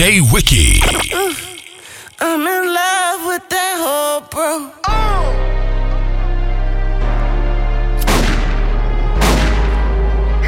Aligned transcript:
DJ 0.00 0.32
Wiki. 0.32 0.80
Mm-hmm. 0.80 1.56
I'm 2.20 2.40
in 2.40 2.74
love 2.74 3.26
with 3.26 3.46
that 3.50 3.76
whole 3.84 4.22
bro. 4.30 4.72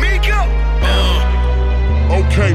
Miko. 0.01 0.41
Uh, 0.81 2.17
okay. 2.17 2.55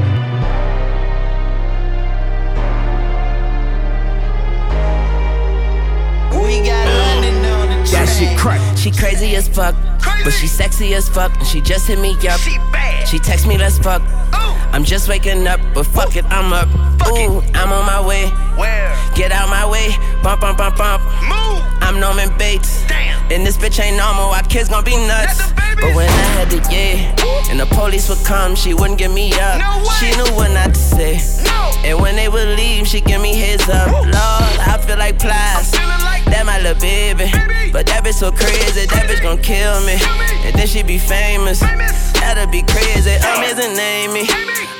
We 6.36 6.66
got 6.66 6.88
uh, 6.88 6.98
London 6.98 7.36
on 7.46 7.84
the 7.84 7.90
That 7.92 8.08
shit 8.08 8.36
crack. 8.36 8.60
She 8.76 8.90
crazy 8.90 9.36
as 9.36 9.46
fuck, 9.46 9.76
but 10.24 10.32
she 10.32 10.46
sexy 10.46 10.94
as 10.94 11.08
fuck, 11.08 11.34
and 11.36 11.46
she 11.46 11.60
just 11.60 11.86
hit 11.86 11.98
me 11.98 12.14
up. 12.28 12.40
She 12.40 12.58
bad. 12.72 13.06
She 13.08 13.18
text 13.18 13.46
me, 13.46 13.58
let's 13.58 13.78
fuck. 13.78 14.02
Ooh. 14.02 14.54
I'm 14.72 14.84
just 14.84 15.08
waking 15.08 15.46
up, 15.46 15.60
but 15.74 15.84
fuck 15.84 16.16
it, 16.16 16.24
I'm 16.26 16.52
up. 16.52 16.68
Fuck 16.98 17.16
it. 17.16 17.30
Ooh, 17.30 17.40
I'm 17.54 17.72
on 17.72 17.86
my 17.86 18.06
way. 18.06 18.28
Where? 18.56 18.96
Get 19.14 19.32
out 19.32 19.48
my 19.48 19.68
way. 19.68 19.96
Bump, 20.22 20.40
bump, 20.40 20.58
bump, 20.58 20.76
bump. 20.76 21.02
Move. 21.22 21.64
I'm 21.80 22.00
Norman 22.00 22.36
Bates. 22.36 22.86
Damn. 22.86 23.32
And 23.32 23.46
this 23.46 23.56
bitch 23.56 23.80
ain't 23.82 23.96
normal, 23.96 24.30
our 24.30 24.42
kids 24.42 24.68
gon' 24.68 24.84
be 24.84 24.96
nuts. 25.06 25.52
The 25.78 25.86
But 25.86 25.94
when 25.94 26.08
I 26.08 26.26
had 26.34 26.50
to 26.50 26.58
yeah, 26.74 27.50
and 27.50 27.60
the 27.60 27.66
police 27.66 28.08
would 28.08 28.24
come, 28.26 28.54
she 28.54 28.74
wouldn't 28.74 28.98
give 28.98 29.12
me 29.12 29.32
up. 29.34 29.60
No. 29.62 29.84
She 29.98 30.10
knew 30.16 30.34
what 30.34 30.50
not 30.50 30.74
to 30.74 30.80
say. 30.80 31.22
No. 31.44 31.70
And 31.86 32.00
when 32.00 32.16
they 32.16 32.28
would 32.28 32.48
leave, 32.58 32.86
she 32.86 33.00
give 33.00 33.20
me 33.20 33.34
heads 33.38 33.68
up. 33.68 33.86
Woo. 33.86 34.10
Lord, 34.10 34.54
I 34.58 34.78
feel 34.82 34.98
like 34.98 35.18
Plies. 35.18 35.72
Like 36.02 36.24
That 36.26 36.42
my 36.44 36.58
little 36.58 36.80
baby. 36.80 37.30
Baby. 37.30 37.70
But 37.70 37.86
that 37.86 38.02
bitch 38.02 38.18
so 38.18 38.32
crazy, 38.32 38.86
that 38.86 39.06
bitch 39.06 39.22
gon' 39.22 39.38
kill 39.38 39.78
me. 39.86 39.98
Kill 39.98 40.18
me. 40.18 40.50
And 40.50 40.54
then 40.58 40.66
she 40.66 40.82
be 40.82 40.98
famous. 40.98 41.62
Famous. 41.62 42.12
That'll 42.18 42.50
be 42.50 42.62
crazy. 42.62 43.14
Amazing 43.38 43.78
name 43.78 44.12
me. 44.12 44.26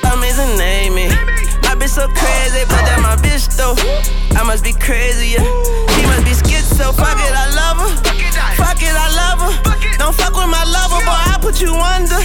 Amazing 0.03 0.57
name 0.57 0.95
me. 0.95 1.07
My 1.63 1.79
bitch 1.79 1.95
so 1.95 2.07
crazy, 2.11 2.67
but 2.67 2.83
that 2.83 2.99
my 2.99 3.15
bitch 3.23 3.47
though. 3.55 3.77
I 4.35 4.43
must 4.43 4.63
be 4.63 4.73
crazy, 4.73 5.39
yeah. 5.39 5.45
She 5.95 6.03
must 6.11 6.25
be 6.27 6.35
schizo. 6.35 6.91
Fuck 6.91 7.17
it, 7.23 7.33
I 7.33 7.47
love 7.55 7.77
her. 7.79 8.28
Fuck 8.59 8.81
it, 8.83 8.89
I- 8.89 8.89
Fuck 8.89 8.89
it, 8.89 8.95
I 8.95 9.07
love 9.21 9.39
her. 9.41 9.97
Don't 9.97 10.15
fuck 10.15 10.35
with 10.35 10.47
my 10.49 10.63
lover, 10.63 10.99
boy. 11.03 11.19
I 11.33 11.37
put 11.41 11.59
you 11.61 11.73
under. 11.73 12.19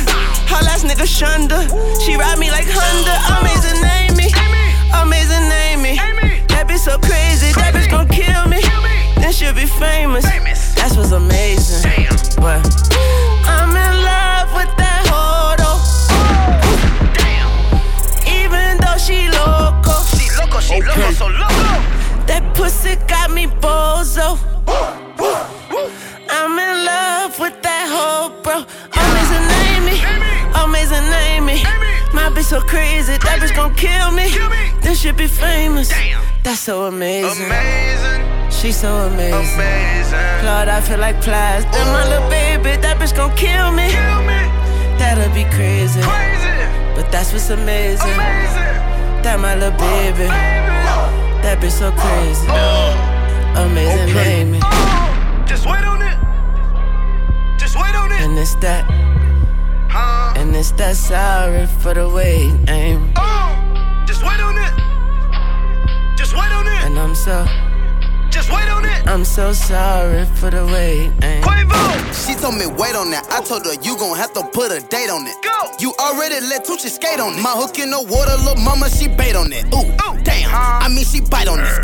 Her 0.51 0.63
last 0.63 0.85
nigga 0.85 1.07
Shunda. 1.07 1.67
She 2.05 2.17
ride 2.17 2.39
me 2.39 2.51
like 2.51 2.67
Honda. 2.69 3.15
Amazing 3.41 3.81
name 3.83 4.15
me. 4.17 4.27
Amy. 4.31 4.67
Amazing 5.03 5.49
name 5.49 5.83
me. 5.83 5.93
Amy. 5.99 6.43
That 6.49 6.67
bitch 6.69 6.85
so 6.85 6.99
crazy. 6.99 7.53
That 7.59 7.75
bitch 7.75 7.91
gon' 7.91 8.09
kill 8.09 8.47
me. 8.47 8.61
Then 9.21 9.33
she'll 9.33 9.55
be 9.55 9.67
famous. 9.67 10.25
That's 10.77 10.97
what's 10.97 11.13
amazing. 11.13 11.83
But 12.37 12.61
I'm 13.49 13.71
in 13.75 13.95
love 14.05 14.49
with 14.55 14.71
that 14.79 15.03
hoe 15.11 15.57
though. 15.59 15.81
Damn. 17.19 17.51
Even 18.39 18.79
though 18.79 18.99
she 18.99 19.29
loco. 19.35 19.95
She 20.15 20.31
loco, 20.39 20.61
she 20.61 20.81
loco, 20.83 21.11
so 21.13 21.27
loco. 21.27 21.65
That 22.29 22.43
pussy 22.55 22.97
got 23.09 23.31
me 23.33 23.47
bozo. 23.47 24.39
I'm 26.35 26.59
in 26.59 26.85
love 26.85 27.39
with 27.39 27.57
that 27.63 27.87
hoe, 27.95 28.31
bro. 28.43 28.67
Amazing 28.91 29.47
name 29.55 29.83
me. 29.87 29.97
Amazing 30.59 31.07
name 31.11 31.45
me. 31.47 31.63
My 32.13 32.29
bitch 32.35 32.51
so 32.51 32.61
crazy. 32.61 33.17
That 33.19 33.39
bitch 33.41 33.55
gon' 33.55 33.75
kill 33.75 34.11
me. 34.11 34.27
Then 34.83 34.95
she'll 34.95 35.15
be 35.15 35.27
famous. 35.29 35.89
Damn. 35.89 36.23
That's 36.43 36.61
so 36.61 36.85
amazing. 36.87 37.47
Amazing. 37.47 38.23
She's 38.51 38.77
so 38.77 38.91
amazing. 39.09 39.55
Amazing. 39.55 40.47
Lord, 40.47 40.69
I 40.69 40.81
feel 40.81 40.99
like 40.99 41.21
plies. 41.23 41.65
Then 41.71 41.87
my 41.95 42.05
little 42.09 42.29
baby, 42.29 42.77
that 42.83 42.99
bitch 42.99 43.15
gon' 43.15 43.35
kill 43.37 43.71
me. 43.71 43.89
Kill 43.95 44.21
me. 44.27 44.41
That'll 44.99 45.33
be 45.35 45.45
crazy. 45.55 46.01
Crazy. 46.03 46.51
But 46.95 47.11
that's 47.13 47.33
what's 47.33 47.51
amazing. 47.51 48.11
Amazing. 48.11 48.75
That 49.23 49.39
my 49.41 49.55
little 49.55 49.79
baby. 49.79 50.27
Baby. 50.27 50.83
That 51.47 51.59
bitch 51.63 51.79
so 51.79 51.91
crazy. 51.93 52.47
Uh, 52.49 52.55
uh. 52.59 53.65
Amazing 53.71 54.11
Okay. 54.11 54.45
name 54.45 54.61
uh. 54.63 54.84
And 58.35 58.43
it's 58.43 58.57
that, 58.57 58.91
and 60.37 60.57
it's 60.57 60.73
that 60.73 60.97
sorry 60.97 61.67
for 61.67 61.95
the 61.95 62.09
wait, 62.11 62.51
aim. 62.69 63.13
Oh. 63.15 64.03
Just 64.09 64.25
wait 64.25 64.41
on 64.41 64.59
it. 64.59 66.19
Just 66.19 66.35
wait 66.35 66.51
on 66.51 66.67
it. 66.67 66.83
And 66.83 66.99
I'm 66.99 67.15
so, 67.15 67.47
Just 68.31 68.51
wait 68.51 68.69
on 68.69 68.85
it. 68.85 69.07
I'm 69.07 69.25
so 69.25 69.53
sorry 69.53 70.25
for 70.25 70.51
the 70.51 70.67
wait, 70.67 71.13
aim. 71.23 71.45
Quavo. 71.45 72.27
She 72.27 72.35
told 72.35 72.57
me 72.57 72.67
wait 72.67 72.97
on 72.97 73.13
that. 73.13 73.25
I 73.31 73.41
told 73.41 73.67
her 73.67 73.75
you 73.87 73.97
gon' 73.97 74.17
have 74.17 74.33
to 74.33 74.43
put 74.53 74.73
a 74.73 74.81
date 74.81 75.11
on 75.11 75.29
it. 75.29 75.37
Go. 75.41 75.71
You 75.79 75.95
already 76.01 76.41
let 76.41 76.67
Tucci 76.67 76.91
skate 76.91 77.21
on 77.21 77.35
it. 77.39 77.41
My 77.41 77.51
hook 77.55 77.79
in 77.79 77.91
the 77.93 78.03
water, 78.03 78.35
little 78.43 78.57
mama, 78.65 78.91
she 78.91 79.07
bait 79.07 79.37
on 79.37 79.53
it. 79.53 79.65
Ooh, 79.73 79.87
Ooh. 79.87 80.24
Damn. 80.35 80.83
I 80.83 80.89
mean, 80.89 81.05
she 81.05 81.21
bite 81.21 81.49
on 81.49 81.59
this. 81.59 81.79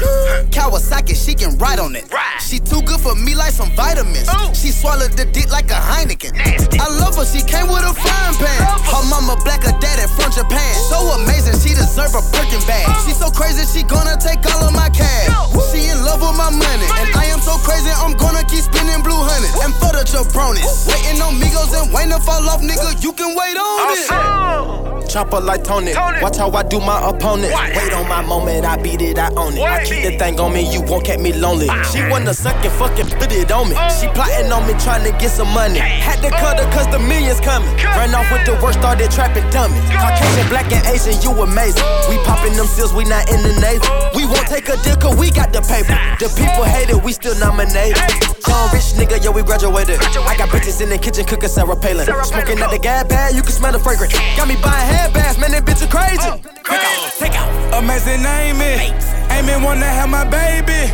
Kawasaki, 0.50 1.14
she 1.14 1.34
can 1.34 1.56
ride 1.58 1.78
on 1.78 1.94
it. 1.94 2.04
She 2.40 2.58
too 2.58 2.82
good 2.82 3.00
for 3.00 3.14
me 3.14 3.34
like 3.34 3.52
some 3.52 3.70
vitamins. 3.76 4.28
She 4.56 4.70
swallowed 4.70 5.12
the 5.14 5.24
dick 5.26 5.50
like 5.50 5.70
a 5.70 5.78
Heineken. 5.78 6.34
I 6.80 6.88
love 6.98 7.16
her, 7.16 7.26
she 7.26 7.42
came 7.46 7.68
with 7.70 7.86
a 7.86 7.94
frying 7.94 8.36
pan. 8.36 8.60
Her. 8.90 9.02
Mama 9.10 9.38
black, 9.44 9.62
her 9.62 9.74
dad 9.78 9.98
from 10.10 10.30
Japan. 10.32 10.74
So 10.90 10.98
amazing, 11.22 11.58
she 11.62 11.74
deserve 11.74 12.14
a 12.14 12.22
Birkin 12.30 12.62
bag. 12.66 12.86
She 13.06 13.12
so 13.14 13.30
crazy, 13.30 13.66
she 13.70 13.86
gonna 13.86 14.16
take 14.18 14.42
all 14.50 14.66
of 14.66 14.74
my 14.74 14.90
cash. 14.90 15.30
She 15.70 15.90
in 15.90 15.98
love 16.02 16.22
with 16.22 16.36
my 16.36 16.50
money. 16.50 16.88
And 16.98 17.10
I 17.14 17.30
am 17.30 17.40
so 17.40 17.56
crazy, 17.62 17.90
I'm 17.90 18.16
gonna 18.16 18.42
keep 18.46 18.66
spending 18.66 19.02
blue 19.02 19.18
honey. 19.18 19.50
And 19.62 19.74
for 19.78 19.94
the 19.94 20.02
jabronis. 20.06 20.88
Waiting 20.90 21.22
on 21.22 21.38
Migos 21.38 21.70
and 21.74 21.92
waiting 21.92 22.12
to 22.12 22.20
fall 22.20 22.42
off, 22.48 22.62
nigga. 22.62 23.02
You 23.02 23.12
can 23.12 23.34
wait 23.34 23.56
on 23.56 24.98
it. 24.98 24.99
Oh. 25.10 25.12
Chopper 25.12 25.40
like 25.40 25.64
Tony. 25.64 25.92
Tony. 25.92 26.22
Watch 26.22 26.36
how 26.36 26.50
I 26.50 26.62
do 26.62 26.78
my 26.78 27.10
opponent. 27.10 27.52
What? 27.52 27.74
Wait 27.74 27.92
on 27.92 28.08
my 28.08 28.22
moment, 28.22 28.64
I 28.64 28.76
beat 28.76 29.02
it, 29.02 29.18
I 29.18 29.28
own 29.34 29.54
it. 29.56 29.62
I 29.62 29.84
keep 29.84 30.02
the 30.06 30.16
thing 30.18 30.38
on 30.38 30.52
me, 30.52 30.62
you 30.70 30.82
won't 30.82 31.04
keep 31.04 31.18
me 31.18 31.32
lonely. 31.32 31.66
She 31.90 32.02
wanna 32.08 32.34
suck 32.34 32.62
and 32.64 32.72
fucking 32.74 33.10
put 33.18 33.32
it 33.32 33.50
on 33.50 33.68
me. 33.70 33.74
She 33.98 34.06
oh. 34.06 34.14
plotting 34.14 34.52
on 34.52 34.66
me, 34.66 34.74
trying 34.78 35.04
to 35.04 35.12
get 35.18 35.30
some 35.30 35.50
money. 35.50 35.78
Had 35.78 36.22
to 36.22 36.30
cut 36.30 36.58
her 36.58 36.66
oh. 36.66 36.74
cause 36.74 36.86
the 36.94 36.98
millions 36.98 37.40
coming. 37.40 37.74
Ran 37.98 38.14
off 38.14 38.30
with 38.30 38.46
the 38.46 38.54
worst, 38.62 38.78
started 38.78 39.10
trapping 39.10 39.48
dummies. 39.50 39.82
Caucasian, 39.90 40.46
black, 40.48 40.70
and 40.70 40.86
Asian, 40.86 41.18
you 41.22 41.34
amazing. 41.42 41.82
We 42.08 42.16
popping 42.22 42.54
them 42.54 42.66
seals, 42.66 42.94
we 42.94 43.04
not 43.04 43.26
in 43.30 43.42
the 43.42 43.54
Navy. 43.58 43.86
We 44.14 44.26
won't 44.26 44.46
take 44.46 44.68
a 44.70 44.78
deal 44.86 44.96
cause 44.96 45.18
we 45.18 45.30
got 45.30 45.52
the 45.52 45.62
paper. 45.66 45.96
The 46.22 46.30
people 46.38 46.62
hate 46.62 46.90
it, 46.90 47.02
we 47.02 47.12
still 47.12 47.34
nominated. 47.38 47.98
Young 48.46 48.66
rich 48.74 48.94
nigga, 48.98 49.22
yo, 49.22 49.30
we 49.30 49.42
graduated. 49.42 49.98
I 50.26 50.36
got 50.36 50.48
bitches 50.50 50.80
in 50.80 50.90
the 50.90 50.98
kitchen 50.98 51.24
cooking 51.24 51.48
Sarah 51.48 51.76
Palin. 51.76 52.06
Smoking 52.24 52.60
out 52.60 52.70
the 52.70 52.78
gas 52.78 53.04
bag, 53.04 53.34
you 53.34 53.42
can 53.42 53.52
smell 53.52 53.72
the 53.72 53.78
fragrance. 53.78 54.12
Got 54.36 54.48
me 54.48 54.56
buying 54.62 54.99
headbands, 55.00 55.38
man, 55.38 55.50
that 55.52 55.64
bitch 55.64 55.80
is 55.80 55.88
crazy. 55.88 56.20
Take 56.20 56.84
out, 56.84 57.12
take 57.18 57.36
out. 57.40 57.48
Amazing 57.80 58.22
name 58.22 58.60
it. 58.60 58.92
Ain't 59.32 59.64
wanna 59.64 59.86
have 59.86 60.08
my 60.08 60.24
baby. 60.28 60.92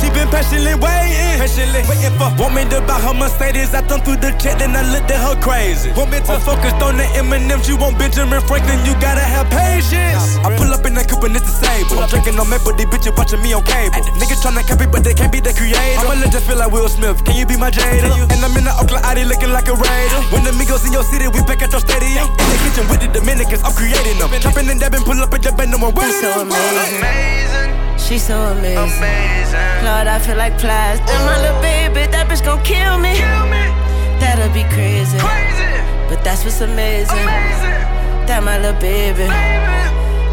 She 0.00 0.05
been 0.16 0.32
patiently 0.32 0.72
waiting, 0.80 1.36
patiently 1.36 1.84
waiting 1.84 2.16
for. 2.16 2.32
Want 2.40 2.56
me 2.56 2.64
to 2.72 2.80
buy 2.88 2.96
her 3.04 3.12
Mercedes? 3.12 3.76
I 3.76 3.84
thumb 3.84 4.00
through 4.00 4.24
the 4.24 4.32
check, 4.40 4.56
then 4.56 4.72
I 4.72 4.80
looked 4.88 5.12
at 5.12 5.20
her 5.20 5.36
crazy. 5.44 5.92
Want 5.92 6.08
me 6.08 6.24
to 6.24 6.40
focus 6.40 6.72
on 6.80 6.96
the 6.96 7.04
M&M's? 7.20 7.68
You 7.68 7.76
want 7.76 8.00
Benjamin 8.00 8.40
Franklin? 8.48 8.80
You 8.88 8.96
gotta 8.96 9.20
have 9.20 9.46
patience. 9.52 10.40
I 10.40 10.56
pull 10.56 10.72
up 10.72 10.88
in 10.88 10.96
that 10.96 11.12
coupe 11.12 11.28
and 11.28 11.36
it's 11.36 11.44
the 11.44 11.56
same. 11.60 11.84
I'm 12.00 12.08
drinking 12.08 12.40
on 12.40 12.48
Maple, 12.48 12.72
these 12.72 12.88
bitches 12.88 13.12
watching 13.12 13.44
me 13.44 13.52
on 13.52 13.62
cable. 13.68 14.00
Niggas 14.16 14.40
tryna 14.40 14.64
copy, 14.64 14.88
but 14.88 15.04
they 15.04 15.12
can't 15.12 15.30
be 15.30 15.44
the 15.44 15.52
creator. 15.52 16.00
I'ma 16.00 16.16
let 16.16 16.32
just 16.32 16.48
feel 16.48 16.56
like 16.56 16.72
Will 16.72 16.88
Smith. 16.88 17.20
Can 17.28 17.36
you 17.36 17.44
be 17.44 17.60
my 17.60 17.68
Jada? 17.68 18.08
And 18.32 18.40
I'm 18.40 18.56
in 18.56 18.64
the 18.64 18.72
Oakland 18.80 19.04
Audi 19.04 19.28
looking 19.28 19.52
like 19.52 19.68
a 19.68 19.76
Raider. 19.76 20.20
When 20.32 20.48
the 20.48 20.56
Migos 20.56 20.88
in 20.88 20.96
your 20.96 21.04
city, 21.04 21.28
we 21.28 21.44
back 21.44 21.60
at 21.60 21.70
your 21.70 21.84
stadium. 21.84 22.24
In 22.40 22.46
the 22.48 22.58
kitchen 22.64 22.84
with 22.88 23.04
the 23.04 23.08
Dominicans, 23.12 23.60
I'm 23.60 23.76
creating 23.76 24.16
them. 24.16 24.32
Chopping 24.40 24.72
and 24.72 24.80
dabbing, 24.80 25.04
pull 25.04 25.20
up 25.20 25.34
at 25.34 25.42
the 25.44 25.52
bend, 25.52 25.76
no 25.76 25.78
one 25.78 25.92
She's 25.92 26.20
so 26.24 26.40
amazing. 26.40 27.04
Amazing. 27.04 27.70
She's 27.98 28.22
so 28.22 28.36
amazing. 28.54 28.80
Amazing. 28.80 29.84
Lord, 30.06 30.22
I 30.22 30.24
feel 30.24 30.36
like 30.36 30.56
plies. 30.56 31.00
Then 31.00 31.20
my 31.26 31.36
little 31.42 31.60
baby, 31.60 32.06
that 32.12 32.28
bitch 32.30 32.44
gon' 32.44 32.62
kill 32.62 32.96
me. 33.02 33.18
Kill 33.18 33.46
me. 33.50 33.74
That'll 34.22 34.54
be 34.54 34.62
crazy. 34.70 35.18
Crazy. 35.18 35.66
But 36.06 36.22
that's 36.22 36.44
what's 36.44 36.60
amazing. 36.60 37.26
Amazing. 37.26 37.82
That 38.30 38.44
my 38.46 38.54
little 38.62 38.78
baby. 38.78 39.26
Baby. 39.26 39.82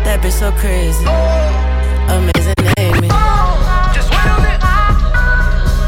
That 0.06 0.22
bitch 0.22 0.38
so 0.38 0.52
crazy. 0.62 1.02
Oh. 1.10 2.22
Amazing 2.22 2.54
name 2.78 3.02
me. 3.02 3.10
Oh. 3.10 3.90
Just 3.98 4.14
wait 4.14 4.30
on 4.30 4.46
it. 4.46 4.62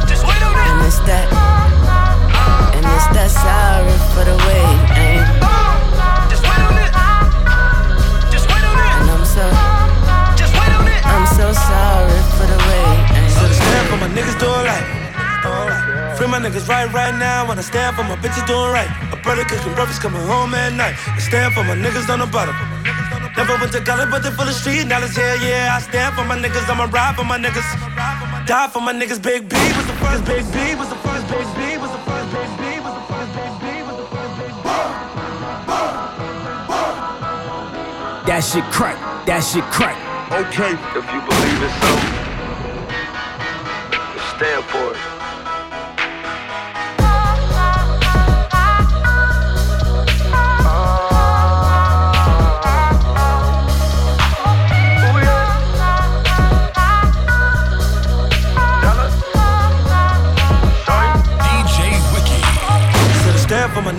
Just 0.10 0.26
wait 0.26 0.42
on 0.42 0.58
it. 0.58 0.66
And 0.66 0.82
it's 0.90 0.98
that. 1.06 1.30
And 2.74 2.86
it's 2.90 3.08
that 3.14 3.30
sorry 3.30 3.94
for 4.18 4.26
the 4.26 4.34
wait. 4.50 4.85
My 16.40 16.50
niggas 16.50 16.68
right 16.68 16.92
right 16.92 17.16
now. 17.16 17.48
When 17.48 17.58
I 17.58 17.62
stand 17.62 17.96
for 17.96 18.04
my 18.04 18.16
bitches 18.18 18.46
doing 18.46 18.72
right. 18.72 18.90
A 19.14 19.18
brother 19.24 19.46
cooking 19.46 19.74
breakfast 19.74 20.02
coming 20.02 20.22
home 20.22 20.54
at 20.54 20.74
night. 20.74 20.96
I 21.08 21.20
stand 21.20 21.54
for 21.54 21.64
my 21.64 21.76
niggas 21.76 22.10
on 22.12 22.20
the 22.20 22.28
bottom. 22.28 22.56
Never 23.38 23.56
went 23.56 23.72
to 23.72 23.82
college, 23.82 24.10
but 24.12 24.22
they 24.24 24.32
full 24.32 24.48
of 24.48 24.54
street 24.54 24.86
knowledge. 24.88 25.16
Yeah, 25.18 25.36
yeah. 25.40 25.78
I 25.78 25.80
stand 25.80 26.16
for 26.16 26.26
my 26.26 26.36
niggas. 26.36 26.68
I'ma 26.68 26.92
ride 26.92 27.16
for 27.16 27.24
my 27.24 27.40
niggas. 27.40 27.64
Die 28.48 28.68
for 28.68 28.82
my 28.82 28.92
niggas. 28.92 29.22
Big 29.22 29.48
B 29.48 29.56
was 29.56 29.88
the 29.88 29.96
first. 30.04 30.26
Big 30.26 30.44
B 30.52 30.76
was 30.76 30.90
the 30.90 31.00
first. 31.08 31.24
Big 31.32 31.48
B 31.56 31.78
was 31.80 31.92
the 31.96 32.04
first. 32.04 32.28
Big 32.36 32.50
B 32.60 32.64
was 32.84 32.94
the 33.00 33.06
first. 33.08 33.32
Big 33.40 33.52
B 33.64 33.64
was 33.88 33.96
the 33.96 34.08
first. 34.12 34.34
Big 34.40 34.56
B. 34.60 34.76
That 38.28 38.42
shit 38.44 38.66
crack. 38.76 38.98
That 39.26 39.40
shit 39.40 39.64
crack. 39.72 39.96
Okay. 40.44 40.74
If 41.00 41.06
you 41.14 41.20
believe 41.32 41.62
in 41.64 41.72
something, 41.80 42.16
stand 44.36 44.64
for 44.68 44.92
it. 44.92 45.15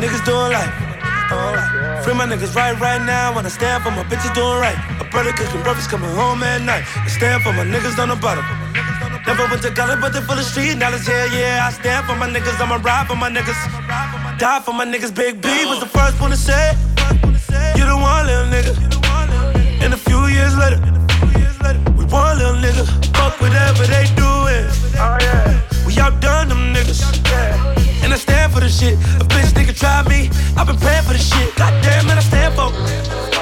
Niggas 0.07 0.25
doing 0.25 0.53
life. 0.53 0.71
Free 2.05 2.15
my 2.15 2.27
niggas 2.27 2.55
right 2.55 2.79
right 2.79 3.03
now. 3.03 3.35
Wanna 3.35 3.51
stand 3.51 3.83
for 3.83 3.91
my 3.91 4.05
bitches 4.05 4.33
doing 4.35 4.59
right. 4.61 4.79
A 5.01 5.05
brother 5.11 5.33
cooking 5.33 5.63
breakfast 5.63 5.91
coming 5.91 6.11
home 6.11 6.43
at 6.43 6.63
night. 6.63 6.85
I 6.95 7.09
stand 7.09 7.43
for 7.43 7.53
my 7.53 7.65
niggas 7.65 7.99
on 7.99 8.09
the 8.09 8.17
bottom. 8.17 8.45
Never 9.27 9.47
went 9.51 9.63
to 9.63 9.73
college, 9.75 10.01
but 10.01 10.13
they 10.13 10.21
full 10.21 10.39
of 10.39 10.45
street 10.45 10.79
knowledge. 10.79 11.09
Yeah, 11.09 11.27
yeah. 11.35 11.67
I 11.67 11.73
stand 11.73 12.07
for 12.07 12.15
my 12.15 12.29
niggas. 12.29 12.61
I'ma 12.61 12.77
ride 12.77 13.09
for 13.09 13.17
my 13.17 13.29
niggas. 13.29 13.59
Die 14.39 14.61
for 14.61 14.73
my 14.73 14.87
niggas. 14.87 15.13
Big 15.13 15.43
B 15.43 15.49
was 15.67 15.81
the 15.81 15.91
first 15.91 16.21
one 16.21 16.31
to 16.31 16.37
say. 16.37 16.71
You 17.75 17.85
the 17.91 17.97
one, 17.99 18.27
little 18.27 18.47
nigga. 18.47 18.73
And 19.83 19.93
a 19.93 19.97
few 19.97 20.27
years 20.27 20.57
later, 20.57 20.79
we 21.99 22.05
one 22.07 22.39
little 22.39 22.59
nigga. 22.63 22.87
Fuck 23.17 23.41
whatever 23.41 23.83
they 23.91 24.07
doing. 24.15 24.63
Oh, 25.03 25.19
we 25.85 25.99
outdone 25.99 26.49
them 26.49 26.75
niggas. 26.75 27.03
And 28.05 28.15
I 28.15 28.19
stand 28.19 28.53
for 28.53 28.61
the 28.61 28.69
shit. 28.69 28.95
A 29.21 29.25
bitch 29.27 29.56
try 29.77 30.03
me. 30.09 30.31
I've 30.57 30.67
been 30.67 30.79
praying 30.79 31.05
for 31.05 31.13
this 31.13 31.29
shit. 31.29 31.55
Goddamn, 31.55 32.07
man, 32.07 32.19
I 32.19 32.21
stand 32.21 32.55
for. 32.55 33.36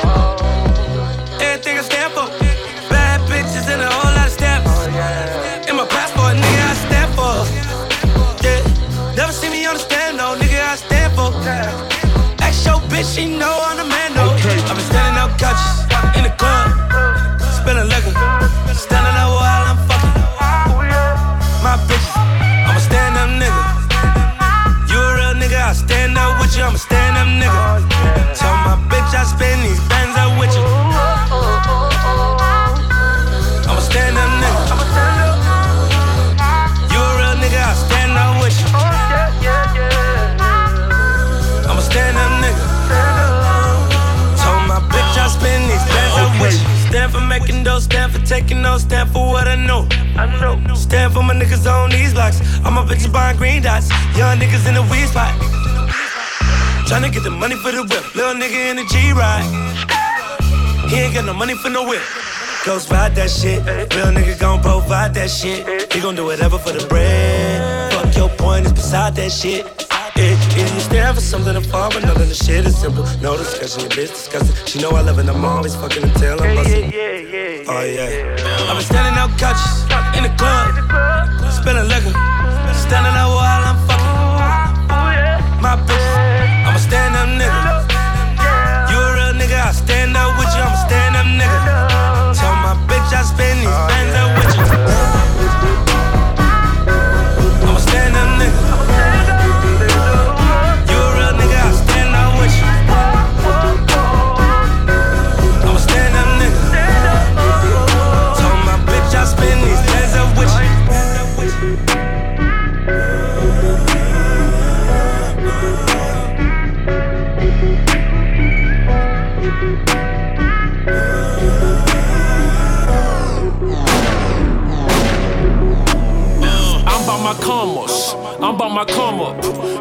Know. 50.26 50.74
Stand 50.74 51.12
for 51.12 51.22
my 51.22 51.34
niggas 51.34 51.66
on 51.70 51.90
these 51.90 52.12
blocks. 52.12 52.40
All 52.64 52.70
my 52.70 52.84
bitches 52.84 53.12
buying 53.12 53.36
green 53.36 53.62
dots. 53.62 53.88
Young 54.16 54.38
niggas 54.38 54.66
in 54.68 54.74
the 54.74 54.82
weed 54.82 55.08
spot. 55.08 55.32
Tryna 56.88 57.12
get 57.12 57.22
the 57.22 57.30
money 57.30 57.56
for 57.56 57.72
the 57.72 57.82
whip. 57.82 58.14
Little 58.14 58.34
nigga 58.34 58.70
in 58.70 58.76
the 58.76 58.84
G 58.84 59.12
ride. 59.12 59.44
He 60.88 60.96
ain't 60.96 61.14
got 61.14 61.24
no 61.24 61.32
money 61.32 61.54
for 61.54 61.70
no 61.70 61.88
whip. 61.88 62.02
Ghost 62.64 62.90
ride 62.90 63.14
that 63.16 63.30
shit. 63.30 63.64
Real 63.94 64.12
nigga 64.12 64.38
gon' 64.38 64.62
provide 64.62 65.12
that 65.14 65.30
shit. 65.30 65.92
He 65.92 66.00
gon' 66.00 66.14
do 66.14 66.24
whatever 66.24 66.58
for 66.58 66.72
the 66.72 66.86
bread. 66.86 67.92
Fuck 67.92 68.16
your 68.16 68.28
point 68.30 68.66
is 68.66 68.72
beside 68.72 69.14
that 69.16 69.32
shit. 69.32 69.73
Yeah, 70.16 70.38
yeah, 70.56 70.74
you 70.74 70.80
stand 70.80 71.16
for 71.16 71.20
something 71.20 71.54
to 71.54 71.60
fall, 71.60 71.90
but 71.90 72.02
none 72.04 72.20
of 72.20 72.28
the 72.28 72.34
shit 72.34 72.64
is 72.64 72.78
simple. 72.78 73.04
No 73.20 73.36
discussion, 73.36 73.80
your 73.80 73.90
bitch 73.90 74.14
disgusting. 74.14 74.54
She 74.66 74.78
know 74.78 74.90
I 74.90 75.00
love 75.00 75.18
it, 75.18 75.28
I'm 75.28 75.44
always 75.44 75.74
fucking 75.74 76.04
until 76.04 76.40
I'm 76.40 76.54
busting. 76.54 76.92
Oh 77.66 77.82
yeah. 77.82 78.36
I've 78.70 78.76
been 78.76 78.86
standing 78.86 79.18
out 79.18 79.36
couches 79.36 79.82
in 80.14 80.22
the 80.22 80.30
club, 80.38 80.70
spilling 81.50 81.88
liquor, 81.90 82.14
standing 82.78 83.14
out 83.18 83.34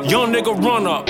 Young 0.09 0.33
nigga 0.33 0.53
run 0.63 0.85
up. 0.85 1.07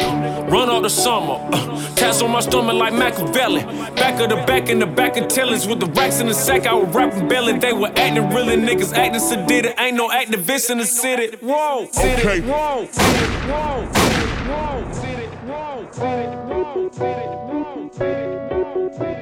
Run 0.52 0.70
up 0.70 0.84
the 0.84 0.90
summer. 0.90 1.40
Uh, 1.52 1.96
tats 1.96 2.22
on 2.22 2.32
my 2.32 2.42
stomach 2.42 2.76
like 2.76 2.94
Machiavelli. 2.94 3.64
Back 3.96 4.22
of 4.22 4.30
the 4.30 4.36
back 4.46 4.70
in 4.70 4.80
the 4.80 4.86
back 4.86 5.18
of 5.18 5.28
tellers 5.30 5.66
with 5.68 5.80
the 5.80 5.88
racks 5.88 6.20
in 6.20 6.28
the 6.28 6.34
sack. 6.34 6.68
I 6.68 6.74
was 6.74 6.94
rapping 6.94 7.28
belly. 7.28 7.58
They 7.58 7.74
were 7.74 7.88
acting 7.88 8.30
really 8.30 8.56
niggas 8.56 8.94
acting 8.94 9.22
sedated. 9.22 9.80
Ain't 9.80 9.98
no 9.98 10.10
activists 10.10 10.70
in 10.70 10.78
the 10.78 10.86
city. 10.86 11.36
Whoa, 11.42 11.88
city. 11.92 12.22
Okay. 12.22 12.42
Whoa, 12.42 12.86
city. 12.92 13.26
Whoa, 13.50 13.92
city. 13.94 14.28
Whoa, 14.48 14.90
city. 14.92 15.28
Whoa, 15.48 15.90
city. 15.92 16.28
Whoa, 16.50 16.90
city. 16.92 17.28
Whoa, 17.50 17.90
city. 17.94 18.44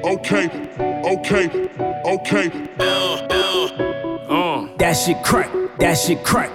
Okay. 0.04 0.44
Okay. 1.14 1.46
Okay. 2.04 2.46
Uh. 4.28 4.68
That 4.76 4.92
shit 4.92 5.22
crack. 5.24 5.50
That 5.78 5.94
shit 5.94 6.22
crack. 6.24 6.50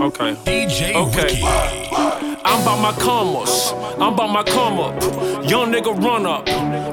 Okay. 0.00 0.34
DJ 0.46 0.94
Okay. 0.94 1.24
Wiki. 1.24 1.42
I'm 2.42 2.62
about 2.62 2.80
my 2.80 2.92
commas. 2.98 3.72
I'm 4.00 4.14
about 4.14 4.30
my 4.30 4.42
come 4.44 4.78
up. 4.80 4.94
Young 5.44 5.70
nigga 5.70 5.94
run 6.02 6.24
up. 6.24 6.46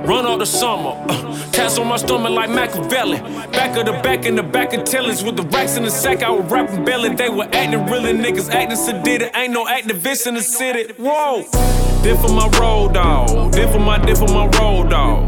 Run 0.06 0.26
up 0.26 0.40
the 0.40 0.46
summer. 0.46 0.92
Uh, 1.08 1.52
tats 1.54 1.78
on 1.78 1.88
my 1.88 1.96
stomach 1.96 2.34
like 2.34 2.50
Machiavelli. 2.50 3.20
Back 3.52 3.78
of 3.78 3.86
the 3.86 3.94
back 4.04 4.26
in 4.26 4.36
the 4.36 4.44
back 4.44 4.74
of 4.74 4.84
tellers 4.84 5.24
with 5.24 5.38
the 5.38 5.44
racks 5.44 5.78
in 5.78 5.84
the 5.84 5.90
sack. 5.90 6.22
I 6.22 6.30
was 6.32 6.52
rapping 6.52 6.84
belly. 6.84 7.16
They 7.16 7.30
were 7.30 7.48
acting 7.54 7.86
really 7.86 8.12
niggas 8.12 8.50
acting 8.50 8.78
sedated. 8.78 9.34
Ain't 9.38 9.54
no 9.54 9.66
activists 9.66 10.28
in 10.28 10.34
the 10.34 10.42
city. 10.42 10.92
Whoa. 10.98 11.44
Did 12.04 12.20
for 12.20 12.34
my 12.34 12.50
road 12.60 12.94
dog. 12.94 13.54
Did 13.54 13.70
for 13.72 13.80
my 13.80 14.00
did 14.00 14.18
for 14.18 14.28
my 14.28 14.48
road 14.60 14.90
dog. 14.90 15.28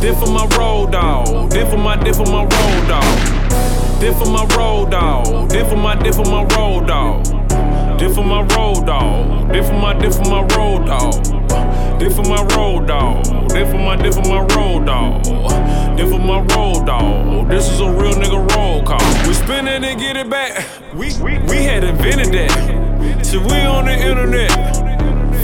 Did 0.00 0.16
for 0.16 0.30
my 0.30 0.46
road 0.56 0.92
dog. 0.92 1.50
Did 1.50 1.68
for 1.68 1.76
my 1.76 1.96
did 1.96 2.14
for 2.14 2.26
my 2.26 2.42
road 2.44 2.88
dog. 2.88 3.89
Did 4.00 4.16
for 4.16 4.24
my 4.24 4.46
road 4.56 4.92
dog. 4.92 5.50
Did 5.50 5.66
for 5.68 5.76
my 5.76 5.94
did 5.94 6.14
for 6.14 6.24
my 6.24 6.42
road 6.56 6.86
dog. 6.86 7.22
Did 7.98 8.14
for 8.14 8.24
my 8.24 8.40
road 8.56 8.86
dog. 8.86 9.52
Did 9.52 9.66
for 9.66 9.74
my 9.74 9.92
did 9.92 10.14
for 10.14 10.24
my 10.24 10.40
road 10.56 10.86
dog. 10.86 11.12
Did 12.00 12.14
for 12.14 12.22
my 12.22 12.42
road 12.56 12.88
dog. 12.88 13.24
Did 13.50 13.68
for 13.68 13.76
my 13.76 13.96
did 13.96 14.14
for 14.14 14.22
my 14.22 14.40
road 14.56 14.86
dog. 14.86 15.22
Did 15.98 16.08
for 16.08 16.18
my 16.18 16.40
road 16.56 16.86
dog. 16.86 17.50
This 17.50 17.70
is 17.70 17.80
a 17.80 17.90
real 17.90 18.14
nigga 18.14 18.56
roll 18.56 18.82
call. 18.82 19.28
We 19.28 19.34
spin 19.34 19.68
it 19.68 19.84
and 19.84 20.00
get 20.00 20.16
it 20.16 20.30
back. 20.30 20.66
We 20.94 21.12
we, 21.22 21.38
we 21.40 21.56
had 21.56 21.84
invented 21.84 22.32
that. 22.32 23.26
So 23.26 23.38
we 23.38 23.60
on 23.66 23.84
the 23.84 23.92
internet. 23.92 24.50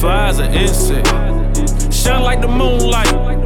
Flies 0.00 0.38
an 0.38 0.54
insect. 0.54 1.06
Shine 1.92 2.22
like 2.22 2.40
the 2.40 2.48
moonlight. 2.48 3.45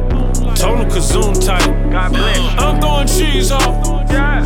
Total 0.61 0.85
Kazoon 0.85 1.33
type. 1.43 1.65
God 1.91 2.13
bless. 2.13 2.37
I'm 2.59 2.79
throwing 2.79 3.07
cheese 3.07 3.51
off. 3.51 3.87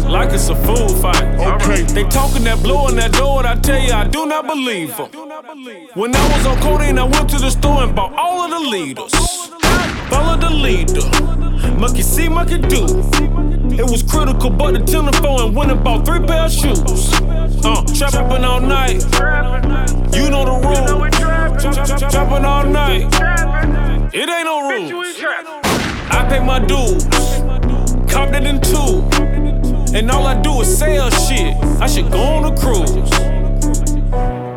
Like 0.05 0.31
it's 0.31 0.47
a 0.47 0.55
food 0.55 0.91
fight. 1.01 1.23
Okay. 1.37 1.81
They 1.83 2.03
talking 2.05 2.45
that 2.45 2.63
blow 2.63 2.87
in 2.87 2.95
that 2.95 3.11
door, 3.11 3.39
and 3.39 3.47
I 3.47 3.55
tell 3.55 3.79
you, 3.79 3.91
I 3.91 4.07
do 4.07 4.25
not 4.25 4.47
believe 4.47 4.95
them. 4.95 5.09
When 5.93 6.15
I 6.15 6.37
was 6.37 6.45
on 6.45 6.57
codeine, 6.61 6.97
I 6.99 7.03
went 7.03 7.29
to 7.31 7.37
the 7.37 7.49
store 7.49 7.83
and 7.83 7.93
bought 7.93 8.13
all 8.13 8.45
of 8.45 8.49
the 8.49 8.69
leaders. 8.69 9.11
Follow 10.09 10.37
the 10.37 10.49
leader. 10.49 11.03
Monkey 11.77 12.01
see, 12.01 12.29
monkey 12.29 12.59
do. 12.59 12.85
It 13.77 13.89
was 13.91 14.01
critical, 14.03 14.49
but 14.49 14.71
the 14.71 14.85
telephone 14.85 15.47
and 15.47 15.55
went 15.55 15.71
and 15.71 15.83
bought 15.83 16.05
three 16.05 16.25
pair 16.25 16.45
of 16.45 16.51
shoes. 16.51 17.11
Uh, 17.65 17.83
trapping 17.93 18.45
all 18.45 18.61
night. 18.61 19.03
You 20.15 20.29
know 20.29 20.45
the 20.45 20.55
rule. 20.63 21.09
Trapping 22.09 22.45
all 22.45 22.63
night. 22.63 23.03
It 24.13 24.29
ain't 24.29 24.45
no 24.45 24.69
rules. 24.69 25.04
I 26.11 26.25
pay 26.29 26.39
my 26.43 26.59
dues. 26.59 27.05
It 28.35 28.43
in 28.43 28.59
two. 28.59 29.07
And 29.95 30.11
all 30.11 30.27
I 30.27 30.41
do 30.41 30.59
is 30.59 30.77
sell 30.77 31.09
shit. 31.09 31.55
I 31.79 31.87
should 31.87 32.11
go 32.11 32.19
on 32.19 32.51
a 32.51 32.57
cruise. 32.57 33.09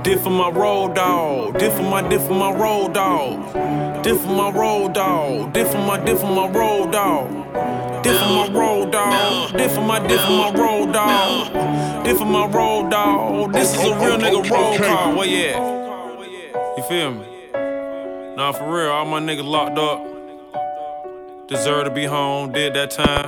Did 0.02 0.18
for 0.20 0.30
my 0.30 0.50
road 0.50 0.96
dog. 0.96 1.58
Did 1.58 1.72
for 1.72 1.82
my, 1.82 2.02
did 2.08 2.20
for 2.22 2.34
my 2.34 2.52
road 2.52 2.94
dog. 2.94 4.02
Did 4.02 4.18
for 4.18 4.28
my 4.28 4.50
road 4.50 4.94
dog. 4.94 5.52
Did 5.52 5.68
for 5.68 5.78
my, 5.78 6.04
did 6.04 6.18
for 6.18 6.26
my 6.26 6.48
road 6.50 6.90
dog. 6.90 7.30
Did 8.02 8.18
for 8.18 8.26
my 8.26 8.48
road 8.48 8.90
dog. 8.90 9.52
Did 9.52 9.70
for 9.70 9.80
my, 9.80 10.00
did 10.00 10.20
for 10.20 10.30
my 10.30 10.52
road 10.52 10.92
dog. 10.92 12.04
Did 12.04 12.16
for 12.16 12.24
my 12.24 12.46
road 12.48 12.90
dog. 12.90 13.52
This 13.52 13.74
is 13.74 13.80
a 13.80 13.94
real 13.94 14.18
nigga 14.18 14.50
road 14.50 14.78
call. 14.82 15.16
Where 15.16 15.28
you 15.28 15.50
at? 15.50 16.78
You 16.78 16.82
feel 16.88 17.12
me? 17.12 17.26
Nah, 18.34 18.50
for 18.52 18.72
real, 18.72 18.90
all 18.90 19.04
my 19.04 19.20
niggas 19.20 19.44
locked 19.44 19.78
up. 19.78 20.17
Deserve 21.48 21.86
to 21.86 21.90
be 21.90 22.04
home, 22.04 22.52
did 22.52 22.74
that 22.74 22.90
time. 22.90 23.24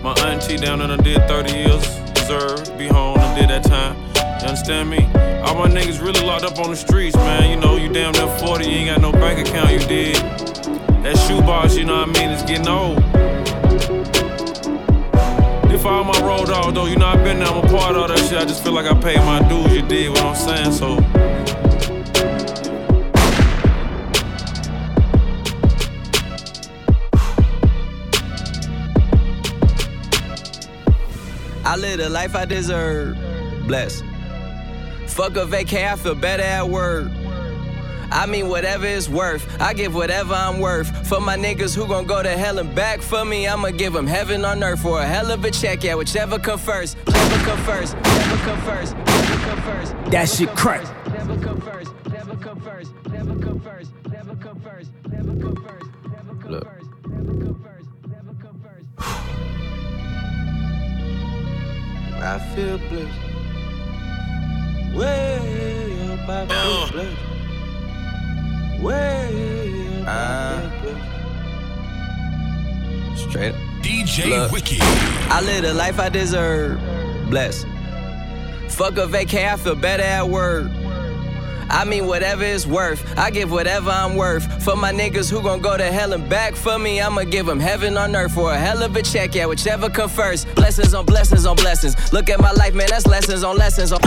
My 0.00 0.14
auntie 0.28 0.56
down 0.56 0.80
and 0.80 0.92
I 0.92 0.96
did 0.96 1.26
30 1.26 1.52
years. 1.52 1.82
Deserve 2.14 2.62
to 2.62 2.78
be 2.78 2.86
home 2.86 3.18
and 3.18 3.36
did 3.36 3.50
that 3.50 3.64
time. 3.64 3.96
You 4.40 4.46
understand 4.46 4.88
me? 4.88 5.06
All 5.42 5.56
my 5.56 5.66
niggas 5.66 6.00
really 6.00 6.24
locked 6.24 6.44
up 6.44 6.60
on 6.60 6.70
the 6.70 6.76
streets, 6.76 7.16
man. 7.16 7.50
You 7.50 7.56
know, 7.56 7.74
you 7.74 7.92
damn 7.92 8.12
near 8.12 8.28
40, 8.38 8.64
you 8.64 8.70
ain't 8.70 8.90
got 8.90 9.00
no 9.00 9.10
bank 9.10 9.44
account, 9.44 9.72
you 9.72 9.80
did. 9.80 10.14
That 11.02 11.18
shoebox, 11.26 11.76
you 11.76 11.84
know 11.84 11.98
what 11.98 12.16
I 12.16 12.20
mean, 12.20 12.30
it's 12.30 12.44
getting 12.44 12.68
old. 12.68 12.98
If 15.72 15.84
all 15.84 16.04
my 16.04 16.20
road 16.20 16.46
dog 16.46 16.74
though, 16.74 16.86
you 16.86 16.94
know 16.94 17.06
I've 17.06 17.24
been 17.24 17.40
there, 17.40 17.48
I'm 17.48 17.64
a 17.64 17.68
part 17.76 17.96
of 17.96 18.06
that 18.06 18.20
shit. 18.28 18.38
I 18.38 18.44
just 18.44 18.62
feel 18.62 18.72
like 18.72 18.86
I 18.86 18.94
paid 18.94 19.18
my 19.18 19.42
dues, 19.48 19.74
you 19.74 19.82
did 19.82 20.10
what 20.10 20.22
I'm 20.22 20.36
saying, 20.36 20.72
so 20.74 20.98
I 31.70 31.76
live 31.76 31.98
the 31.98 32.10
life 32.10 32.34
I 32.34 32.46
deserve. 32.46 33.16
Bless. 33.68 34.02
Fuck 35.06 35.36
a 35.36 35.46
vacay, 35.46 35.86
I 35.86 35.94
feel 35.94 36.16
better 36.16 36.42
at 36.42 36.68
work. 36.68 37.06
I 38.10 38.26
mean, 38.26 38.48
whatever 38.48 38.86
it's 38.86 39.08
worth. 39.08 39.46
I 39.60 39.72
give 39.72 39.94
whatever 39.94 40.34
I'm 40.34 40.58
worth. 40.58 41.06
For 41.06 41.20
my 41.20 41.36
niggas 41.36 41.76
who 41.76 41.86
gon' 41.86 42.06
go 42.06 42.24
to 42.24 42.30
hell 42.30 42.58
and 42.58 42.74
back 42.74 43.02
for 43.02 43.24
me, 43.24 43.46
I'ma 43.46 43.70
give 43.70 43.92
them 43.92 44.08
heaven 44.08 44.44
on 44.44 44.64
earth 44.64 44.82
for 44.82 45.00
a 45.00 45.06
hell 45.06 45.30
of 45.30 45.44
a 45.44 45.50
check. 45.52 45.84
Yeah, 45.84 45.94
whichever 45.94 46.40
come 46.40 46.58
first. 46.58 46.96
Never 47.06 47.44
come 47.44 47.58
first. 47.60 47.94
Never 47.94 48.36
come 48.38 48.60
first. 48.62 48.96
Never 48.96 49.36
come 49.36 49.62
first. 49.62 50.10
That 50.10 50.28
shit 50.28 50.48
crack. 50.56 50.82
Never 51.12 51.38
come 51.38 51.60
first. 51.60 51.99
I 62.22 62.38
feel 62.54 62.78
blessed. 62.78 63.18
Way 64.94 66.08
up, 66.10 66.28
I 66.28 66.46
feel 66.46 66.90
blessed. 66.92 67.16
Way 68.82 70.02
up, 70.02 70.08
I 70.08 70.70
feel 70.82 70.96
ah. 70.96 71.00
blessed. 73.12 73.30
Straight 73.30 73.54
up. 73.54 73.70
DJ 73.82 74.28
Look. 74.28 74.52
Wiki. 74.52 74.78
I 74.80 75.40
live 75.42 75.62
the 75.62 75.72
life 75.72 75.98
I 75.98 76.08
deserve. 76.10 76.78
Bless. 77.30 77.64
Fuck 78.68 78.98
a 78.98 79.06
vacay, 79.06 79.50
I 79.50 79.56
feel 79.56 79.74
better 79.74 80.02
at 80.02 80.28
work. 80.28 80.70
I 81.70 81.84
mean, 81.84 82.06
whatever 82.06 82.44
it's 82.44 82.66
worth. 82.66 83.00
I 83.16 83.30
give 83.30 83.50
whatever 83.50 83.90
I'm 83.90 84.16
worth. 84.16 84.62
For 84.62 84.76
my 84.76 84.92
niggas 84.92 85.30
who 85.30 85.42
gon' 85.42 85.60
go 85.60 85.76
to 85.76 85.84
hell 85.84 86.12
and 86.12 86.28
back 86.28 86.54
for 86.54 86.78
me, 86.78 87.00
I'ma 87.00 87.24
give 87.24 87.46
them 87.46 87.60
heaven 87.60 87.96
on 87.96 88.14
earth 88.14 88.34
for 88.34 88.52
a 88.52 88.58
hell 88.58 88.82
of 88.82 88.94
a 88.96 89.02
check. 89.02 89.34
Yeah, 89.34 89.46
whichever 89.46 89.88
come 89.88 90.10
first. 90.10 90.52
Blessings 90.54 90.94
on 90.94 91.06
blessings 91.06 91.46
on 91.46 91.56
blessings. 91.56 92.12
Look 92.12 92.28
at 92.28 92.40
my 92.40 92.52
life, 92.52 92.74
man, 92.74 92.88
that's 92.90 93.06
lessons 93.06 93.44
on 93.44 93.56
lessons 93.56 93.92
on. 93.92 94.00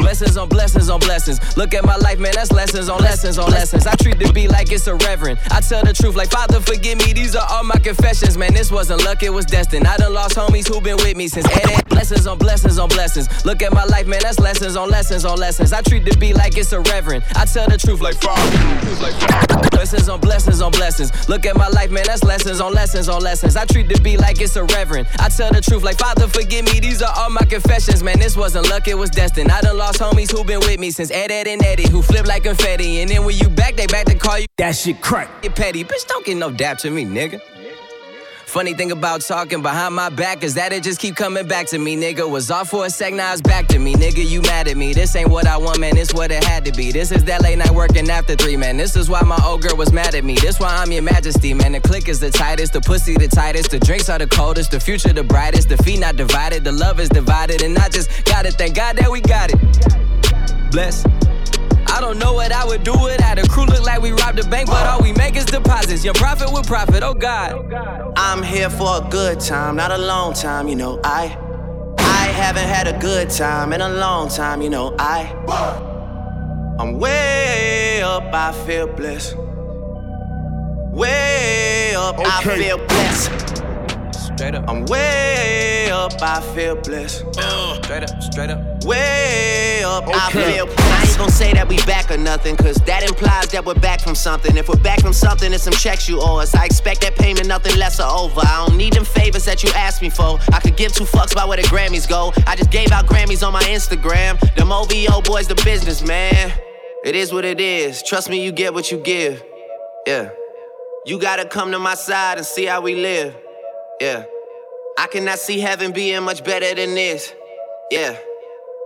Blessings 0.00 0.36
on 0.36 0.48
blessings 0.48 0.88
on 0.88 1.00
blessings. 1.00 1.38
Look 1.56 1.74
at 1.74 1.84
my 1.84 1.96
life, 1.96 2.18
man, 2.18 2.32
that's 2.34 2.52
lessons 2.52 2.88
on 2.88 3.00
lessons 3.00 3.38
on 3.38 3.50
lessons. 3.50 3.86
I 3.86 3.94
treat 3.96 4.18
the 4.18 4.32
beat 4.32 4.50
like 4.50 4.72
it's 4.72 4.86
a 4.86 4.94
reverend. 4.94 5.38
I 5.50 5.60
tell 5.60 5.84
the 5.84 5.92
truth, 5.92 6.16
like 6.16 6.30
Father, 6.30 6.60
forgive 6.60 6.98
me. 6.98 7.12
These 7.12 7.36
are 7.36 7.46
all 7.50 7.64
my 7.64 7.78
confessions, 7.78 8.36
man. 8.36 8.54
This 8.54 8.70
wasn't 8.70 9.04
luck, 9.04 9.22
it 9.22 9.30
was 9.30 9.44
destined. 9.44 9.86
I 9.86 9.96
done 9.96 10.14
lost 10.14 10.36
homies 10.36 10.68
who 10.68 10.80
been 10.80 10.96
with 10.96 11.16
me 11.16 11.28
since 11.28 11.46
Ed. 11.68 11.88
Blessings 11.88 12.26
on 12.26 12.38
blessings 12.38 12.78
on 12.78 12.88
blessings. 12.88 13.28
Look 13.44 13.62
at 13.62 13.72
my 13.72 13.84
life, 13.84 14.06
man, 14.06 14.20
that's 14.22 14.38
lessons 14.38 14.76
on 14.76 14.90
lessons 14.90 15.24
on 15.24 15.38
lessons. 15.38 15.72
I 15.72 15.82
treat 15.82 16.04
the 16.04 16.16
beat 16.16 16.34
like 16.34 16.56
it's 16.56 16.72
a 16.72 16.80
reverend. 16.80 17.22
I 17.36 17.44
tell 17.44 17.68
the 17.68 17.78
truth. 17.78 18.00
Like 18.00 18.16
Father. 18.16 19.69
Blessings 19.80 20.10
on 20.10 20.20
blessings 20.20 20.60
on 20.60 20.72
blessings. 20.72 21.10
Look 21.26 21.46
at 21.46 21.56
my 21.56 21.66
life, 21.68 21.90
man, 21.90 22.04
that's 22.06 22.22
lessons 22.22 22.60
on 22.60 22.74
lessons 22.74 23.08
on 23.08 23.22
lessons. 23.22 23.56
I 23.56 23.64
treat 23.64 23.88
the 23.88 23.98
beat 24.02 24.20
like 24.20 24.38
it's 24.38 24.54
a 24.56 24.64
reverend. 24.64 25.08
I 25.18 25.30
tell 25.30 25.50
the 25.50 25.62
truth, 25.62 25.82
like 25.82 25.96
Father, 25.96 26.28
forgive 26.28 26.66
me. 26.66 26.80
These 26.80 27.00
are 27.00 27.10
all 27.16 27.30
my 27.30 27.46
confessions, 27.46 28.02
man. 28.02 28.18
This 28.18 28.36
wasn't 28.36 28.68
luck, 28.68 28.88
it 28.88 28.94
was 28.94 29.08
destined. 29.08 29.50
I 29.50 29.62
done 29.62 29.78
lost 29.78 29.98
homies 29.98 30.32
who 30.32 30.44
been 30.44 30.60
with 30.60 30.78
me 30.78 30.90
since 30.90 31.10
Ed 31.10 31.30
Ed 31.30 31.46
and 31.46 31.64
Eddie, 31.64 31.88
who 31.88 32.02
flip 32.02 32.26
like 32.26 32.42
confetti. 32.42 33.00
And 33.00 33.10
then 33.10 33.24
when 33.24 33.38
you 33.38 33.48
back, 33.48 33.76
they 33.76 33.86
back 33.86 34.04
to 34.04 34.16
call 34.16 34.38
you 34.38 34.44
That 34.58 34.76
shit 34.76 35.00
crack. 35.00 35.40
get 35.40 35.56
petty. 35.56 35.82
Bitch, 35.82 36.06
don't 36.06 36.26
get 36.26 36.36
no 36.36 36.50
dap 36.50 36.76
to 36.80 36.90
me, 36.90 37.06
nigga. 37.06 37.40
Funny 38.50 38.74
thing 38.74 38.90
about 38.90 39.20
talking 39.20 39.62
behind 39.62 39.94
my 39.94 40.08
back 40.08 40.42
is 40.42 40.54
that 40.54 40.72
it 40.72 40.82
just 40.82 40.98
keep 40.98 41.14
coming 41.14 41.46
back 41.46 41.66
to 41.68 41.78
me, 41.78 41.94
nigga. 41.96 42.28
Was 42.28 42.50
off 42.50 42.68
for 42.70 42.84
a 42.84 42.90
sec, 42.90 43.14
now 43.14 43.32
it's 43.32 43.40
back 43.40 43.68
to 43.68 43.78
me, 43.78 43.94
nigga. 43.94 44.28
You 44.28 44.42
mad 44.42 44.66
at 44.66 44.76
me? 44.76 44.92
This 44.92 45.14
ain't 45.14 45.30
what 45.30 45.46
I 45.46 45.56
want, 45.56 45.78
man. 45.78 45.94
This 45.94 46.12
what 46.12 46.32
it 46.32 46.42
had 46.42 46.64
to 46.64 46.72
be. 46.72 46.90
This 46.90 47.12
is 47.12 47.22
that 47.26 47.42
late 47.42 47.58
night 47.58 47.70
working 47.70 48.10
after 48.10 48.34
three, 48.34 48.56
man. 48.56 48.76
This 48.76 48.96
is 48.96 49.08
why 49.08 49.22
my 49.22 49.38
old 49.44 49.62
girl 49.62 49.76
was 49.76 49.92
mad 49.92 50.16
at 50.16 50.24
me. 50.24 50.34
This 50.34 50.58
why 50.58 50.70
I'm 50.70 50.90
your 50.90 51.02
majesty, 51.02 51.54
man. 51.54 51.70
The 51.70 51.80
click 51.80 52.08
is 52.08 52.18
the 52.18 52.32
tightest, 52.32 52.72
the 52.72 52.80
pussy 52.80 53.14
the 53.14 53.28
tightest, 53.28 53.70
the 53.70 53.78
drinks 53.78 54.08
are 54.08 54.18
the 54.18 54.26
coldest, 54.26 54.72
the 54.72 54.80
future 54.80 55.12
the 55.12 55.22
brightest, 55.22 55.68
the 55.68 55.76
feet 55.84 56.00
not 56.00 56.16
divided, 56.16 56.64
the 56.64 56.72
love 56.72 56.98
is 56.98 57.08
divided, 57.08 57.62
and 57.62 57.78
I 57.78 57.88
just 57.88 58.24
gotta 58.24 58.50
thank 58.50 58.74
God 58.74 58.96
that 58.96 59.08
we 59.08 59.20
got 59.20 59.52
it. 59.52 60.72
Bless. 60.72 61.04
I 62.00 62.02
don't 62.02 62.18
know 62.18 62.32
what 62.32 62.50
I 62.50 62.64
would 62.64 62.82
do 62.82 62.94
without 62.94 63.38
a 63.38 63.46
crew. 63.46 63.66
Look 63.66 63.84
like 63.84 64.00
we 64.00 64.12
robbed 64.12 64.38
a 64.38 64.48
bank, 64.48 64.68
but 64.68 64.86
all 64.86 65.02
we 65.02 65.12
make 65.12 65.36
is 65.36 65.44
deposits. 65.44 66.02
Your 66.02 66.14
profit 66.14 66.50
with 66.50 66.66
profit, 66.66 67.02
oh 67.02 67.12
God. 67.12 67.70
I'm 68.16 68.42
here 68.42 68.70
for 68.70 69.04
a 69.04 69.08
good 69.10 69.38
time, 69.38 69.76
not 69.76 69.90
a 69.90 69.98
long 69.98 70.32
time, 70.32 70.66
you 70.66 70.76
know. 70.76 70.98
I 71.04 71.36
I 71.98 72.28
haven't 72.28 72.66
had 72.66 72.86
a 72.86 72.98
good 72.98 73.28
time 73.28 73.74
in 73.74 73.82
a 73.82 73.88
long 73.90 74.30
time, 74.30 74.62
you 74.62 74.70
know. 74.70 74.96
I 74.98 75.30
I'm 76.80 76.98
way 76.98 78.00
up, 78.00 78.32
I 78.32 78.52
feel 78.64 78.86
blessed. 78.86 79.36
Way 80.94 81.92
up, 81.96 82.14
I 82.18 82.42
feel 82.42 82.78
blessed. 82.78 83.62
Straight 84.40 84.54
up, 84.54 84.70
I'm 84.70 84.86
way 84.86 85.90
up, 85.90 86.14
I 86.22 86.40
feel 86.54 86.74
blessed. 86.74 87.26
Uh. 87.36 87.74
straight 87.82 88.04
up, 88.04 88.22
straight 88.22 88.48
up. 88.48 88.84
Way 88.84 89.82
up, 89.84 90.04
I 90.06 90.30
feel. 90.30 90.64
blessed. 90.64 90.80
I 90.80 91.04
ain't 91.06 91.18
gonna 91.18 91.30
say 91.30 91.52
that 91.52 91.68
we 91.68 91.76
back 91.82 92.10
or 92.10 92.16
nothing, 92.16 92.56
cause 92.56 92.76
that 92.86 93.06
implies 93.06 93.48
that 93.48 93.66
we're 93.66 93.74
back 93.74 94.00
from 94.00 94.14
something. 94.14 94.56
If 94.56 94.70
we're 94.70 94.82
back 94.82 95.02
from 95.02 95.12
something, 95.12 95.52
it's 95.52 95.64
some 95.64 95.74
checks 95.74 96.08
you 96.08 96.22
owe 96.22 96.38
us. 96.38 96.54
I 96.54 96.64
expect 96.64 97.02
that 97.02 97.16
payment, 97.16 97.48
nothing 97.48 97.76
less 97.78 98.00
or 98.00 98.06
over. 98.06 98.40
I 98.40 98.64
don't 98.66 98.78
need 98.78 98.94
them 98.94 99.04
favors 99.04 99.44
that 99.44 99.62
you 99.62 99.68
asked 99.74 100.00
me 100.00 100.08
for. 100.08 100.38
I 100.54 100.60
could 100.60 100.74
give 100.74 100.94
two 100.94 101.04
fucks 101.04 101.32
about 101.32 101.48
where 101.48 101.58
the 101.58 101.64
Grammys 101.64 102.08
go. 102.08 102.32
I 102.46 102.56
just 102.56 102.70
gave 102.70 102.92
out 102.92 103.04
Grammys 103.04 103.46
on 103.46 103.52
my 103.52 103.64
Instagram. 103.64 104.40
Them 104.54 104.72
OVO 104.72 105.20
boys, 105.20 105.48
the 105.48 105.60
business, 105.66 106.00
man. 106.02 106.50
It 107.04 107.14
is 107.14 107.30
what 107.30 107.44
it 107.44 107.60
is. 107.60 108.02
Trust 108.02 108.30
me, 108.30 108.42
you 108.42 108.52
get 108.52 108.72
what 108.72 108.90
you 108.90 109.00
give. 109.00 109.44
Yeah. 110.06 110.30
You 111.04 111.20
gotta 111.20 111.44
come 111.44 111.72
to 111.72 111.78
my 111.78 111.94
side 111.94 112.38
and 112.38 112.46
see 112.46 112.64
how 112.64 112.80
we 112.80 112.94
live. 112.94 113.36
Yeah. 114.00 114.24
I 114.98 115.06
cannot 115.08 115.38
see 115.38 115.60
heaven 115.60 115.92
being 115.92 116.22
much 116.22 116.42
better 116.42 116.74
than 116.74 116.94
this. 116.94 117.34
Yeah. 117.90 118.16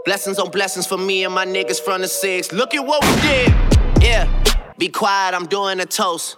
Blessings 0.04 0.40
on 0.40 0.50
blessings 0.50 0.88
for 0.88 0.98
me 0.98 1.24
and 1.24 1.32
my 1.32 1.46
niggas 1.46 1.80
from 1.80 2.00
the 2.00 2.08
six. 2.08 2.50
Look 2.50 2.74
at 2.74 2.84
what 2.84 3.04
we 3.04 3.22
did. 3.22 3.48
Yeah. 4.02 4.28
Be 4.76 4.88
quiet, 4.88 5.34
I'm 5.34 5.46
doing 5.46 5.78
a 5.78 5.86
toast. 5.86 6.36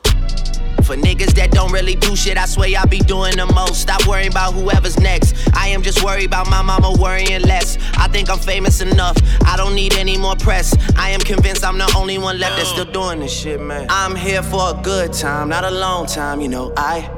For 0.86 0.94
niggas 0.94 1.34
that 1.34 1.50
don't 1.50 1.72
really 1.72 1.96
do 1.96 2.14
shit, 2.14 2.38
I 2.38 2.46
swear 2.46 2.68
I 2.78 2.84
be 2.84 3.00
doing 3.00 3.36
the 3.36 3.46
most. 3.46 3.80
Stop 3.80 4.06
worrying 4.06 4.30
about 4.30 4.54
whoever's 4.54 5.00
next. 5.00 5.34
I 5.52 5.66
am 5.66 5.82
just 5.82 6.04
worried 6.04 6.26
about 6.26 6.48
my 6.48 6.62
mama 6.62 6.92
worrying 6.96 7.42
less. 7.42 7.76
I 7.94 8.06
think 8.06 8.30
I'm 8.30 8.38
famous 8.38 8.80
enough. 8.80 9.16
I 9.44 9.56
don't 9.56 9.74
need 9.74 9.94
any 9.94 10.16
more 10.16 10.36
press. 10.36 10.76
I 10.96 11.10
am 11.10 11.18
convinced 11.18 11.64
I'm 11.64 11.76
the 11.76 11.92
only 11.96 12.18
one 12.18 12.38
left 12.38 12.58
that's 12.58 12.68
still 12.68 12.84
doing 12.84 13.18
this 13.18 13.36
shit, 13.36 13.60
man. 13.60 13.88
I'm 13.90 14.14
here 14.14 14.44
for 14.44 14.78
a 14.78 14.80
good 14.80 15.12
time, 15.12 15.48
not 15.48 15.64
a 15.64 15.72
long 15.72 16.06
time, 16.06 16.40
you 16.40 16.48
know. 16.48 16.72
I 16.76 17.10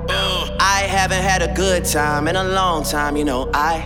I 0.59 0.87
haven't 0.89 1.23
had 1.23 1.43
a 1.43 1.53
good 1.53 1.85
time 1.85 2.27
in 2.27 2.37
a 2.37 2.45
long 2.45 2.85
time, 2.85 3.19
you 3.19 3.25
know. 3.27 3.51
I 3.53 3.85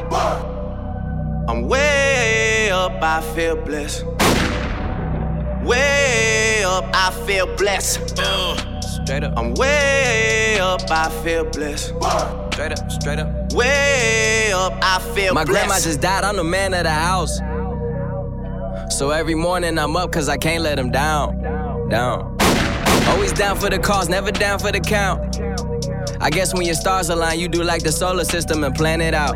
I'm 1.49 1.67
way 1.67 2.71
up, 2.71 3.03
I 3.03 3.21
feel 3.35 3.57
blessed. 3.57 4.05
Way 5.65 6.63
up, 6.65 6.89
I 6.95 7.11
feel 7.27 7.49
blessed. 7.57 8.72
Straight 9.05 9.25
up, 9.25 9.37
I'm 9.37 9.55
way 9.55 10.59
up, 10.61 10.81
I 10.91 11.11
feel 11.25 11.45
blessed. 11.45 11.89
straight 12.53 12.73
up, 12.79 12.91
straight 12.91 13.19
up. 13.19 13.53
Way 13.53 14.53
up, 14.53 14.73
I 14.83 15.01
feel 15.15 15.35
My 15.35 15.45
blessed. 15.45 15.67
grandma 15.67 15.81
just 15.81 16.01
died, 16.01 16.25
I'm 16.25 16.37
the 16.37 16.45
man 16.45 16.73
of 16.73 16.85
the 16.85 16.91
house. 16.91 17.39
So 18.97 19.11
every 19.11 19.35
morning 19.35 19.79
I'm 19.79 19.97
up 19.97 20.13
cause 20.13 20.29
I 20.29 20.37
can't 20.37 20.63
let 20.63 20.79
him 20.79 20.91
down. 20.91 21.89
Down. 21.89 22.37
Always 23.09 23.33
down 23.33 23.57
for 23.59 23.69
the 23.69 23.79
cause, 23.79 24.09
never 24.09 24.31
down 24.31 24.59
for 24.59 24.71
the 24.71 24.81
count. 24.81 25.41
I 26.21 26.31
guess 26.31 26.55
when 26.55 26.65
your 26.65 26.75
stars 26.77 27.09
align, 27.11 27.41
you 27.41 27.49
do 27.49 27.63
like 27.65 27.83
the 27.83 27.91
solar 27.93 28.25
system 28.25 28.63
and 28.63 28.75
plan 28.75 29.01
it 29.01 29.15
out. 29.15 29.35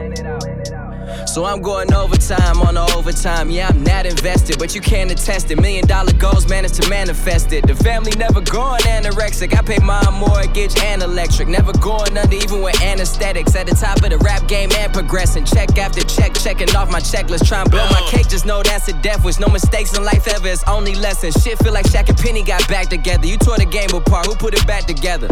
So 1.37 1.45
I'm 1.45 1.61
going 1.61 1.93
overtime 1.93 2.63
on 2.63 2.77
the 2.77 2.95
overtime. 2.97 3.51
Yeah, 3.51 3.69
I'm 3.69 3.85
not 3.85 4.07
invested, 4.07 4.59
but 4.59 4.75
you 4.75 4.81
can't 4.81 5.11
attest 5.11 5.51
it. 5.51 5.61
Million 5.61 5.87
dollar 5.87 6.15
goals 6.15 6.49
managed 6.49 6.81
to 6.81 6.89
manifest 6.89 7.53
it. 7.53 7.67
The 7.67 7.75
family 7.75 8.11
never 8.17 8.41
going 8.41 8.81
anorexic. 8.85 9.55
I 9.55 9.61
pay 9.61 9.77
my 9.85 10.01
mortgage 10.19 10.75
and 10.79 11.03
electric. 11.03 11.49
Never 11.49 11.75
going 11.75 12.17
under, 12.17 12.35
even 12.35 12.63
with 12.63 12.81
anesthetics. 12.81 13.55
At 13.55 13.67
the 13.67 13.75
top 13.75 13.99
of 14.03 14.09
the 14.09 14.17
rap 14.25 14.49
game 14.49 14.71
and 14.79 14.91
progressing. 14.95 15.45
Check 15.45 15.77
after 15.77 16.01
check, 16.05 16.33
checking 16.33 16.75
off 16.75 16.91
my 16.91 17.01
checklist. 17.01 17.47
Try 17.47 17.61
and 17.61 17.71
blow 17.71 17.87
my 17.91 18.01
cake, 18.09 18.31
just 18.31 18.47
know 18.47 18.63
that's 18.63 18.89
a 18.89 18.95
death 19.03 19.23
wish. 19.23 19.39
No 19.39 19.49
mistakes 19.49 19.95
in 19.95 20.03
life 20.05 20.27
ever, 20.29 20.49
it's 20.49 20.65
only 20.67 20.95
lessons. 20.95 21.35
Shit 21.45 21.59
feel 21.59 21.75
like 21.75 21.85
Shaq 21.85 22.09
and 22.09 22.17
Penny 22.17 22.45
got 22.45 22.67
back 22.67 22.89
together. 22.89 23.27
You 23.27 23.37
tore 23.37 23.59
the 23.59 23.67
game 23.67 23.91
apart, 23.93 24.25
who 24.25 24.37
put 24.37 24.55
it 24.55 24.67
back 24.67 24.87
together? 24.87 25.29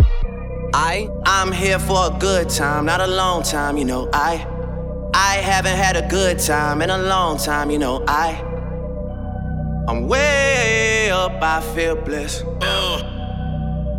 I? 0.75 1.09
I'm 1.25 1.51
here 1.51 1.79
for 1.79 2.15
a 2.15 2.19
good 2.19 2.51
time, 2.51 2.85
not 2.85 3.01
a 3.01 3.07
long 3.07 3.43
time, 3.43 3.79
you 3.79 3.87
know. 3.87 4.11
I 4.13 4.54
I 5.17 5.37
haven't 5.37 5.77
had 5.77 5.97
a 5.97 6.09
good 6.09 6.41
time 6.41 6.83
in 6.83 6.91
a 6.91 6.99
long 6.99 7.39
time, 7.39 7.71
you 7.71 7.79
know. 7.79 8.05
I 8.09 8.43
I'm 9.87 10.09
way 10.09 11.09
up, 11.13 11.41
I 11.41 11.61
feel 11.61 11.95
blessed. 11.95 12.45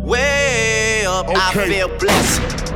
Way 0.02 1.06
up, 1.06 1.26
I 1.30 1.52
feel 1.54 1.88
blessed. 1.96 2.68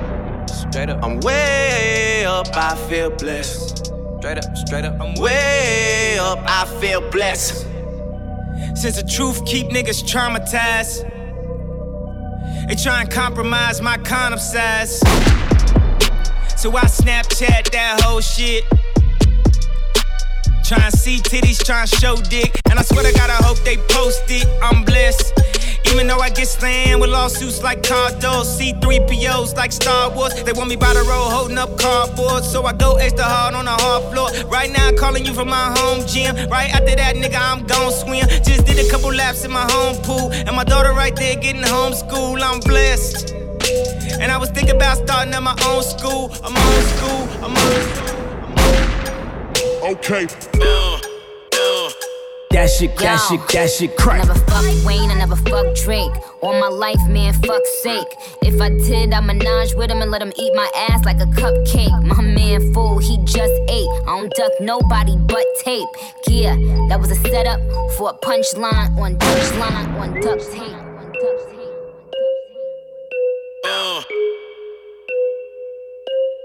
Straight 0.49 0.89
up. 0.89 1.05
I'm 1.05 1.21
way 1.21 2.25
up, 2.25 2.49
I 2.57 2.77
feel 2.89 3.11
blessed. 3.11 3.93
Straight 4.21 4.39
up, 4.39 4.57
straight 4.57 4.85
up. 4.87 4.99
I'm 4.99 5.15
way 5.21 6.17
up, 6.19 6.39
I 6.43 6.65
feel 6.81 7.03
blessed. 7.11 7.67
Since 8.75 8.97
the 8.97 9.07
truth 9.07 9.45
keep 9.45 9.67
niggas 9.69 10.03
traumatized. 10.03 11.07
They 12.69 12.75
try 12.75 13.03
and 13.03 13.11
compromise 13.11 13.83
my 13.83 13.99
condom 13.99 14.41
size. 14.41 15.03
So 16.61 16.76
I 16.76 16.85
Snapchat 16.85 17.71
that 17.71 18.02
whole 18.02 18.21
shit. 18.21 18.69
Trying 20.62 20.90
to 20.90 20.95
see 20.95 21.17
titties, 21.17 21.64
trying 21.64 21.87
to 21.87 21.97
show 21.97 22.17
dick. 22.17 22.61
And 22.69 22.79
I 22.79 22.83
swear 22.83 23.02
to 23.02 23.17
God, 23.17 23.31
I 23.31 23.43
hope 23.43 23.57
they 23.64 23.79
post 23.88 24.25
it. 24.29 24.47
I'm 24.62 24.85
blessed. 24.85 25.33
Even 25.87 26.07
though 26.07 26.19
I 26.19 26.29
get 26.29 26.49
slammed 26.49 27.00
with 27.00 27.09
lawsuits 27.09 27.62
like 27.62 27.81
Cardo, 27.81 28.45
C3POs 28.45 29.57
like 29.57 29.73
Star 29.73 30.14
Wars. 30.14 30.35
They 30.45 30.52
want 30.52 30.69
me 30.69 30.76
by 30.76 30.93
the 30.93 31.00
road 31.00 31.31
holding 31.31 31.57
up 31.57 31.79
cardboard. 31.79 32.45
So 32.45 32.67
I 32.67 32.75
go 32.75 32.97
extra 32.97 33.25
hard 33.25 33.55
on 33.55 33.64
the 33.64 33.71
hard 33.71 34.12
floor. 34.12 34.29
Right 34.50 34.71
now, 34.71 34.88
I'm 34.88 34.99
calling 34.99 35.25
you 35.25 35.33
from 35.33 35.49
my 35.49 35.73
home 35.79 36.07
gym. 36.07 36.37
Right 36.50 36.69
after 36.75 36.95
that, 36.95 37.17
nigga, 37.17 37.40
I'm 37.40 37.64
gon' 37.64 37.90
swim. 37.90 38.29
Just 38.45 38.67
did 38.67 38.79
a 38.79 38.90
couple 38.90 39.14
laps 39.14 39.47
in 39.47 39.50
my 39.50 39.64
home 39.73 39.97
pool. 40.02 40.31
And 40.31 40.55
my 40.55 40.64
daughter 40.64 40.93
right 40.93 41.17
there 41.17 41.37
getting 41.37 41.62
homeschool. 41.62 42.38
I'm 42.43 42.61
blessed. 42.61 43.50
And 44.21 44.31
I 44.31 44.37
was 44.39 44.50
thinking 44.50 44.77
about 44.77 44.97
starting 44.99 45.33
at 45.35 45.43
my 45.43 45.57
own 45.67 45.83
school. 45.83 46.31
I'm 46.45 46.57
own 46.57 46.83
school. 46.95 47.29
I'm 47.45 47.57
own 47.57 47.83
school. 47.95 48.11
Okay. 49.93 50.27
That 52.50 52.69
shit, 52.69 52.97
that 52.99 53.31
Yo. 53.31 53.37
shit, 53.39 53.49
that 53.53 53.71
shit 53.71 53.97
crack. 53.97 54.27
Never 54.27 54.35
fuck 54.41 54.65
Wayne, 54.85 55.09
I 55.09 55.15
never 55.15 55.37
fuck 55.37 55.73
Drake. 55.77 56.11
All 56.43 56.59
my 56.61 56.67
life, 56.67 57.00
man, 57.09 57.33
fuck 57.33 57.62
sake. 57.83 58.09
If 58.43 58.61
I 58.61 58.71
did, 58.71 59.15
I'm 59.15 59.27
menage 59.27 59.75
with 59.75 59.89
him 59.89 60.03
and 60.03 60.11
let 60.11 60.21
him 60.21 60.33
eat 60.37 60.53
my 60.55 60.69
ass 60.91 61.05
like 61.05 61.21
a 61.21 61.27
cupcake. 61.27 62.05
My 62.05 62.21
man 62.21 62.75
fool, 62.75 62.99
he 62.99 63.19
just 63.19 63.53
ate. 63.69 63.89
I 64.03 64.19
don't 64.19 64.35
duck 64.35 64.53
nobody 64.61 65.17
but 65.17 65.47
tape. 65.62 65.89
Yeah, 66.27 66.57
that 66.89 66.99
was 66.99 67.12
a 67.12 67.17
setup 67.17 67.61
for 67.97 68.11
a 68.11 68.15
punchline 68.15 68.99
on 68.99 69.17
Dutch 69.17 69.55
line 69.55 69.89
on 69.95 70.21
duct 70.21 70.43
tape. 70.53 70.61
On 70.61 70.61
duct 70.61 70.77
tape. 70.77 70.80
Yo. 73.71 74.20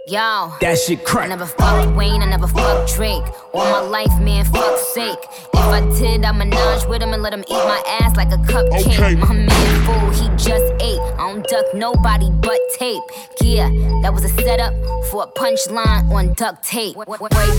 That 0.07 0.77
shit 0.77 0.99
I 0.99 1.03
crack. 1.03 1.29
never 1.29 1.47
fucked 1.47 1.95
Wayne, 1.95 2.21
I 2.21 2.29
never 2.29 2.47
fucked 2.47 2.93
Drake. 2.93 3.23
All 3.53 3.65
my 3.71 3.79
life, 3.79 4.21
man, 4.21 4.45
fuck 4.45 4.77
sake. 4.93 5.17
If 5.53 5.65
I 5.65 5.81
did, 5.97 6.23
I 6.23 6.31
menage 6.31 6.85
with 6.85 7.01
him 7.01 7.13
and 7.13 7.23
let 7.23 7.33
him 7.33 7.41
eat 7.41 7.49
my 7.49 7.81
ass 8.01 8.15
like 8.15 8.31
a 8.31 8.37
cupcake. 8.37 8.85
Okay. 8.85 9.15
My 9.15 9.33
man 9.33 9.85
fool, 9.85 10.09
he 10.11 10.29
just 10.37 10.63
ate. 10.79 10.99
I 11.17 11.31
don't 11.31 11.47
duck 11.47 11.65
nobody 11.73 12.29
but 12.29 12.59
tape. 12.77 13.01
Yeah, 13.41 13.69
that 14.03 14.13
was 14.13 14.23
a 14.25 14.29
setup 14.29 14.73
for 15.09 15.23
a 15.23 15.27
punchline 15.27 16.11
on 16.11 16.33
duct 16.33 16.63
tape. 16.63 16.95
Worry 16.95 17.07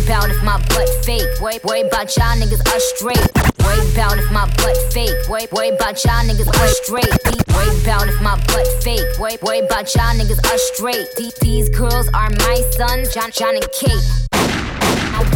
about 0.05 0.31
if 0.31 0.43
my 0.45 0.59
butt 0.69 0.89
fake. 1.05 1.27
Worry, 1.41 1.57
about 1.83 2.15
y'all 2.17 2.37
niggas 2.39 2.63
are 2.63 2.81
straight. 2.95 3.27
Worry 3.65 3.91
about 3.93 4.19
if 4.19 4.31
my 4.31 4.47
butt 4.59 4.77
fake. 4.93 5.11
Worry, 5.29 5.47
about 5.75 6.05
y'all 6.05 6.23
niggas 6.23 6.47
are 6.47 6.69
straight. 6.85 7.11
Worry 7.55 7.83
about 7.83 8.09
if 8.09 8.21
my 8.23 8.37
butt 8.47 8.67
fake. 8.85 9.07
Worry, 9.19 9.35
about 9.67 9.93
y'all 9.95 10.15
niggas 10.15 10.39
us 10.53 10.63
straight. 10.75 11.07
These, 11.17 11.35
these 11.41 11.69
girls 11.71 12.09
are 12.15 12.31
my 12.39 12.61
son, 12.71 13.05
John, 13.13 13.31
John 13.31 13.57
and 13.57 13.69
Kate. 13.73 14.66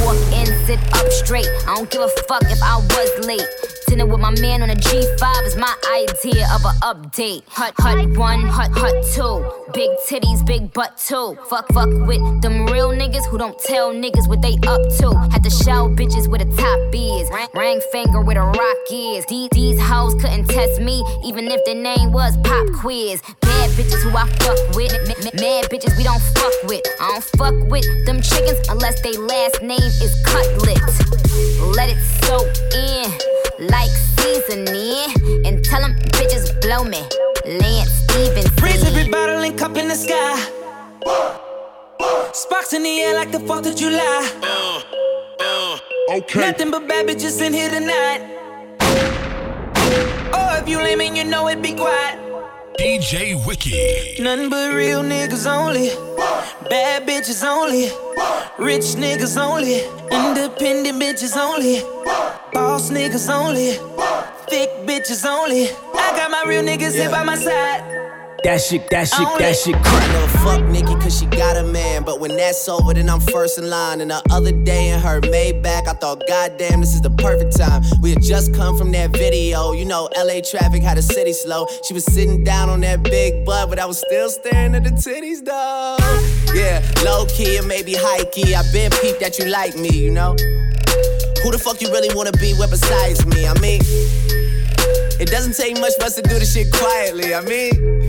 Walk 0.00 0.16
in, 0.32 0.46
sit 0.66 0.80
up 0.94 1.10
straight. 1.10 1.48
I 1.66 1.74
don't 1.74 1.90
give 1.90 2.02
a 2.02 2.08
fuck 2.28 2.42
if 2.44 2.62
I 2.62 2.76
was 2.76 3.26
late. 3.26 3.46
Dinner 3.90 4.06
with 4.06 4.20
my 4.20 4.30
man 4.40 4.62
on 4.62 4.70
a 4.70 4.76
G5 4.76 5.46
is 5.46 5.56
my 5.56 5.74
idea 5.92 6.46
of 6.54 6.64
a 6.64 6.72
update. 6.86 7.42
Hut, 7.48 7.74
hut 7.76 8.16
one, 8.16 8.40
hut, 8.42 8.70
hut 8.72 8.94
two. 9.12 9.42
Big 9.74 9.90
titties, 10.08 10.46
big 10.46 10.72
butt 10.72 10.96
too. 10.96 11.36
Fuck, 11.48 11.66
fuck 11.72 11.90
with 12.06 12.40
them 12.40 12.66
real 12.66 12.90
niggas 12.90 13.26
who 13.26 13.36
don't 13.36 13.58
tell 13.58 13.92
niggas 13.92 14.28
what 14.28 14.42
they 14.42 14.54
up 14.68 14.80
to. 14.98 15.10
Had 15.32 15.42
to 15.42 15.50
show 15.50 15.90
bitches 15.90 16.28
where 16.28 16.38
the 16.38 16.50
top 16.54 16.78
is. 16.94 17.28
Ring 17.52 17.80
finger 17.90 18.20
where 18.20 18.36
the 18.36 18.42
rock 18.42 18.76
is. 18.92 19.26
These, 19.26 19.80
hoes 19.80 20.14
couldn't 20.22 20.46
test 20.46 20.80
me, 20.80 21.02
even 21.24 21.48
if 21.48 21.64
their 21.64 21.74
name 21.74 22.12
was 22.12 22.36
Pop 22.44 22.68
Quiz. 22.78 23.20
Bad 23.40 23.70
bitches 23.70 24.02
who 24.02 24.16
I 24.16 24.28
fuck 24.38 24.76
with. 24.76 24.92
Mad 25.34 25.64
bitches 25.66 25.96
we 25.98 26.04
don't 26.04 26.22
fuck 26.22 26.52
with. 26.64 26.82
I 27.00 27.08
don't 27.08 27.24
fuck 27.24 27.54
with 27.70 28.06
them 28.06 28.22
chickens 28.22 28.68
unless 28.68 29.00
they 29.02 29.16
last 29.16 29.62
name 29.62 29.89
is 30.00 30.14
Cutlet. 30.24 30.78
Let 31.76 31.88
it 31.90 32.00
soak 32.22 32.48
in 32.74 33.10
like 33.68 33.90
seasoning. 34.18 35.46
And 35.46 35.64
tell 35.64 35.80
them 35.80 35.94
bitches 36.16 36.60
blow 36.62 36.84
me. 36.84 37.02
Lance 37.44 37.90
Stephenson. 38.04 38.64
Raise 38.64 38.84
every 38.84 39.08
bottle 39.10 39.42
and 39.42 39.58
cup 39.58 39.76
in 39.76 39.88
the 39.88 39.94
sky. 39.94 40.36
Sparks 42.32 42.72
in 42.72 42.82
the 42.82 43.00
air 43.00 43.14
like 43.14 43.32
the 43.32 43.38
4th 43.38 43.66
of 43.66 43.76
July. 43.76 44.30
Uh, 44.42 44.82
uh, 45.40 46.16
okay. 46.18 46.40
Nothing 46.40 46.70
but 46.70 46.86
bad 46.86 47.06
bitches 47.06 47.40
in 47.44 47.52
here 47.52 47.70
tonight. 47.70 48.20
Oh, 50.32 50.58
if 50.60 50.68
you 50.68 50.78
lame 50.78 51.00
and 51.00 51.16
you 51.16 51.24
know 51.24 51.48
it, 51.48 51.60
be 51.60 51.72
quiet. 51.74 52.29
DJ 52.78 53.44
Wiki. 53.46 54.22
Nothing 54.22 54.48
but 54.48 54.74
real 54.74 55.02
niggas 55.02 55.46
only. 55.46 55.88
Bad 56.68 57.06
bitches 57.06 57.44
only. 57.44 57.90
Rich 58.58 58.96
niggas 58.96 59.36
only. 59.36 59.84
Independent 60.10 61.02
bitches 61.02 61.36
only. 61.36 61.80
Boss 62.52 62.90
niggas 62.90 63.28
only. 63.28 63.72
Thick 64.48 64.70
bitches 64.86 65.24
only. 65.26 65.68
I 65.94 66.12
got 66.16 66.30
my 66.30 66.44
real 66.46 66.62
niggas 66.62 66.94
here 66.94 67.10
by 67.10 67.24
my 67.24 67.36
side. 67.36 67.89
That 68.42 68.58
shit, 68.58 68.88
that 68.88 69.06
shit, 69.06 69.28
that 69.38 69.54
shit 69.54 69.76
I 69.76 69.82
crack. 69.82 70.08
never 70.12 70.38
fuck 70.38 70.62
Nikki 70.70 70.94
cause 70.94 71.18
she 71.18 71.26
got 71.26 71.58
a 71.58 71.62
man. 71.62 72.04
But 72.04 72.20
when 72.20 72.36
that's 72.36 72.66
over, 72.70 72.94
then 72.94 73.10
I'm 73.10 73.20
first 73.20 73.58
in 73.58 73.68
line. 73.68 74.00
And 74.00 74.10
the 74.10 74.22
other 74.30 74.52
day 74.52 74.88
in 74.88 75.00
her 75.00 75.20
Maybach, 75.20 75.86
I 75.86 75.92
thought, 75.92 76.22
goddamn, 76.26 76.80
this 76.80 76.94
is 76.94 77.02
the 77.02 77.10
perfect 77.10 77.58
time. 77.58 77.82
We 78.00 78.10
had 78.10 78.22
just 78.22 78.54
come 78.54 78.78
from 78.78 78.92
that 78.92 79.10
video. 79.10 79.72
You 79.72 79.84
know, 79.84 80.08
LA 80.16 80.40
traffic 80.40 80.82
had 80.82 80.96
the 80.96 81.02
city 81.02 81.34
slow. 81.34 81.66
She 81.86 81.92
was 81.92 82.04
sitting 82.06 82.42
down 82.42 82.70
on 82.70 82.80
that 82.80 83.02
big 83.02 83.44
butt, 83.44 83.68
but 83.68 83.78
I 83.78 83.84
was 83.84 83.98
still 83.98 84.30
staring 84.30 84.74
at 84.74 84.84
the 84.84 84.90
titties, 84.90 85.44
though. 85.44 85.98
Yeah, 86.54 86.80
low 87.04 87.26
key 87.26 87.58
and 87.58 87.68
maybe 87.68 87.94
high 87.94 88.24
key. 88.32 88.54
I 88.54 88.62
been 88.72 88.90
peeped 89.02 89.20
that 89.20 89.38
you 89.38 89.46
like 89.46 89.76
me, 89.76 89.90
you 89.90 90.12
know? 90.12 90.32
Who 91.42 91.50
the 91.50 91.60
fuck 91.62 91.82
you 91.82 91.90
really 91.90 92.14
wanna 92.14 92.32
be 92.32 92.54
with 92.54 92.70
besides 92.70 93.26
me? 93.26 93.46
I 93.46 93.54
mean, 93.60 93.80
it 95.20 95.28
doesn't 95.30 95.56
take 95.56 95.78
much 95.78 95.92
for 95.98 96.04
us 96.04 96.14
to 96.14 96.22
do 96.22 96.38
this 96.38 96.54
shit 96.54 96.72
quietly. 96.72 97.34
I 97.34 97.42
mean, 97.42 97.99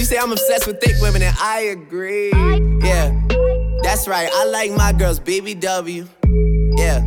she 0.00 0.06
say 0.06 0.16
I'm 0.16 0.32
obsessed 0.32 0.66
with 0.66 0.80
thick 0.80 0.96
women, 1.02 1.20
and 1.20 1.36
I 1.38 1.76
agree. 1.76 2.30
Yeah, 2.82 3.12
that's 3.82 4.08
right. 4.08 4.30
I 4.32 4.46
like 4.46 4.72
my 4.72 4.94
girls 4.94 5.20
BBW. 5.20 6.08
Yeah, 6.78 7.00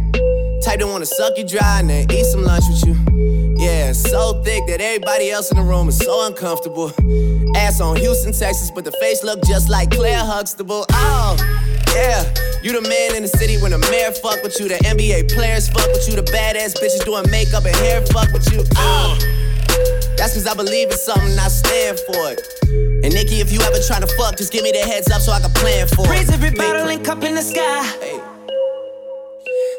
type 0.62 0.80
that 0.80 0.86
wanna 0.86 1.08
suck 1.08 1.36
you 1.36 1.44
dry 1.44 1.80
and 1.80 1.90
then 1.90 2.12
eat 2.12 2.26
some 2.26 2.44
lunch 2.44 2.66
with 2.70 2.86
you. 2.86 3.56
Yeah, 3.58 3.94
so 3.94 4.44
thick 4.44 4.68
that 4.68 4.80
everybody 4.80 5.32
else 5.32 5.50
in 5.50 5.58
the 5.58 5.64
room 5.64 5.90
is 5.90 5.98
so 5.98 6.28
uncomfortable. 6.28 6.92
Ass 7.56 7.82
on 7.82 7.96
Houston, 7.96 8.32
Texas, 8.32 8.70
but 8.70 8.86
the 8.86 8.92
face 9.02 9.24
look 9.24 9.44
just 9.44 9.70
like 9.70 9.90
Claire 9.90 10.24
Huxtable. 10.24 10.86
Oh, 10.92 11.36
yeah. 11.96 12.32
You 12.62 12.80
the 12.80 12.88
man 12.88 13.16
in 13.16 13.24
the 13.24 13.28
city 13.28 13.58
when 13.58 13.72
the 13.72 13.80
mayor 13.90 14.12
fuck 14.12 14.44
with 14.44 14.60
you, 14.60 14.68
the 14.68 14.78
NBA 14.86 15.34
players 15.34 15.68
fuck 15.68 15.88
with 15.88 16.08
you, 16.08 16.16
the 16.16 16.22
badass 16.22 16.76
bitches 16.78 17.04
doing 17.06 17.30
makeup 17.32 17.66
and 17.66 17.76
hair 17.78 18.06
fuck 18.06 18.32
with 18.34 18.52
you. 18.54 18.64
Oh. 18.76 19.43
That's 20.24 20.36
cause 20.36 20.48
I 20.48 20.54
believe 20.56 20.90
in 20.90 20.98
something 20.98 21.38
I 21.38 21.50
stand 21.50 22.00
for 22.00 22.32
it. 22.32 22.40
And 23.04 23.14
Nikki, 23.14 23.42
if 23.42 23.52
you 23.52 23.60
ever 23.60 23.78
try 23.86 24.00
to 24.00 24.08
fuck, 24.16 24.38
just 24.38 24.54
give 24.54 24.64
me 24.64 24.72
the 24.72 24.78
heads 24.78 25.12
up 25.12 25.20
so 25.20 25.34
I 25.34 25.42
can 25.42 25.52
plan 25.52 25.86
for 25.86 26.06
it. 26.06 26.10
Raise 26.10 26.32
every 26.32 26.52
bottle 26.52 26.88
and 26.88 27.04
cup 27.04 27.26
in 27.26 27.36
the 27.36 27.42
sky. 27.42 27.84
Hey. 28.00 28.22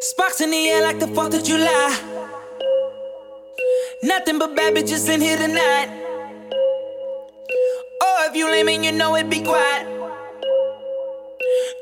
Sparks 0.00 0.42
in 0.42 0.50
the 0.50 0.68
air 0.68 0.82
like 0.82 0.98
the 0.98 1.06
4th 1.06 1.32
of 1.38 1.44
July. 1.44 1.96
Nothing 4.02 4.38
but 4.38 4.54
bad 4.54 4.74
bitches 4.74 5.08
in 5.08 5.22
here 5.22 5.38
tonight. 5.38 5.88
Oh, 8.02 8.26
if 8.28 8.32
if 8.32 8.36
you 8.36 8.50
lame 8.50 8.68
and 8.68 8.84
you 8.84 8.92
know 8.92 9.14
it, 9.14 9.30
be 9.30 9.40
quiet. 9.40 9.86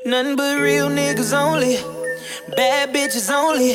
Nothing 0.05 0.37
but 0.37 0.61
real 0.61 0.87
niggas 0.87 1.33
only. 1.37 2.02
Bad 2.55 2.93
bitches 2.93 3.33
only. 3.33 3.71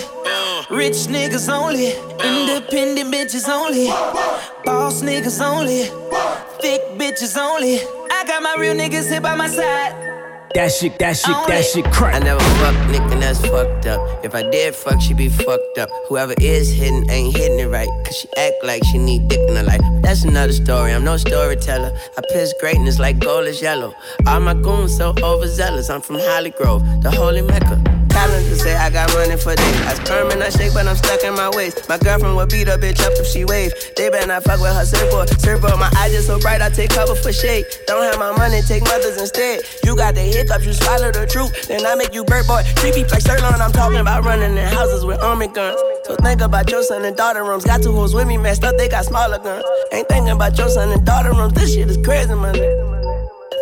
Rich 0.70 1.08
niggas 1.08 1.48
only. 1.52 1.92
Independent 2.22 3.12
bitches 3.12 3.48
only. 3.48 3.86
Boss 4.64 5.02
niggas 5.02 5.40
only. 5.44 5.84
Thick 6.60 6.82
bitches 6.96 7.36
only. 7.36 7.78
I 8.12 8.24
got 8.26 8.42
my 8.42 8.54
real 8.58 8.74
niggas 8.74 9.08
here 9.08 9.20
by 9.20 9.34
my 9.34 9.48
side. 9.48 9.92
That 10.54 10.70
shit, 10.72 10.98
that 10.98 11.16
shit, 11.16 11.36
that 11.48 11.64
shit 11.64 11.84
crack. 11.92 12.14
I 12.14 12.18
never 12.20 12.40
fuck 12.40 12.74
nigga, 12.88 13.20
that's 13.20 13.40
fucked 13.40 13.86
up. 13.86 14.24
If 14.24 14.34
I 14.34 14.48
did 14.48 14.74
fuck, 14.74 15.00
she 15.00 15.12
be 15.12 15.28
fucked 15.28 15.78
up. 15.78 15.90
Whoever 16.08 16.34
is 16.40 16.72
hitting 16.72 17.08
ain't 17.10 17.36
hitting 17.36 17.58
it 17.58 17.68
right. 17.68 17.88
Cause 18.04 18.16
she 18.16 18.28
act 18.36 18.54
like 18.62 18.84
she 18.84 18.98
need 18.98 19.28
dick 19.28 19.40
in 19.48 19.56
her 19.56 19.62
life. 19.64 19.80
That's 20.02 20.24
another 20.24 20.52
story, 20.52 20.92
I'm 20.92 21.04
no 21.04 21.16
storyteller. 21.16 21.92
I 22.16 22.20
piss 22.32 22.54
greatness 22.60 22.98
like 22.98 23.18
gold 23.18 23.46
is 23.46 23.60
yellow. 23.60 23.92
All 24.26 24.40
my 24.40 24.54
goons 24.54 24.96
so 24.96 25.14
overzealous. 25.22 25.90
I'm 25.90 26.00
from 26.00 26.18
Holly 26.20 26.50
Grove, 26.50 26.82
the 27.02 27.10
holy 27.10 27.42
mecca 27.42 27.97
say 28.68 28.76
I 28.76 28.90
got 28.90 29.12
money 29.14 29.36
for 29.36 29.54
days. 29.54 29.80
I 29.86 29.94
sperm 29.94 30.30
and 30.30 30.42
I 30.42 30.50
shake, 30.50 30.74
but 30.74 30.86
I'm 30.86 30.96
stuck 30.96 31.22
in 31.22 31.34
my 31.34 31.50
waist. 31.50 31.88
My 31.88 31.96
girlfriend 31.98 32.36
would 32.36 32.50
beat 32.50 32.68
a 32.68 32.76
bitch 32.76 33.00
up 33.00 33.12
if 33.16 33.26
she 33.26 33.44
wave. 33.44 33.72
They 33.96 34.10
better 34.10 34.26
not 34.26 34.44
fuck 34.44 34.60
with 34.60 34.74
her 34.74 34.84
surfboard. 34.84 35.28
Surfboard, 35.40 35.78
my 35.78 35.90
eyes 35.96 36.12
just 36.12 36.26
so 36.26 36.38
bright, 36.38 36.60
I 36.60 36.68
take 36.68 36.90
cover 36.90 37.14
for 37.14 37.32
shade. 37.32 37.64
Don't 37.86 38.02
have 38.02 38.18
my 38.18 38.36
money, 38.36 38.60
take 38.62 38.82
mothers 38.84 39.16
instead. 39.16 39.62
You 39.84 39.96
got 39.96 40.14
the 40.14 40.22
hiccups, 40.22 40.66
you 40.66 40.72
swallow 40.72 41.10
the 41.10 41.26
truth. 41.26 41.68
Then 41.68 41.86
I 41.86 41.94
make 41.94 42.12
you 42.12 42.24
bird 42.24 42.46
boy. 42.46 42.62
Creepy 42.76 43.04
like 43.04 43.22
Sirloin, 43.22 43.60
I'm 43.60 43.72
talking 43.72 43.98
about 43.98 44.24
running 44.24 44.56
in 44.56 44.68
houses 44.68 45.04
with 45.04 45.22
army 45.22 45.48
guns. 45.48 45.80
So 46.04 46.16
think 46.16 46.40
about 46.40 46.70
your 46.70 46.82
son 46.82 47.04
and 47.04 47.16
daughter 47.16 47.44
rooms. 47.44 47.64
Got 47.64 47.82
two 47.82 47.92
hoes 47.92 48.14
with 48.14 48.26
me, 48.26 48.36
messed 48.36 48.64
up, 48.64 48.76
they 48.76 48.88
got 48.88 49.04
smaller 49.04 49.38
guns. 49.38 49.64
Ain't 49.92 50.08
thinking 50.08 50.32
about 50.32 50.58
your 50.58 50.68
son 50.68 50.92
and 50.92 51.04
daughter 51.04 51.32
rooms. 51.32 51.54
This 51.54 51.74
shit 51.74 51.88
is 51.88 51.98
crazy, 52.04 52.34
man. 52.34 52.87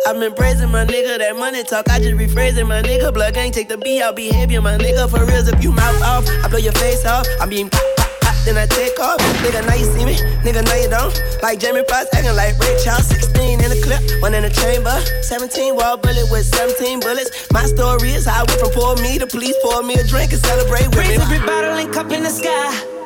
I've 0.05 0.19
been 0.19 0.33
praising 0.33 0.69
my 0.71 0.85
nigga, 0.85 1.17
that 1.17 1.35
money 1.35 1.63
talk, 1.63 1.89
I 1.89 1.99
just 1.99 2.15
rephrasing 2.15 2.67
my 2.67 2.81
nigga. 2.81 3.13
Blood 3.13 3.33
gang, 3.33 3.51
take 3.51 3.67
the 3.67 3.77
B 3.77 4.01
out 4.01 4.15
behavior, 4.15 4.61
my 4.61 4.77
nigga. 4.77 5.09
For 5.09 5.23
reals, 5.25 5.47
if 5.47 5.63
you 5.63 5.71
mouth 5.71 6.01
off, 6.03 6.25
I 6.43 6.47
blow 6.47 6.59
your 6.59 6.73
face 6.73 7.05
off. 7.05 7.25
I'm 7.41 7.49
being 7.49 7.69
then 8.45 8.57
I 8.57 8.65
take 8.67 8.97
off. 8.99 9.19
Nigga, 9.43 9.65
now 9.67 9.75
you 9.75 9.85
see 9.85 10.05
me, 10.05 10.15
nigga, 10.43 10.63
now 10.63 10.75
you 10.75 10.89
don't. 10.89 11.13
Like 11.41 11.59
Jamie 11.59 11.83
Foxx, 11.89 12.07
acting 12.13 12.35
like 12.35 12.57
Ray 12.59 12.77
Charles. 12.83 13.07
16 13.07 13.59
in 13.63 13.69
the 13.69 13.79
clip, 13.83 14.01
one 14.21 14.33
in 14.33 14.43
the 14.43 14.49
chamber. 14.49 14.95
17 15.23 15.75
wall 15.75 15.97
bullet 15.97 16.27
with 16.31 16.45
17 16.45 16.99
bullets. 17.01 17.51
My 17.51 17.65
story 17.65 18.11
is 18.11 18.25
how 18.25 18.43
I 18.43 18.45
went 18.47 18.59
from 18.59 18.71
poor 18.71 18.95
me 18.97 19.17
to 19.19 19.27
police 19.27 19.55
pour 19.63 19.83
me 19.83 19.95
a 19.95 20.03
drink 20.03 20.31
and 20.31 20.41
celebrate 20.41 20.87
with 20.87 20.99
Raise 20.99 21.17
me. 21.19 21.23
every 21.23 21.39
bottle 21.39 21.75
and 21.75 21.93
cup 21.93 22.11
in 22.11 22.23
the 22.23 22.29
sky. 22.29 22.96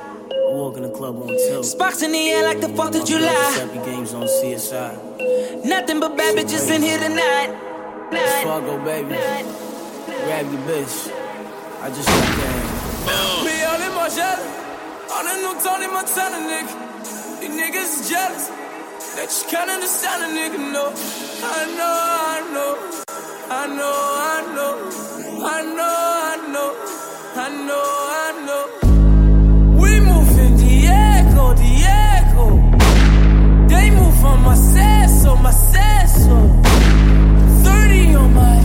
Walk 0.62 0.78
in 0.78 0.84
the 0.84 0.90
club 0.90 1.18
on 1.20 1.28
tilt. 1.28 1.66
Sparks 1.66 2.04
in 2.04 2.12
the 2.12 2.30
air 2.30 2.44
like 2.44 2.62
the 2.62 2.68
4th 2.68 3.02
of 3.02 3.04
July. 3.04 3.34
Happy 3.58 3.82
games 3.84 4.14
on 4.14 4.28
CSI. 4.28 5.66
Nothing 5.66 6.00
but 6.00 6.16
bad 6.16 6.38
bitches 6.38 6.70
in 6.70 6.84
here 6.84 7.00
tonight. 7.00 7.50
Night. 8.12 8.44
go, 8.46 8.78
baby. 8.86 9.10
Night. 9.10 9.46
Grab 10.06 10.46
your 10.54 10.62
bitch. 10.70 11.10
I 11.82 11.90
just 11.90 12.08
got 12.08 12.30
down. 12.38 13.46
Me 13.46 13.58
all 13.70 13.82
in 13.82 13.94
my 13.98 14.08
shell. 14.14 14.38
On 15.18 15.26
a 15.26 15.36
new 15.42 15.58
Tony 15.66 15.88
Montana, 15.88 16.38
nigga. 16.46 17.42
These 17.42 17.56
niggas 17.58 18.02
is 18.02 18.10
jealous. 18.12 18.46
They 19.16 19.26
just 19.26 19.50
can't 19.50 19.68
understand 19.68 20.22
a 20.22 20.30
nigga, 20.30 20.60
no. 20.62 20.94
I 21.42 21.66
know. 21.74 21.98
I 22.30 22.46
know, 22.54 22.70
I 23.50 23.66
know. 24.54 24.74
I 25.10 25.26
know, 25.34 25.44
I 25.44 25.62
know. 25.76 26.01
Macesso. 35.22 36.32
Um 36.32 37.64
30 37.64 38.16
on 38.16 38.34
my 38.34 38.60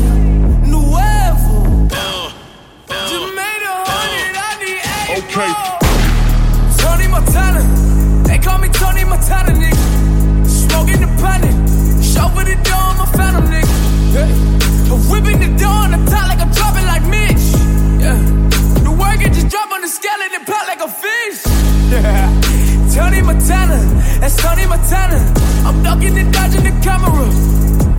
nuevo. 0.66 1.86
Jermaine 3.08 3.68
hundred, 3.84 4.36
I 4.36 4.56
need 4.60 4.80
eight 4.88 5.24
Okay. 5.24 5.52
Tony 6.78 7.08
Montana, 7.08 7.62
they 8.24 8.38
call 8.38 8.58
me 8.58 8.68
Tony 8.68 9.04
Montana, 9.04 9.52
nigga. 9.52 10.46
Smoking 10.46 11.00
the 11.00 11.10
panic, 11.20 11.54
chauffeur 12.02 12.44
the 12.44 12.56
door, 12.64 12.84
I'm 12.90 13.00
a 13.00 13.06
phantom, 13.16 13.44
nigga. 13.52 13.74
Hey. 14.16 14.56
Whipping 15.10 15.38
the 15.40 15.58
door 15.58 15.68
on 15.68 15.90
the 15.92 16.10
top 16.10 16.28
like 16.28 16.40
I'm 16.40 16.50
dropping 16.52 16.86
like 16.86 17.04
Mitch. 17.04 17.46
Yeah. 18.00 18.16
The 18.82 18.90
work 18.90 19.20
just 19.20 19.48
drop 19.48 19.70
on 19.72 19.82
the 19.82 19.88
scale 19.88 20.10
pop 20.46 20.66
like 20.66 20.80
a 20.80 20.88
fish. 20.88 21.42
Yeah. 21.86 22.45
Tony 22.96 23.20
Montana, 23.20 23.76
that's 24.20 24.36
Tony 24.42 24.64
Montana. 24.66 25.20
I'm 25.66 25.82
ducking 25.82 26.16
and 26.16 26.32
dodging 26.32 26.64
the 26.64 26.72
camera. 26.80 27.28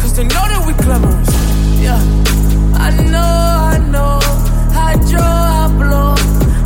Cause 0.02 0.16
they 0.16 0.24
know 0.24 0.46
that 0.50 0.64
we 0.66 0.74
glamorous. 0.74 1.30
Yeah. 1.80 2.02
I 2.74 2.90
know, 3.14 3.20
I 3.20 3.78
know. 3.94 4.18
I 4.74 4.96
draw, 5.10 5.22
I 5.22 5.68
blow. 5.78 6.16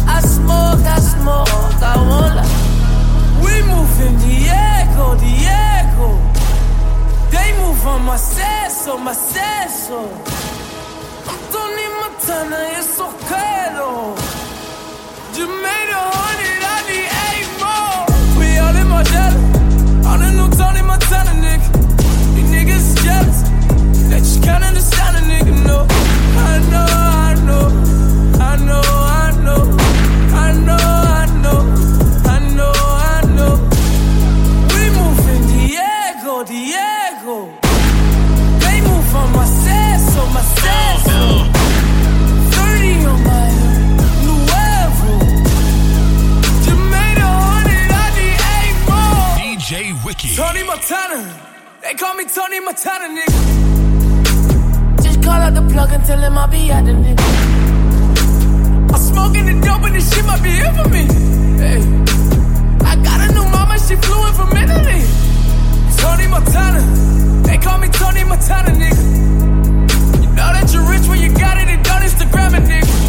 I 0.08 0.22
smoke, 0.22 0.80
I 0.96 1.00
smoke. 1.00 1.84
I 1.84 1.98
won't 2.08 2.36
lie. 2.40 2.48
We 3.44 3.54
move 3.68 3.94
in 4.00 4.16
Diego, 4.24 5.20
Diego. 5.20 6.08
They 7.36 7.52
move 7.60 7.86
on 7.86 8.06
my 8.06 8.16
seso, 8.16 8.98
my 8.98 9.12
seso. 9.12 10.08
I'm 11.28 11.40
Tony 11.52 11.88
Montana, 12.00 12.80
it's 12.80 12.98
okay 12.98 13.76
though. 13.76 14.21
Tony 20.58 20.82
Montana, 20.82 21.32
nigga. 21.46 21.68
These 22.36 22.50
niggas 22.52 23.04
jealous. 23.04 23.42
They 24.10 24.20
just 24.20 24.44
can't 24.44 24.64
understand 24.64 25.18
a 25.18 25.22
nigga, 25.22 25.54
no. 25.66 25.88
I 26.38 26.60
know, 26.72 26.88
I 27.30 27.34
know, 27.48 27.66
I 28.40 28.56
know, 28.68 28.91
Montana. 50.82 51.22
They 51.84 51.94
call 51.94 52.16
me 52.16 52.26
Tony 52.26 52.60
Montana, 52.60 53.08
nigga. 53.16 55.04
Just 55.04 55.22
call 55.22 55.34
out 55.34 55.54
the 55.54 55.62
plug 55.72 55.92
and 55.92 56.04
tell 56.04 56.18
him 56.18 56.36
I'll 56.36 56.48
be 56.48 56.72
at 56.72 56.86
the 56.86 56.94
nigga. 56.94 57.22
I'm 58.92 59.00
smoking 59.00 59.46
the 59.46 59.62
dope 59.64 59.84
and 59.84 59.96
this 59.96 60.12
shit 60.12 60.26
might 60.26 60.42
be 60.42 60.50
here 60.50 60.74
for 60.74 60.90
me. 60.90 61.06
Hey. 61.62 61.82
I 62.84 62.96
got 62.96 63.22
a 63.22 63.32
new 63.32 63.46
mama, 63.46 63.78
she 63.78 63.96
flew 63.96 64.26
in 64.26 64.34
from 64.34 64.58
Italy. 64.58 65.06
Tony 65.98 66.28
Montana. 66.28 66.82
They 67.44 67.60
call 67.60 67.78
me 67.78 67.88
Tony 67.90 68.24
Montana, 68.24 68.72
nigga. 68.72 69.04
You 70.24 70.30
know 70.30 70.50
that 70.50 70.74
you're 70.74 70.90
rich 70.90 71.08
when 71.08 71.22
you 71.22 71.30
got 71.30 71.58
it 71.58 71.68
and 71.68 71.84
don't 71.86 72.02
Instagram 72.02 72.58
it, 72.58 72.64
nigga. 72.64 73.01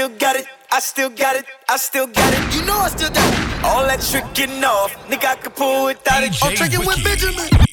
Still 0.00 0.18
got 0.18 0.36
it, 0.36 0.46
I 0.72 0.80
still 0.80 1.10
got 1.10 1.36
it, 1.36 1.44
I 1.68 1.76
still 1.76 2.06
got 2.06 2.32
it. 2.32 2.56
You 2.56 2.64
know 2.64 2.78
I 2.78 2.88
still 2.88 3.10
got 3.10 3.34
it. 3.34 3.64
All 3.64 3.84
that 3.84 4.00
tricking 4.00 4.64
off, 4.64 4.96
nigga, 5.08 5.26
I 5.26 5.36
can 5.36 5.52
pull 5.52 5.84
without 5.84 6.22
it. 6.22 6.32
I'm 6.42 6.52
oh, 6.52 6.56
tricking 6.56 6.86
with 6.86 7.04
Benjamin. 7.04 7.69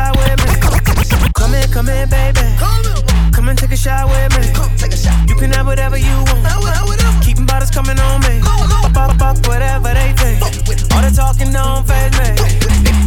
Shot 0.00 0.16
with 0.16 0.38
me. 0.44 0.52
Come 1.34 1.54
in, 1.54 1.68
come 1.70 1.88
in, 1.88 2.08
baby. 2.08 2.46
come 3.34 3.48
and 3.48 3.58
take 3.58 3.72
a 3.72 3.76
shot 3.76 4.08
with 4.08 4.30
me. 4.36 4.44
You 5.28 5.34
can 5.36 5.50
have 5.52 5.66
whatever 5.66 5.98
you 5.98 6.16
want. 6.28 7.24
Keeping 7.24 7.46
bottles 7.46 7.70
coming 7.70 7.98
on 7.98 8.20
me. 8.22 8.40
Go. 8.40 8.54
Fuck, 8.96 9.18
fuck, 9.18 9.36
whatever 9.46 9.92
they 9.98 10.12
think. 10.20 10.42
All 10.92 11.02
the 11.04 11.10
talking 11.14 11.52
don't 11.52 11.86
phase 11.88 12.14
me. 12.20 12.28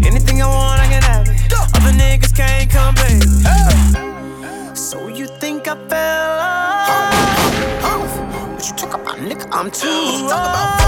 Anything 0.08 0.42
I 0.42 0.48
want, 0.48 0.82
I 0.82 0.88
can 0.92 1.04
have 1.04 1.28
it. 1.28 1.36
Other 1.76 1.94
niggas 2.02 2.34
can't 2.36 2.70
come 2.70 2.96
back. 2.96 3.18
So 4.76 5.08
you 5.08 5.28
think 5.42 5.68
I 5.68 5.76
fell 5.90 6.40
off? 6.40 6.94
But 8.56 8.64
you 8.68 8.74
talk 8.76 8.94
about 8.94 9.18
nigga, 9.18 9.48
I'm 9.52 9.70
too 9.72 10.28
Talk 10.30 10.50
about 10.50 10.83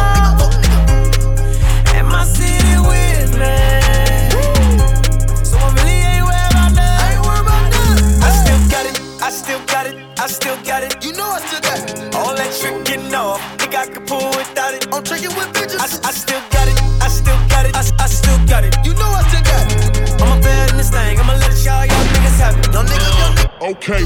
I, 15.85 16.09
I 16.09 16.11
still 16.11 16.41
got 16.49 16.65
it, 16.67 16.77
I 16.97 17.07
still 17.09 17.37
got 17.47 17.65
it, 17.69 17.75
I, 17.77 17.81
I 18.01 18.07
still 18.07 18.39
got 18.49 18.63
it. 18.65 18.73
You 18.83 18.93
know 18.97 19.05
I 19.05 19.21
still 19.29 19.43
got 19.45 19.61
it. 19.69 20.17
I'm 20.19 20.33
a 20.33 20.41
bad 20.41 20.71
in 20.71 20.77
this 20.77 20.89
thing, 20.89 21.19
I'ma 21.19 21.33
let 21.37 21.53
y'all 21.61 21.85
young 21.85 22.05
niggas 22.09 22.37
have 22.41 22.57
it. 22.57 22.73
Young 22.73 22.85
nigga, 22.89 23.09
young 23.21 23.33
nigga. 23.37 23.69
Okay. 23.77 24.03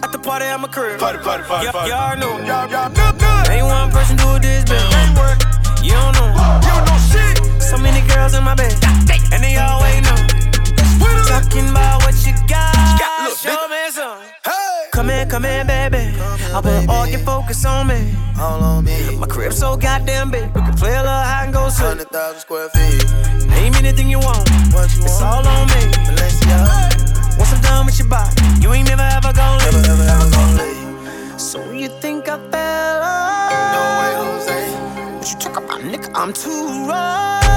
At 0.00 0.10
the 0.10 0.18
party, 0.18 0.46
I'm 0.46 0.64
a 0.64 0.68
crib. 0.68 0.98
Party, 0.98 1.18
party, 1.18 1.44
party, 1.44 1.66
Y- 1.66 1.72
party. 1.72 1.90
y'all 1.90 2.16
know. 2.16 2.32
Y'all, 2.48 2.64
y'all 2.70 2.88
good, 2.88 3.18
good. 3.20 3.48
Ain't 3.50 3.66
one 3.66 3.90
person 3.90 4.16
do 4.16 4.38
this, 4.40 4.64
bitch. 4.64 5.84
You 5.84 5.92
don't 5.92 6.14
know. 6.16 6.32
You 6.64 6.72
don't 6.72 6.84
know 6.88 6.98
shit. 7.12 7.36
So 7.60 7.76
many 7.76 8.00
girls 8.08 8.32
in 8.32 8.42
my 8.42 8.54
bed, 8.54 8.72
and 9.36 9.44
they 9.44 9.56
all 9.56 9.82
waiting 9.82 10.06
on. 10.08 10.16
Talking 11.28 11.68
about 11.68 12.00
what 12.08 12.16
you 12.24 12.32
got. 12.48 12.72
Look, 13.28 13.36
Show 13.36 13.68
me 13.68 13.90
some. 13.92 14.39
Come 15.00 15.08
in, 15.08 15.28
come 15.30 15.44
in, 15.46 15.66
baby. 15.66 15.96
I 15.96 16.60
baby. 16.60 16.86
want 16.86 16.88
all 16.90 17.06
your 17.06 17.20
focus 17.20 17.64
on 17.64 17.86
me. 17.86 18.14
All 18.38 18.62
on 18.62 18.84
me. 18.84 19.16
My 19.16 19.26
crib 19.26 19.50
so 19.50 19.74
goddamn 19.74 20.30
big. 20.30 20.44
We 20.54 20.60
can 20.60 20.74
play 20.74 20.92
a 20.92 20.98
little 21.00 21.08
hide 21.08 21.44
and 21.44 21.54
go 21.54 21.70
seek. 21.70 21.86
Hundred 21.86 22.10
thousand 22.10 22.40
square 22.40 22.68
feet. 22.68 23.08
Name 23.48 23.72
anything 23.76 24.10
you 24.10 24.18
want. 24.18 24.46
What 24.74 24.94
you 24.94 25.02
It's 25.04 25.22
want? 25.22 25.46
all 25.46 25.48
on 25.48 25.66
me. 25.68 25.88
Balenciaga. 26.04 27.38
Once 27.38 27.50
I'm 27.50 27.62
done 27.62 27.86
with 27.86 27.98
your 27.98 28.08
body, 28.08 28.44
you 28.60 28.74
ain't 28.74 28.88
never 28.90 29.00
ever 29.00 29.32
gonna 29.32 29.64
leave. 29.64 29.72
Never, 29.72 29.90
ever, 29.90 30.02
ever 30.02 30.30
gonna 30.32 30.62
leave. 30.64 31.40
So 31.40 31.70
you 31.72 31.88
think 31.88 32.28
I 32.28 32.36
fell 32.50 33.00
No 33.72 33.82
way, 34.00 34.12
Jose. 34.20 35.16
What 35.16 35.32
you 35.32 35.38
talk 35.38 35.56
about, 35.64 35.80
nigga? 35.80 36.10
I'm 36.14 36.34
too 36.34 36.86
raw. 36.86 37.49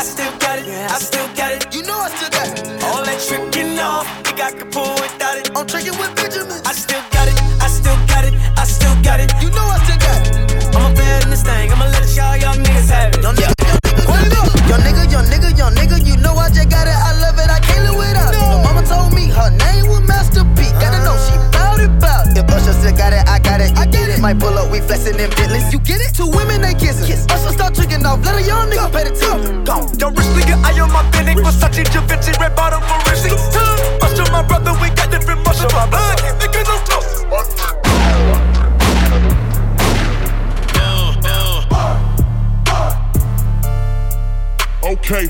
I 0.00 0.02
still 0.02 0.32
got 0.38 0.58
it. 0.58 0.64
I 0.64 0.96
still 0.96 1.28
got 1.36 1.52
it. 1.52 1.74
You 1.76 1.82
know 1.82 2.00
I 2.00 2.08
still 2.08 2.32
got 2.32 2.48
it. 2.48 2.64
All 2.88 3.04
that 3.04 3.20
tricking 3.20 3.76
off, 3.76 4.08
nigga, 4.24 4.48
I 4.48 4.52
can 4.56 4.70
pull 4.72 4.96
without 4.96 5.36
it. 5.36 5.52
I'm 5.52 5.66
tricking 5.68 5.92
with 6.00 6.16
Benjamin. 6.16 6.56
I 6.64 6.72
still 6.72 7.04
got 7.12 7.28
it. 7.28 7.36
I 7.60 7.68
still 7.68 8.00
got 8.08 8.24
it. 8.24 8.32
I 8.56 8.64
still 8.64 8.96
got 9.04 9.20
it. 9.20 9.28
You 9.44 9.52
know 9.52 9.60
I 9.60 9.76
still 9.84 10.00
got 10.00 10.16
it. 10.24 10.72
I'm 10.72 10.88
a 10.88 10.96
bad 10.96 11.24
in 11.24 11.28
this 11.28 11.44
thing. 11.44 11.68
I'ma 11.68 11.84
let 11.92 12.08
y'all 12.16 12.32
young 12.32 12.64
niggas 12.64 12.88
have 12.88 13.12
it. 13.12 13.20
Young 13.20 13.36
nigga, 13.36 14.40
young 14.72 14.80
nigga, 14.80 15.04
young 15.12 15.26
nigga, 15.28 15.52
young 15.52 15.74
nigga, 15.76 16.00
you 16.00 16.16
know 16.16 16.32
I 16.32 16.48
just 16.48 16.72
got 16.72 16.88
it. 16.88 16.96
I 16.96 17.20
love 17.20 17.36
it. 17.36 17.52
I 17.52 17.60
can't 17.60 17.84
live 17.84 18.00
without 18.00 18.32
it. 18.32 18.40
My 18.40 18.56
mama 18.72 18.80
told 18.88 19.12
me 19.12 19.28
her 19.28 19.52
name 19.52 19.84
was 19.84 20.00
Master 20.08 20.48
P. 20.56 20.64
Gotta 20.80 21.04
know 21.04 21.20
she 21.28 21.36
bout 21.52 21.76
it, 21.76 21.92
bout 22.00 22.19
it. 22.40 22.44
If 22.44 22.54
Usher 22.54 22.72
still 22.72 22.96
got 22.96 23.12
it, 23.12 23.28
I 23.28 23.38
got 23.38 23.60
it. 23.60 23.76
I 23.76 23.86
get 23.86 24.08
it. 24.08 24.20
Might 24.20 24.38
pull 24.38 24.56
up, 24.56 24.70
we 24.70 24.80
flexing 24.80 25.16
them 25.16 25.30
Bentleys. 25.30 25.72
You 25.72 25.78
get 25.80 26.00
it? 26.00 26.14
Two 26.14 26.28
women 26.28 26.62
they 26.62 26.74
kissing. 26.74 27.06
Kiss. 27.06 27.26
Usher 27.30 27.52
start 27.52 27.74
tricking 27.74 28.04
off. 28.04 28.24
Let 28.24 28.40
a 28.40 28.42
young 28.42 28.68
nigga 28.70 28.92
pay 28.92 29.04
the 29.04 29.12
tip. 29.14 29.64
Gone. 29.64 29.88
Yo, 29.98 30.10
rich 30.10 30.26
nigga, 30.36 30.56
I 30.64 30.72
am 30.72 30.92
my 30.92 31.08
Benny, 31.10 31.34
Versace, 31.34 31.84
Givenchy, 31.92 32.32
red 32.40 32.54
bottom 32.56 32.80
for 32.82 32.98
Rizzy. 33.10 33.32
Usher, 34.02 34.30
my 34.32 34.42
brother, 34.46 34.72
we 34.80 34.88
got 34.90 35.10
different 35.10 35.44
muscles. 35.44 35.72
My 35.72 35.88
blood, 35.88 36.18
nigga, 36.40 36.64
no 36.64 36.76
close. 36.84 37.20
Okay. 44.82 45.28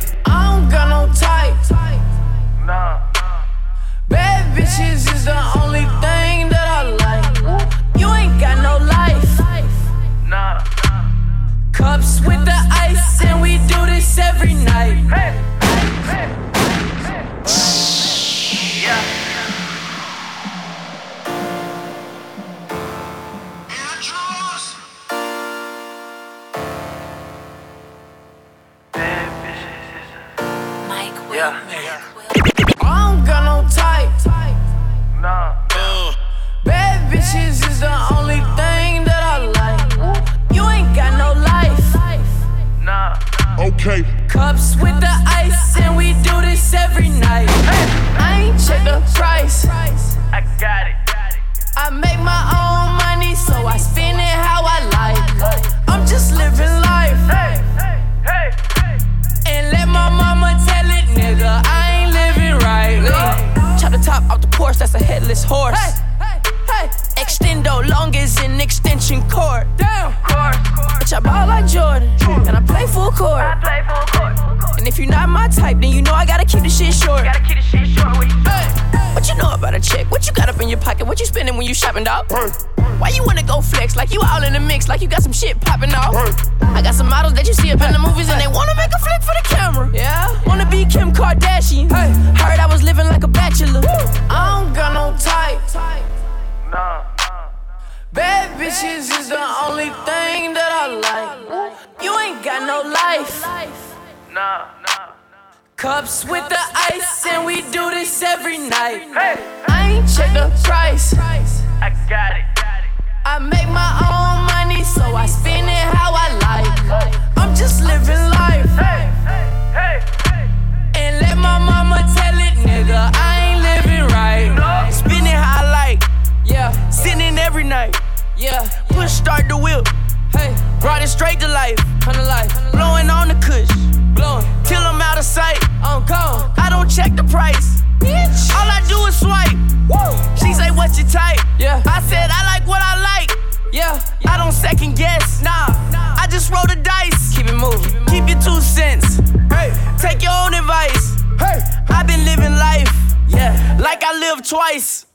roll 146.50 146.66
the 146.66 146.76
dice. 146.76 147.36
Keep 147.36 147.46
it 147.48 147.56
moving. 147.56 148.04
Keep 148.06 148.28
your 148.28 148.40
two 148.40 148.60
cents. 148.60 149.18
Hey. 149.52 149.72
Take 149.98 150.22
your 150.22 150.32
own 150.32 150.54
advice. 150.54 151.16
Hey. 151.38 151.60
I've 151.88 152.06
been 152.06 152.24
living 152.24 152.52
life. 152.52 152.90
Yeah. 153.28 153.78
Like 153.80 154.02
I 154.04 154.12
lived 154.18 154.48
twice. 154.48 155.06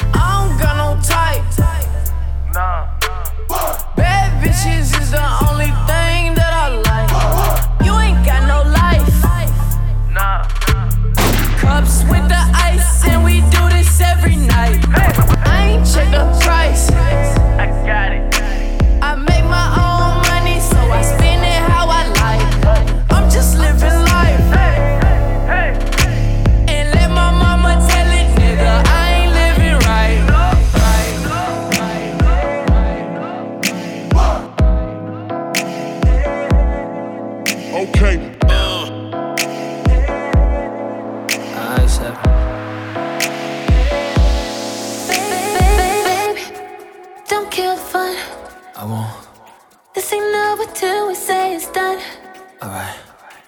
I 0.00 0.46
don't 0.46 0.58
got 0.60 0.76
no 0.76 1.00
type. 1.02 1.42
Nah. 2.54 2.86
Bad 3.96 4.30
bitches 4.42 4.92
is 5.00 5.10
the 5.10 5.26
only 5.48 5.72
thing 5.88 6.34
that 6.34 6.52
I 6.52 6.68
like. 6.88 7.10
You 7.84 7.92
ain't 7.98 8.24
got 8.26 8.46
no 8.46 8.62
life. 8.70 9.08
Nah. 10.12 10.44
Cups 11.58 12.04
with 12.10 12.28
the 12.28 12.42
ice, 12.54 13.06
and 13.06 13.24
we 13.24 13.40
do 13.50 13.68
this 13.70 14.00
every 14.00 14.36
night. 14.36 15.01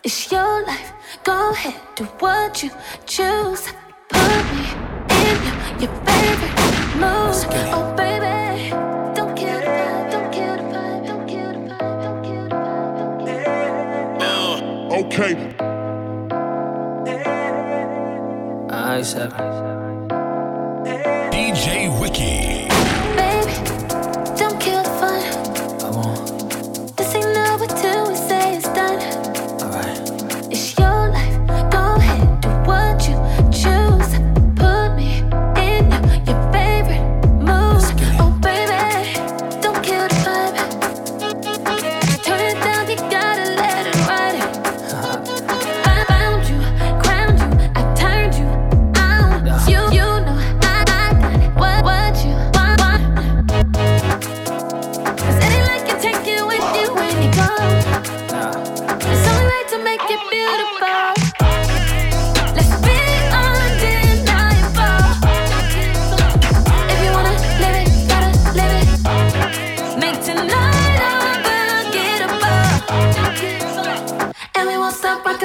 It's 0.06 0.30
your 0.30 0.66
life. 0.66 0.92
Go 1.22 1.52
ahead, 1.52 1.80
do 1.96 2.04
what 2.20 2.62
you 2.62 2.70
choose. 3.06 3.72
Put 4.10 4.44
me 4.52 4.66
in 5.08 5.36
your, 5.46 5.56
your 5.80 5.94
favorite 6.04 6.56
moves. 7.00 7.46
Oh, 7.72 7.94
baby. 7.96 8.68
Don't 9.16 9.34
care 9.34 9.62
the 9.64 10.10
don't 10.12 10.30
care 10.30 10.58
the 10.58 10.84
don't 11.06 11.26
care 11.26 11.54
the 11.54 11.78
don't 12.04 12.20
don't 12.98 13.14
Okay. 15.06 15.34
I 18.68 19.00
said. 19.00 19.32
DJ 21.32 21.88
Wiki. 21.98 22.53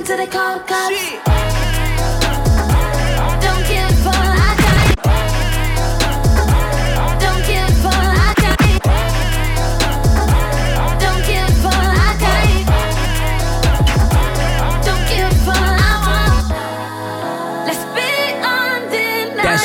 to 0.09 0.17
the 0.17 0.25
car 0.25 0.57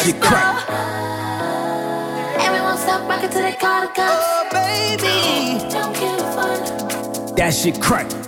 Shit. 0.04 0.20
Crack. 0.20 0.66
Cops. 3.94 4.24
Oh, 4.36 4.50
that 7.36 7.54
shit 7.54 7.80
crack. 7.80 8.23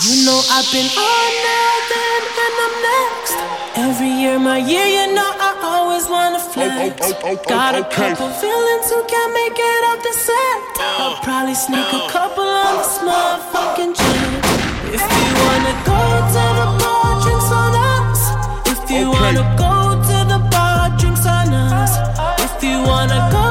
I've 0.00 0.70
been 0.70 0.86
on 0.94 1.30
now, 1.42 1.74
then, 1.90 2.22
and 2.44 2.56
I'm 2.62 2.74
next. 2.86 3.34
Every 3.74 4.06
year, 4.06 4.38
my 4.38 4.58
year, 4.58 4.86
you 4.86 5.12
know 5.12 5.26
I 5.26 5.58
always 5.60 6.08
wanna 6.08 6.38
oh, 6.38 6.46
oh, 6.46 6.52
flex. 6.54 7.12
Oh, 7.24 7.34
Got 7.48 7.74
a 7.74 7.82
couple 7.82 8.30
feelings 8.30 8.86
who 8.90 9.02
can't 9.10 9.32
make 9.34 9.58
it 9.58 9.82
off 9.90 9.98
the 9.98 10.14
set. 10.14 10.58
I'll 11.02 11.18
probably 11.18 11.54
sneak 11.54 11.82
a 11.82 12.06
couple 12.14 12.46
on 12.46 12.78
this 12.78 12.98
motherfucking 13.02 13.98
jet. 13.98 14.94
If 14.94 15.02
you 15.02 15.30
wanna 15.42 15.74
go 15.82 16.02
to 16.30 16.44
the 16.62 16.68
bar, 16.78 17.18
drinks 17.18 17.50
on 17.50 17.74
us. 17.74 18.22
If 18.70 18.90
you 18.90 19.10
wanna 19.10 19.42
go 19.58 19.98
to 19.98 20.18
the 20.30 20.38
bar, 20.48 20.94
drinks 20.96 21.26
on 21.26 21.50
us. 21.50 21.90
If 22.46 22.62
you 22.62 22.78
wanna 22.86 23.18
go 23.34 23.47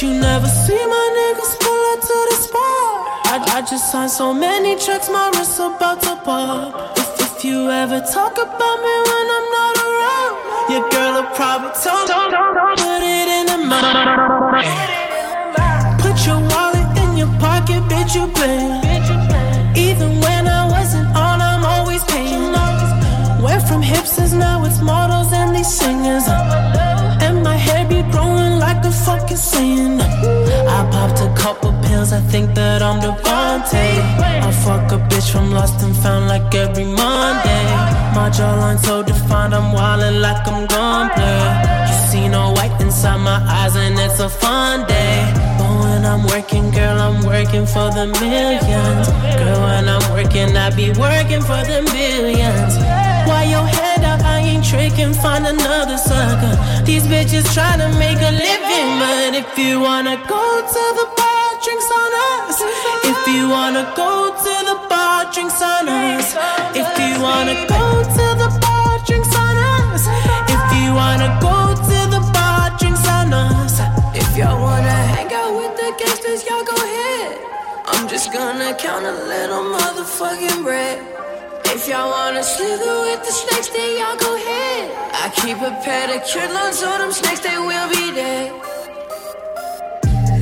You 0.00 0.18
never 0.18 0.46
see 0.46 0.82
my 0.86 1.06
niggas 1.18 1.60
pull 1.60 1.82
up 1.92 2.00
to 2.00 2.16
the 2.30 2.36
spot. 2.40 3.20
I, 3.26 3.58
I 3.58 3.60
just 3.60 3.92
signed 3.92 4.10
so 4.10 4.32
many 4.32 4.74
checks, 4.76 5.10
my 5.10 5.28
wrist 5.36 5.60
about 5.60 6.00
to 6.04 6.16
pop. 6.24 6.96
If, 6.96 7.20
if 7.20 7.44
you 7.44 7.68
ever 7.68 8.00
talk 8.00 8.32
about 8.32 8.76
me 8.80 8.94
when 9.10 9.26
I'm 9.36 9.48
not 9.58 9.76
around, 9.84 10.32
your 10.72 10.88
girl 10.88 11.20
will 11.20 11.30
probably 11.36 11.72
tell 11.84 12.00
me. 12.00 12.16
Put 12.80 13.02
it 13.04 13.28
in 13.28 13.44
the 13.52 13.58
mouth. 13.68 14.64
Put 16.00 16.16
your 16.24 16.40
wallet 16.48 16.88
in 17.04 17.18
your 17.18 17.32
pocket, 17.38 17.84
bitch, 17.92 18.14
you 18.16 18.26
playing. 18.32 18.80
Even 19.76 20.18
when 20.22 20.48
I 20.48 20.64
wasn't 20.66 21.08
on, 21.14 21.42
I'm 21.42 21.62
always 21.62 22.02
paying. 22.04 22.48
Went 23.44 23.62
from 23.68 23.82
hipsters, 23.82 24.32
now 24.32 24.64
it's 24.64 24.80
models 24.80 25.30
and 25.34 25.54
these 25.54 25.68
singers. 25.68 26.24
Fucking 29.04 29.36
saying. 29.36 30.00
I 30.00 30.80
popped 30.92 31.20
a 31.20 31.30
couple 31.42 31.72
pills, 31.82 32.12
I 32.12 32.20
think 32.32 32.54
that 32.54 32.82
I'm 32.82 33.00
Devontae. 33.00 33.92
I 34.48 34.50
fuck 34.64 34.92
a 34.92 34.98
bitch 35.08 35.30
from 35.32 35.52
lost 35.52 35.82
and 35.82 35.96
found 35.96 36.28
like 36.28 36.54
every 36.54 36.84
Monday. 36.84 37.64
My 38.16 38.28
jawline 38.36 38.78
so 38.78 39.02
defined, 39.02 39.54
I'm 39.54 39.72
wildin' 39.74 40.20
like 40.20 40.46
I'm 40.46 40.66
gon' 40.66 41.10
play. 41.16 41.42
You 41.88 41.96
see 42.08 42.28
no 42.28 42.52
white 42.52 42.76
inside 42.80 43.18
my 43.18 43.38
eyes, 43.58 43.76
and 43.76 43.98
it's 43.98 44.20
a 44.20 44.28
fun 44.28 44.86
day. 44.86 45.32
But 45.58 45.72
when 45.82 46.04
I'm 46.04 46.24
working, 46.26 46.70
girl, 46.70 46.98
I'm 47.06 47.24
working 47.24 47.66
for 47.66 47.88
the 47.96 48.06
millions. 48.20 49.06
Girl, 49.38 49.60
when 49.66 49.88
I'm 49.88 50.04
working, 50.12 50.56
I 50.56 50.70
be 50.70 50.88
working 51.06 51.42
for 51.48 51.60
the 51.70 51.80
millions. 51.94 52.74
Why 53.28 53.44
your 53.44 53.66
head 53.74 53.89
up? 54.74 54.98
and 55.00 55.16
find 55.16 55.46
another 55.46 55.96
sucker. 55.96 56.54
These 56.84 57.04
bitches 57.06 57.46
tryna 57.56 57.90
make 57.98 58.18
a 58.18 58.32
living, 58.32 58.88
but 59.02 59.34
if 59.34 59.58
you 59.58 59.80
wanna 59.80 60.16
go 60.28 60.44
to 60.74 60.84
the 60.98 61.06
bar, 61.16 61.48
drinks 61.64 61.90
on 62.00 62.12
us. 62.30 62.56
If 63.10 63.20
you 63.34 63.48
wanna 63.48 63.84
go 63.96 64.30
to 64.30 64.54
the 64.70 64.78
bar, 64.88 65.30
drinks 65.32 65.60
on 65.62 65.88
us. 65.88 66.36
If 66.74 66.90
you 67.02 67.20
wanna 67.20 67.66
go 67.66 67.84
to 68.16 68.26
the 68.42 68.50
bar, 68.62 68.98
drinks 69.06 69.34
on 69.34 69.56
us. 69.74 70.02
If 70.54 70.64
you 70.78 70.94
wanna 70.94 71.30
go 71.40 71.74
to 71.90 71.98
the 72.14 72.22
bar, 72.32 72.70
drinks 72.78 73.06
on 73.08 73.32
us. 73.32 73.74
If 74.14 74.36
y'all 74.36 74.60
wanna 74.60 74.98
hang 75.14 75.32
out 75.32 75.52
with 75.60 75.74
the 75.80 75.90
gangsters, 75.98 76.46
y'all 76.46 76.64
go 76.64 76.76
ahead. 76.76 77.38
I'm 77.86 78.08
just 78.08 78.32
gonna 78.32 78.74
count 78.74 79.04
a 79.04 79.16
little 79.32 79.64
motherfucking 79.74 80.62
bread. 80.62 80.98
If 81.72 81.86
y'all 81.86 82.10
wanna 82.10 82.42
slither 82.42 83.00
with 83.06 83.22
the 83.24 83.30
snakes, 83.30 83.68
then 83.68 83.98
y'all 83.98 84.16
go 84.16 84.34
ahead. 84.34 84.90
I 85.14 85.30
keep 85.30 85.58
a 85.58 85.70
pedicure 85.86 86.52
line 86.52 86.72
so 86.72 86.90
them 86.98 87.12
snakes 87.12 87.38
they 87.40 87.56
will 87.58 87.88
be 87.88 88.12
dead. 88.12 88.50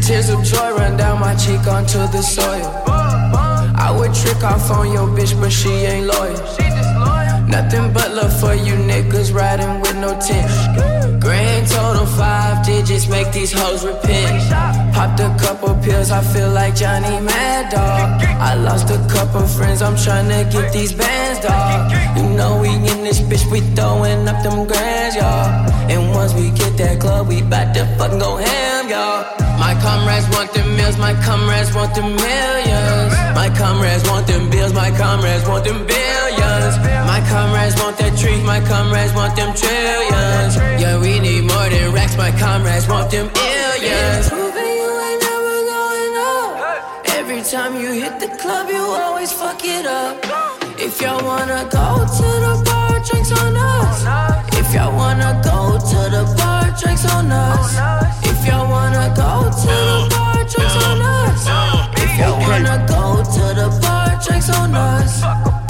Tears 0.03 0.31
of 0.31 0.43
joy 0.43 0.71
run 0.75 0.97
down 0.97 1.21
my 1.21 1.35
cheek 1.35 1.67
onto 1.67 1.99
the 2.17 2.23
soil. 2.23 2.83
I 3.77 3.95
would 3.97 4.15
trick 4.15 4.43
off 4.43 4.71
on 4.71 4.91
your 4.91 5.07
bitch, 5.07 5.39
but 5.39 5.53
she 5.53 5.69
ain't 5.69 6.07
loyal. 6.07 6.41
Nothing 7.47 7.93
but 7.93 8.15
love 8.15 8.33
for 8.41 8.55
you 8.55 8.73
niggas 8.75 9.35
riding 9.35 9.81
with 9.81 9.97
no 9.97 10.19
tent. 10.19 10.98
Grand 11.29 11.69
total 11.69 12.07
five 12.07 12.65
digits 12.65 13.07
make 13.07 13.31
these 13.33 13.53
hoes 13.53 13.85
repent. 13.85 14.51
Popped 14.95 15.21
a 15.21 15.29
couple 15.39 15.75
pills, 15.85 16.11
I 16.11 16.23
feel 16.23 16.51
like 16.53 16.75
Johnny 16.75 17.21
Mad 17.21 17.71
Dog. 17.71 18.23
I 18.41 18.55
lost 18.55 18.89
a 18.89 18.97
couple 19.13 19.47
friends, 19.47 19.83
I'm 19.83 19.95
tryna 19.95 20.51
get 20.51 20.73
these 20.73 20.95
bands, 20.95 21.41
dog. 21.41 21.93
You 22.17 22.23
know 22.35 22.63
we 22.63 22.71
in 22.71 23.05
this 23.05 23.21
bitch, 23.21 23.45
we 23.53 23.61
throwing 23.77 24.27
up 24.27 24.43
them 24.43 24.67
grands, 24.67 25.17
y'all. 25.17 25.51
And 25.93 26.15
once 26.15 26.33
we 26.33 26.49
get 26.49 26.79
that 26.79 26.99
club, 26.99 27.29
we 27.29 27.43
bout 27.43 27.75
to 27.75 27.85
fucking 27.99 28.21
go 28.21 28.37
ham, 28.37 28.89
y'all. 28.89 29.48
My 29.79 29.85
comrades 29.85 30.29
want 30.31 30.53
them 30.55 30.77
meals, 30.77 30.99
my 30.99 31.15
comrades 31.23 31.73
want 31.73 31.95
them 31.95 32.11
millions. 32.17 33.13
My 33.39 33.49
comrades 33.57 34.03
want 34.11 34.27
them 34.27 34.51
bills, 34.51 34.73
my 34.75 34.91
comrades 34.91 35.47
want 35.47 35.65
them 35.65 35.87
billions. 35.87 36.75
My 37.07 37.23
comrades 37.31 37.77
want 37.79 37.97
that 37.99 38.19
trees, 38.19 38.43
my 38.43 38.59
comrades 38.59 39.15
want 39.15 39.37
them 39.37 39.55
trillions. 39.55 40.57
Yeah, 40.83 40.99
we 40.99 41.21
need 41.21 41.47
more 41.47 41.69
than 41.71 41.95
racks, 41.95 42.17
my 42.17 42.33
comrades 42.33 42.89
want 42.89 43.13
them 43.13 43.31
illions. 43.31 44.27
Proving 44.27 44.75
you 44.83 44.91
ain't 45.07 45.23
never 45.23 45.57
going 45.71 46.15
up. 46.27 47.15
Every 47.15 47.43
time 47.47 47.79
you 47.79 47.93
hit 48.03 48.19
the 48.19 48.35
club, 48.43 48.67
you 48.69 48.83
always 48.83 49.31
fuck 49.31 49.63
it 49.63 49.87
up. 49.87 50.19
If 50.75 51.01
y'all 51.01 51.23
wanna 51.23 51.71
go 51.71 52.03
to 52.03 52.29
the 52.43 52.55
bar, 52.67 52.99
drinks 53.07 53.31
on 53.31 53.55
us. 53.55 54.03
If 54.59 54.75
y'all 54.75 54.91
wanna 54.91 55.41
go 55.45 55.79
to 55.79 56.01
the 56.11 56.25
bar, 56.37 56.67
drinks 56.83 57.07
on 57.15 57.31
us. 57.31 58.28
Uh, 58.49 58.55
uh, 58.55 58.55
uh, 58.55 58.55
if 58.55 58.55
y'all 58.55 58.71
wanna 58.71 59.15
go 59.15 59.51
to 59.51 59.67
the 59.67 60.09
bar, 60.11 60.35
drinks 60.45 60.77
on 60.85 61.03
us. 61.03 61.47
If 62.03 62.19
y'all 62.19 62.41
wanna 62.41 62.87
go 62.89 63.23
to 63.23 63.55
the 63.55 63.79
bar, 63.83 64.21
drinks 64.25 64.49
on 64.51 64.75
us. 64.75 65.68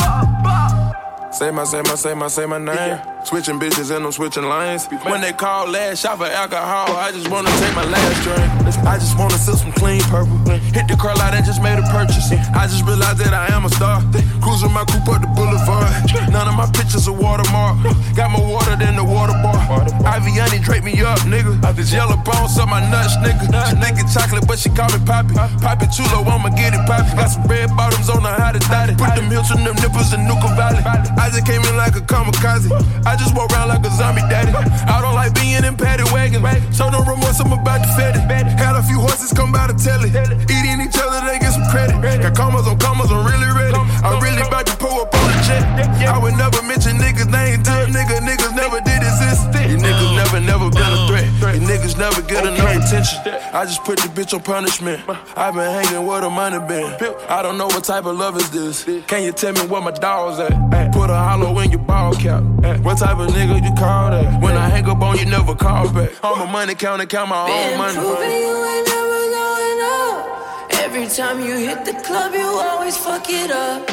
Say 1.39 1.53
my, 1.53 1.63
say 1.63 1.83
my, 1.83 1.95
say 1.95 2.15
my, 2.15 2.27
say 2.27 2.47
my 2.47 2.59
name. 2.59 2.99
Switching 3.23 3.61
bitches 3.61 3.95
and 3.95 4.05
I'm 4.05 4.11
switching 4.11 4.43
lanes. 4.43 4.87
When 5.07 5.21
they 5.21 5.33
call 5.33 5.71
last 5.71 6.03
shot 6.03 6.19
for 6.19 6.27
alcohol, 6.27 6.97
I 6.97 7.13
just 7.13 7.31
wanna 7.31 7.51
take 7.63 7.77
my 7.77 7.85
last 7.85 8.27
drink. 8.27 8.43
I 8.83 8.99
just 8.99 9.17
wanna 9.17 9.39
sip 9.39 9.55
some 9.55 9.71
clean 9.71 10.01
purple. 10.11 10.35
Hit 10.75 10.89
the 10.89 10.97
car 10.99 11.15
lot 11.15 11.35
and 11.35 11.47
just 11.47 11.63
made 11.63 11.79
a 11.79 11.87
purchase. 11.95 12.33
I 12.33 12.67
just 12.67 12.83
realized 12.83 13.19
that 13.23 13.35
I 13.35 13.55
am 13.55 13.67
a 13.67 13.71
star. 13.71 14.03
Cruising 14.43 14.73
my 14.73 14.83
coupe 14.91 15.07
up 15.15 15.23
the 15.23 15.31
boulevard. 15.31 15.87
None 16.35 16.49
of 16.49 16.59
my 16.59 16.67
pictures 16.75 17.07
are 17.07 17.15
watermark. 17.15 17.87
Got 18.19 18.35
more 18.35 18.59
water 18.59 18.75
than 18.75 18.97
the 18.97 19.05
water 19.05 19.39
bar. 19.39 19.63
Ivy 20.11 20.43
Aviani 20.43 20.59
drape 20.59 20.83
me 20.83 20.99
up, 21.07 21.23
nigga. 21.23 21.55
This 21.77 21.93
yellow 21.93 22.17
bones 22.17 22.59
up 22.59 22.67
my 22.67 22.83
nuts, 22.91 23.15
nigga. 23.23 23.47
She 23.47 23.77
thinking 23.79 24.09
chocolate, 24.11 24.47
but 24.49 24.59
she 24.59 24.71
call 24.71 24.91
me 24.91 24.99
Poppy. 25.07 25.35
Poppy 25.63 25.87
Chulo, 25.95 26.27
I'ma 26.27 26.51
get 26.59 26.75
it 26.75 26.83
Poppy. 26.83 27.15
Got 27.15 27.31
some 27.31 27.47
red 27.47 27.71
bottoms 27.79 28.11
on 28.11 28.27
the 28.27 28.33
how 28.35 28.51
to 28.51 28.59
dot 28.67 28.91
it. 28.91 28.99
Put 28.99 29.15
them 29.15 29.31
hills 29.31 29.53
on 29.55 29.63
them 29.63 29.77
nipples 29.79 30.11
in 30.11 30.27
Nuka 30.27 30.51
Valley. 30.59 30.83
I 30.83 31.28
just 31.31 31.47
came 31.47 31.63
in 31.65 31.77
like 31.77 31.97
a 31.97 32.01
kamikaze. 32.01 32.71
I 33.05 33.17
just 33.17 33.35
walk 33.37 33.53
around 33.53 33.69
like 33.69 33.85
a 33.85 33.91
zombie 33.91 34.23
daddy. 34.29 34.53
I 34.53 35.01
don't 35.01 35.15
like 35.15 35.35
being 35.35 35.65
in 35.65 35.77
paddy 35.77 36.05
wagons. 36.13 36.45
So 36.77 36.89
no 36.89 37.01
remorse, 37.05 37.41
I'm 37.41 37.53
about 37.53 37.85
to 37.85 37.91
fed 37.97 38.17
it. 38.17 38.25
Had 38.59 38.77
a 38.77 38.83
few 38.83 38.99
horses 38.99 39.33
come 39.33 39.53
by 39.53 39.67
to 39.69 39.77
tell 39.77 40.01
it. 40.05 40.15
Eating 40.49 40.81
each 40.81 40.97
other, 40.97 41.21
they 41.27 41.39
get 41.39 41.53
some 41.53 41.69
credit. 41.71 42.01
Got 42.01 42.35
commas 42.35 42.67
on 42.67 42.79
commas, 42.79 43.11
I'm 43.11 43.27
really 43.27 43.51
ready. 43.53 43.77
I'm 44.05 44.23
really 44.23 44.43
about 44.43 44.67
to 44.67 44.77
pull 44.77 45.01
up 45.01 45.15
on 45.15 45.27
the 45.29 45.39
jet. 45.45 45.65
I 46.09 46.19
would 46.19 46.37
never 46.37 46.63
mention 46.63 46.97
niggas' 46.99 47.31
name 47.31 47.63
to 47.63 47.75
a 47.83 47.87
nigga. 47.87 48.21
Niggas 48.25 48.55
never 48.55 48.81
did 48.81 48.98
exist. 49.47 49.71
You 49.71 49.77
niggas 49.77 50.17
never, 50.17 50.41
never 50.41 50.71
been 50.71 50.83
a 50.83 51.07
threat. 51.07 51.55
You 51.55 51.61
niggas 51.61 51.97
never 51.99 52.23
get 52.23 52.47
enough 52.47 52.77
attention. 52.77 53.19
I 53.53 53.65
just 53.65 53.85
put 53.85 53.99
the 53.99 54.09
bitch 54.09 54.35
on 54.35 54.43
punishment. 54.43 55.03
I've 55.37 55.55
been 55.55 55.71
hanging 55.71 56.07
where 56.07 56.21
the 56.21 56.31
money 56.31 56.59
been. 56.67 56.87
I 57.29 57.43
don't 57.43 57.59
know 57.59 57.67
what 57.67 57.85
type 57.85 58.07
of 58.07 58.17
love 58.17 58.37
is 58.37 58.51
this. 58.51 58.85
Can 59.07 59.23
you 59.25 59.33
tell 59.33 59.53
me 59.53 59.61
where 59.67 59.81
my 59.81 59.91
dogs 59.91 60.39
at? 60.41 60.53
Put 60.93 61.11
a 61.11 61.15
hollow 61.17 61.59
in 61.61 61.71
your 61.71 61.81
ball 61.81 62.15
cap. 62.15 62.43
What 62.83 62.99
type 62.99 63.19
of 63.19 63.29
nigga 63.29 63.63
you 63.63 63.75
call 63.77 64.11
that? 64.11 64.41
When 64.43 64.57
I 64.57 64.69
hang 64.69 64.87
up 64.89 65.01
on 65.03 65.19
you, 65.19 65.27
never 65.27 65.55
call 65.55 65.93
back. 65.93 66.11
I'm 66.23 66.41
a 66.49 66.51
money 66.51 66.75
counter, 66.75 67.07
count 67.07 67.31
my 67.31 67.43
own 67.43 67.49
Been 67.49 67.79
money. 67.79 67.95
proving 67.95 68.31
you 68.31 68.57
ain't 68.73 68.87
never 68.89 69.23
going 69.39 69.81
up. 70.01 70.75
Every 70.85 71.07
time 71.07 71.41
you 71.41 71.57
hit 71.57 71.85
the 71.85 71.95
club, 72.07 72.33
you 72.35 72.47
always 72.47 72.97
fuck 72.97 73.27
it 73.29 73.51
up. 73.51 73.89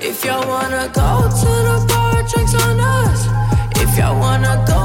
If 0.00 0.24
y'all 0.24 0.46
wanna 0.46 0.88
go 0.92 1.22
to 1.22 1.50
the 1.68 1.86
bar, 1.88 2.22
drinks 2.28 2.54
on 2.54 2.78
us. 2.80 3.26
If 3.82 3.96
y'all 3.98 4.18
wanna 4.18 4.62
go 4.66 4.74
to 4.74 4.75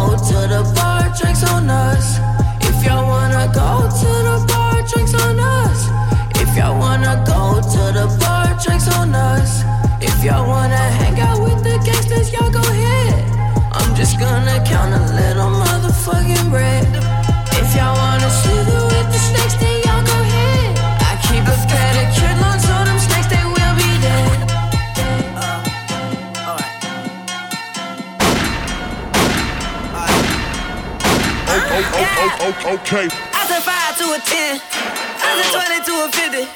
the 0.51 0.63
bar, 0.75 1.03
drinks 1.17 1.43
on 1.49 1.69
us. 1.69 2.19
If 2.67 2.83
y'all 2.85 3.07
wanna 3.07 3.47
go 3.53 3.87
to 4.01 4.11
the 4.27 4.37
bar, 4.49 4.75
drinks 4.91 5.13
on 5.23 5.39
us. 5.39 5.79
If 6.43 6.57
y'all 6.57 6.77
wanna 6.77 7.23
go 7.25 7.61
to 7.73 7.83
the 7.97 8.07
bar, 8.19 8.47
drinks 8.61 8.87
on 8.97 9.15
us. 9.15 9.63
If 10.01 10.23
y'all 10.25 10.45
wanna 10.47 10.83
hang 10.99 11.17
out 11.21 11.39
with 11.41 11.63
the 11.63 11.79
gangsters, 11.85 12.33
y'all 12.33 12.51
go 12.51 12.59
ahead. 12.59 13.23
I'm 13.71 13.95
just 13.95 14.19
gonna 14.19 14.61
count 14.65 14.93
a 14.93 15.03
little 15.19 15.51
motherfucking 15.63 16.49
bread. 16.49 17.10
Okay. 32.71 33.03
I 33.35 33.41
said 33.51 33.59
five 33.67 33.99
to 33.99 34.15
a 34.15 34.19
ten. 34.23 34.55
I 34.55 35.27
said 35.35 35.51
twenty 35.51 35.79
to 35.91 35.93
a 36.01 36.07
fifty. 36.07 36.47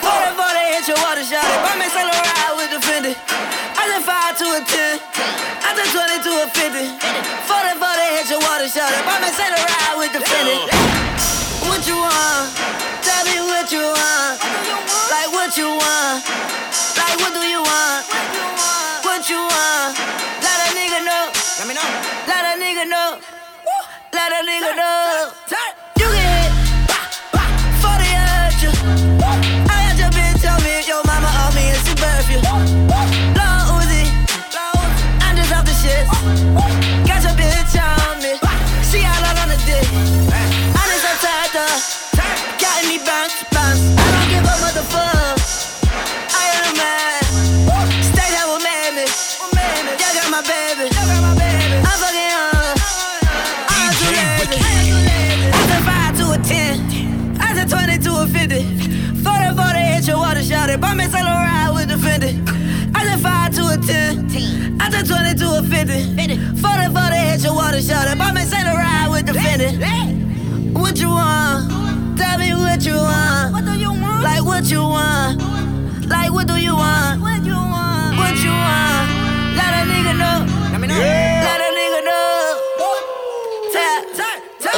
Forty, 0.00 0.30
forty, 0.32 0.64
hit 0.72 0.88
your 0.88 0.96
water 1.04 1.20
shot. 1.20 1.44
If 1.44 1.60
I 1.60 1.76
make 1.76 1.92
Saint 1.92 2.08
Laurent 2.08 2.52
with 2.56 2.72
the 2.72 2.80
Fendi. 2.80 3.12
I 3.12 3.84
said 3.84 4.00
five 4.00 4.32
to 4.40 4.46
a 4.48 4.60
ten. 4.64 4.96
I 4.96 5.76
said 5.76 5.92
twenty 5.92 6.16
to 6.24 6.32
a 6.40 6.46
fifty. 6.56 6.88
Forty, 7.44 7.72
forty, 7.76 8.06
hit 8.16 8.32
your 8.32 8.40
water 8.48 8.64
shot. 8.64 8.88
If 8.96 9.04
I 9.12 9.20
make 9.20 9.36
Saint 9.36 9.52
Laurent 9.52 9.94
with 10.00 10.12
the 10.16 10.24
Fendi. 10.24 10.56
What 11.68 11.84
you 11.84 12.00
want? 12.00 12.48
Tell 13.04 13.22
me 13.28 13.36
what 13.52 13.68
you 13.68 13.84
want. 13.92 14.40
Like 15.12 15.28
what 15.36 15.52
you 15.60 15.68
want. 15.68 16.24
Like 16.96 17.16
what 17.20 17.36
do 17.36 17.44
you 17.44 17.60
want? 17.60 18.08
What 19.04 19.20
you 19.28 19.36
want? 19.36 19.92
Let 20.40 20.58
a 20.64 20.68
nigga 20.72 21.04
know. 21.04 21.28
Let 21.60 21.66
me 21.68 21.76
know. 21.76 21.88
Let 22.24 22.42
a 22.48 22.54
nigga 22.56 22.88
know. 22.88 23.37
Let 24.18 24.32
a 24.32 24.50
nigga 24.50 24.74
know. 24.74 25.87
10. 63.88 64.76
I 64.80 64.90
just 64.90 65.08
22 65.08 65.48
or 65.48 65.62
50. 65.62 66.60
40 66.60 66.92
40 66.92 67.16
hit 67.16 67.42
your 67.42 67.54
water 67.54 67.80
shot 67.80 68.06
up. 68.06 68.20
I'm 68.20 68.36
in 68.36 68.44
a 68.44 68.74
ride 68.76 69.08
with 69.10 69.26
the 69.26 69.32
finish. 69.32 69.80
What 70.74 71.00
you 71.00 71.08
want? 71.08 72.18
Tell 72.18 72.38
me 72.38 72.52
what 72.52 72.84
you 72.84 72.96
want. 72.96 73.54
What 73.54 73.64
do 73.64 73.72
you 73.78 73.90
want? 73.90 74.22
Like 74.22 74.44
what 74.44 74.64
you 74.70 74.82
want? 74.82 75.40
Like 76.06 76.30
what 76.30 76.46
do 76.46 76.60
you 76.60 76.76
want? 76.76 77.22
What 77.22 77.42
you 77.46 77.54
want? 77.56 78.18
What 78.20 78.36
you 78.44 78.52
want? 78.52 79.08
Let 79.56 79.72
a 79.72 79.82
nigga 79.88 80.12
know. 80.20 80.70
Let 80.70 80.80
me 80.82 80.88
know. 80.88 80.98
Yeah. 80.98 81.48
Let 81.48 81.60
a 81.64 81.67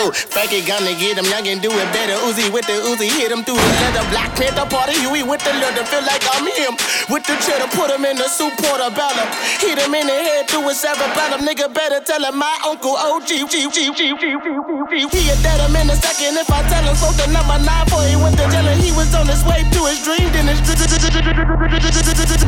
Oh, 0.01 0.09
fake 0.17 0.57
it, 0.57 0.65
gonna 0.65 0.97
get 0.97 1.21
him, 1.21 1.29
y'all 1.29 1.45
can 1.45 1.61
do 1.61 1.69
it 1.69 1.89
better. 1.93 2.17
Uzi 2.25 2.49
with 2.49 2.65
the 2.65 2.73
Uzi, 2.89 3.05
hit 3.05 3.29
him 3.29 3.45
through 3.45 3.61
the 3.61 3.69
leather. 3.85 4.01
Black 4.09 4.33
Panther 4.33 4.65
party, 4.65 4.97
Huey 4.97 5.21
with 5.21 5.45
the 5.45 5.53
leather. 5.61 5.85
Feel 5.85 6.01
like 6.09 6.25
I'm 6.33 6.49
him. 6.57 6.73
With 7.13 7.29
the 7.29 7.37
cheddar, 7.45 7.69
put 7.77 7.93
him 7.93 8.09
in 8.09 8.17
the 8.17 8.25
soup 8.25 8.57
portobello. 8.65 9.29
Hit 9.61 9.77
him 9.77 9.93
in 9.93 10.09
the 10.09 10.17
head 10.17 10.49
through 10.49 10.65
a 10.65 10.73
cerebellum. 10.73 11.45
Nigga 11.45 11.69
better 11.69 12.01
tell 12.01 12.25
him 12.25 12.41
my 12.41 12.49
uncle 12.65 12.97
OG. 12.97 13.29
G, 13.29 13.45
G, 13.45 13.69
G, 13.69 13.93
G, 13.93 14.17
G, 14.17 14.25
G, 14.41 14.49
G. 14.89 14.93
He 15.05 15.29
a 15.29 15.37
dead 15.45 15.61
him 15.61 15.77
in 15.77 15.93
a 15.93 15.97
second 16.01 16.41
if 16.41 16.49
I 16.49 16.65
tell 16.73 16.81
him. 16.81 16.97
So 16.97 17.13
the 17.21 17.29
number 17.29 17.61
nine 17.61 17.85
for 17.93 18.01
he 18.09 18.17
went 18.17 18.41
to 18.41 18.49
jail 18.49 18.65
and 18.65 18.81
he 18.81 18.97
was 18.97 19.13
on 19.13 19.29
his 19.29 19.45
way 19.45 19.69
to 19.69 19.81
his 19.85 20.01
dream. 20.01 20.33
Then 20.33 20.49
his 20.49 20.65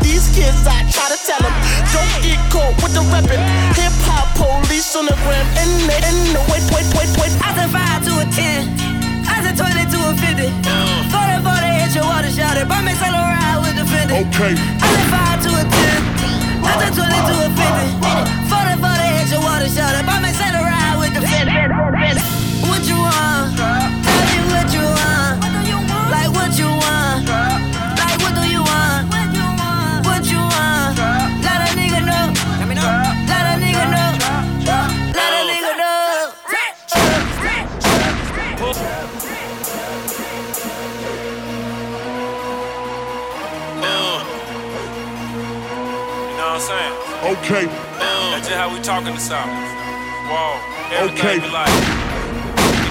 these 0.00 0.24
kids, 0.32 0.64
I 0.64 0.88
try 0.88 1.04
to 1.12 1.18
tell 1.20 1.42
them, 1.44 1.52
don't 1.92 2.16
get 2.24 2.40
caught 2.48 2.72
with 2.80 2.96
the 2.96 3.04
weapon. 3.12 3.36
Hip 3.76 3.92
hop 4.08 4.32
police 4.40 4.96
on 4.96 5.04
the 5.04 5.16
gram 5.20 5.46
and 5.60 5.72
they 5.84 6.00
and 6.00 6.32
the 6.32 6.40
wait, 6.48 6.64
wait, 6.72 6.88
wait, 6.96 7.12
wait. 7.20 7.41
I 7.42 7.48
said 7.56 7.70
five 7.74 8.00
to 8.06 8.12
a 8.22 8.26
ten. 8.30 8.62
I 9.26 9.36
said 9.42 9.56
twenty 9.58 9.84
to 9.92 9.98
a 10.10 10.12
fifty. 10.14 10.48
Forty, 11.12 11.36
forty, 11.42 11.70
hit 11.82 11.94
your 11.94 12.04
water 12.04 12.30
shot 12.30 12.56
it. 12.56 12.66
Bump 12.68 12.86
me 12.86 12.94
Saint 12.94 13.12
Laurent 13.12 13.58
with 13.66 13.74
the 13.76 13.86
Fendi. 13.90 14.22
Okay. 14.30 14.54
I 14.54 14.86
said 14.94 15.08
five 15.12 15.38
to 15.44 15.50
a 15.60 15.64
ten. 15.66 16.00
I 16.62 16.72
said 16.80 16.92
twenty 16.94 17.20
to 17.28 17.34
a 17.46 17.48
fifty. 17.58 17.88
Forty, 18.50 18.74
forty, 18.82 18.91
Okay. 51.12 51.36
Everything 51.36 51.48
be 51.48 51.52
like. 51.52 51.68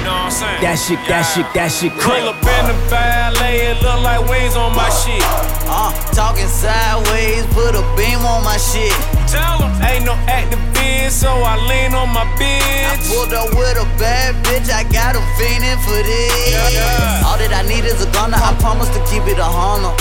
You 0.01 0.09
know 0.09 0.17
what 0.17 0.29
I'm 0.29 0.31
saying? 0.33 0.61
That 0.65 0.77
shit, 0.81 0.97
that 1.09 1.21
shit, 1.29 1.45
that 1.53 1.69
shit 1.69 1.93
Pull 1.93 2.25
up 2.25 2.41
in 2.41 2.63
the 2.65 2.77
ballet, 2.89 3.69
it 3.69 3.77
look 3.85 4.01
like 4.01 4.21
wings 4.25 4.57
on 4.57 4.73
my 4.73 4.89
shit. 4.89 5.21
Uh, 5.69 5.93
talking 6.17 6.49
sideways, 6.49 7.45
put 7.53 7.77
a 7.77 7.85
beam 7.93 8.17
on 8.25 8.41
my 8.41 8.57
shit. 8.57 8.89
Tell 9.29 9.61
'em 9.61 9.69
ain't 9.85 10.05
no 10.05 10.17
active 10.25 10.57
biz, 10.73 11.13
so 11.13 11.29
I 11.29 11.53
lean 11.69 11.93
on 11.93 12.09
my 12.09 12.25
bitch. 12.33 12.65
I 12.89 12.97
pulled 13.13 13.29
up 13.33 13.53
with 13.53 13.77
a 13.77 13.85
bad 14.01 14.33
bitch, 14.41 14.73
I 14.73 14.83
got 14.89 15.13
him 15.13 15.25
fiending 15.37 15.77
for 15.85 16.01
this. 16.01 16.73
Yeah. 16.73 17.21
All 17.29 17.37
that 17.37 17.53
I 17.53 17.61
need 17.69 17.85
is 17.85 18.01
a 18.01 18.09
gunner, 18.09 18.41
I 18.41 18.57
promise 18.57 18.89
to 18.97 19.01
keep 19.05 19.29
it 19.29 19.37
a 19.37 19.45
hundred. 19.45 19.93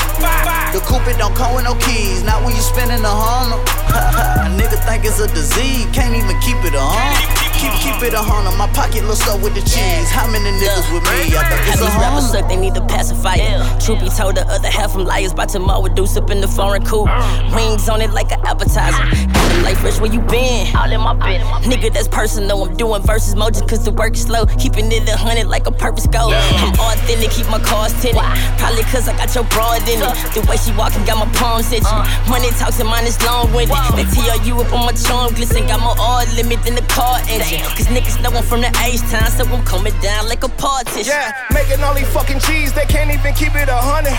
The 0.73 0.81
coupe 0.81 1.05
it 1.13 1.19
don't 1.21 1.37
come 1.37 1.53
with 1.55 1.65
no 1.69 1.75
keys, 1.77 2.25
not 2.25 2.41
when 2.43 2.57
you 2.57 2.63
spending 2.65 3.05
a 3.05 3.15
hundred. 3.25 3.61
a 3.93 4.49
nigga 4.59 4.81
think 4.89 5.05
it's 5.05 5.21
a 5.21 5.29
disease, 5.29 5.85
can't 5.93 6.17
even 6.17 6.41
keep 6.41 6.57
it 6.65 6.73
a 6.73 6.81
hundred. 6.81 7.40
Keep, 7.71 8.01
keep 8.01 8.03
it 8.03 8.15
a 8.15 8.23
hundred, 8.23 8.57
my 8.59 8.67
pocket 8.73 9.05
looks 9.05 9.27
up 9.29 9.41
with 9.43 9.55
the 9.55 9.63
cheese. 9.63 10.11
How 10.11 10.27
many 10.31 10.51
niggas 10.59 10.93
with 10.93 11.05
me? 11.05 11.37
I 11.37 11.45
think 11.47 11.61
Have 11.63 11.75
it's 11.75 11.81
a 11.81 11.85
these 11.85 11.97
rappers 12.01 12.31
suck, 12.31 12.49
they 12.49 12.57
need 12.57 12.77
a 12.77 12.85
pacifier. 12.87 13.63
Truth 13.81 14.01
be 14.01 14.09
told, 14.11 14.37
the 14.37 14.47
other 14.49 14.69
half 14.69 14.93
them 14.93 15.05
liars. 15.05 15.33
By 15.33 15.47
tomorrow, 15.47 15.87
deuce 15.89 16.17
up 16.17 16.31
in 16.31 16.41
the 16.41 16.49
foreign 16.49 16.85
coupe. 16.85 17.09
Uh. 17.09 17.55
Rings 17.55 17.89
on 17.89 18.01
it 18.01 18.11
like 18.11 18.33
an 18.33 18.41
appetizer. 18.47 19.05
Got 19.33 19.49
the 19.55 19.63
life 19.63 19.79
fresh, 19.79 20.01
where 20.01 20.13
you 20.13 20.21
been? 20.21 20.75
All 20.77 20.91
in 20.91 21.01
my 21.01 21.15
bed. 21.15 21.41
Nigga, 21.65 21.93
that's 21.93 22.09
personal. 22.09 22.65
I'm 22.65 22.77
doing 22.77 23.03
verses 23.03 23.35
motion 23.37 23.67
cause 23.69 23.85
the 23.85 23.93
work 23.93 24.15
is 24.15 24.23
slow. 24.23 24.47
Keeping 24.59 24.91
it 24.91 25.09
a 25.09 25.17
hundred 25.17 25.47
like 25.47 25.67
a 25.67 25.73
purpose 25.73 26.07
goal. 26.07 26.33
I'm 26.35 26.75
authentic, 26.75 27.31
keep 27.31 27.49
my 27.49 27.61
cars 27.61 27.93
tinted. 28.03 28.23
Probably 28.59 28.83
cause 28.91 29.09
I 29.09 29.17
got 29.17 29.35
your 29.35 29.45
broad 29.45 29.83
in 29.89 30.03
it. 30.03 30.35
The 30.35 30.43
way 30.49 30.57
she 30.57 30.73
walking 30.73 31.05
got 31.05 31.19
my 31.19 31.31
palms 31.39 31.71
itching. 31.73 31.87
Uh. 31.87 32.07
Money 32.29 32.51
talks 32.59 32.81
and 32.81 32.89
mine 32.89 33.07
is 33.07 33.21
long 33.23 33.53
winded. 33.53 33.77
They 33.95 34.05
tell 34.11 34.41
you 34.45 34.61
up 34.61 34.73
on 34.73 34.87
my 34.87 34.93
charm 34.93 35.35
glisten. 35.35 35.67
Got 35.67 35.81
more 35.81 35.97
oil 35.99 36.27
limit 36.35 36.63
than 36.65 36.75
the 36.75 36.87
car 36.91 37.21
engine. 37.29 37.60
Cause 37.77 37.89
niggas 37.89 38.21
know 38.23 38.31
I'm 38.31 38.45
from 38.45 38.61
the 38.61 38.73
H 38.81 39.01
time, 39.13 39.31
so 39.33 39.45
I'm 39.45 39.65
coming 39.65 39.95
down 40.01 40.29
like 40.29 40.45
a 40.45 40.49
partition. 40.49 41.07
Yeah, 41.07 41.33
making 41.53 41.83
all 41.83 41.95
these 41.95 42.09
fucking 42.13 42.41
cheese, 42.41 42.73
they 42.73 42.87
can't 42.87 43.11
even 43.11 43.35
keep 43.35 43.55
it 43.55 43.69
a 43.69 43.77
hundred. 43.77 44.17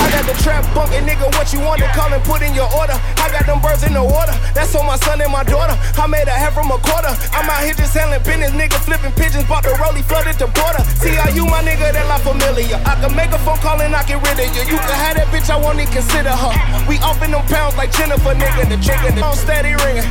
I 0.00 0.08
got 0.12 0.24
the 0.24 0.36
trap 0.42 0.64
bunkin', 0.74 1.04
nigga, 1.04 1.28
what 1.36 1.52
you 1.52 1.60
want 1.60 1.80
to 1.84 1.88
call 1.92 2.12
and 2.12 2.22
put 2.24 2.42
in 2.42 2.54
your 2.54 2.68
order. 2.72 2.96
I 3.20 3.28
got 3.30 3.44
them 3.46 3.60
birds 3.60 3.84
in 3.84 3.92
the 3.92 4.02
water, 4.02 4.32
that's 4.54 4.74
on 4.74 4.86
my 4.86 4.96
son 4.96 5.20
and 5.20 5.30
my 5.30 5.44
daughter. 5.44 5.76
I 6.00 6.06
made 6.06 6.28
a 6.28 6.34
half 6.34 6.54
from 6.54 6.70
a 6.70 6.78
quarter. 6.80 7.12
I'm 7.36 7.48
out 7.48 7.62
here 7.62 7.74
just 7.74 7.92
selling 7.92 8.22
business, 8.24 8.52
nigga, 8.52 8.80
flipping 8.80 9.12
pigeons, 9.12 9.44
bought 9.44 9.62
the 9.62 9.76
rollie, 9.76 10.04
flooded 10.04 10.40
the 10.40 10.48
border. 10.56 10.82
See 10.96 11.14
how 11.14 11.28
you, 11.30 11.44
my 11.46 11.60
nigga, 11.60 11.92
that 11.92 12.06
like 12.08 12.24
familiar. 12.24 12.80
I 12.86 12.96
can 13.00 13.12
make 13.14 13.30
a 13.30 13.40
phone 13.44 13.58
call 13.58 13.80
and 13.80 13.94
I 13.94 14.02
get 14.08 14.22
rid 14.24 14.38
of 14.40 14.48
you. 14.56 14.62
You 14.66 14.78
can 14.80 14.96
have 15.04 15.16
that 15.20 15.28
bitch, 15.28 15.50
I 15.50 15.56
won't 15.56 15.80
even 15.80 15.92
consider 15.92 16.32
her. 16.32 16.52
We 16.88 16.96
off 17.00 17.20
in 17.22 17.30
them 17.30 17.44
pounds 17.46 17.76
like 17.76 17.92
Jennifer, 17.92 18.32
nigga, 18.34 18.68
the 18.68 18.78
trigger, 18.80 19.12
the 19.14 19.20
phone 19.20 19.36
steady 19.36 19.76
ringing. 19.84 20.06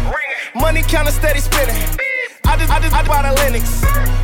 Money 0.56 0.82
counter 0.84 1.12
steady 1.12 1.40
spinning. 1.40 1.78
I 2.46 2.58
just, 2.58 2.72
I 2.72 2.80
just, 2.80 2.96
I 2.96 3.04
bought 3.06 3.26
a 3.26 3.34
Linux. 3.42 3.68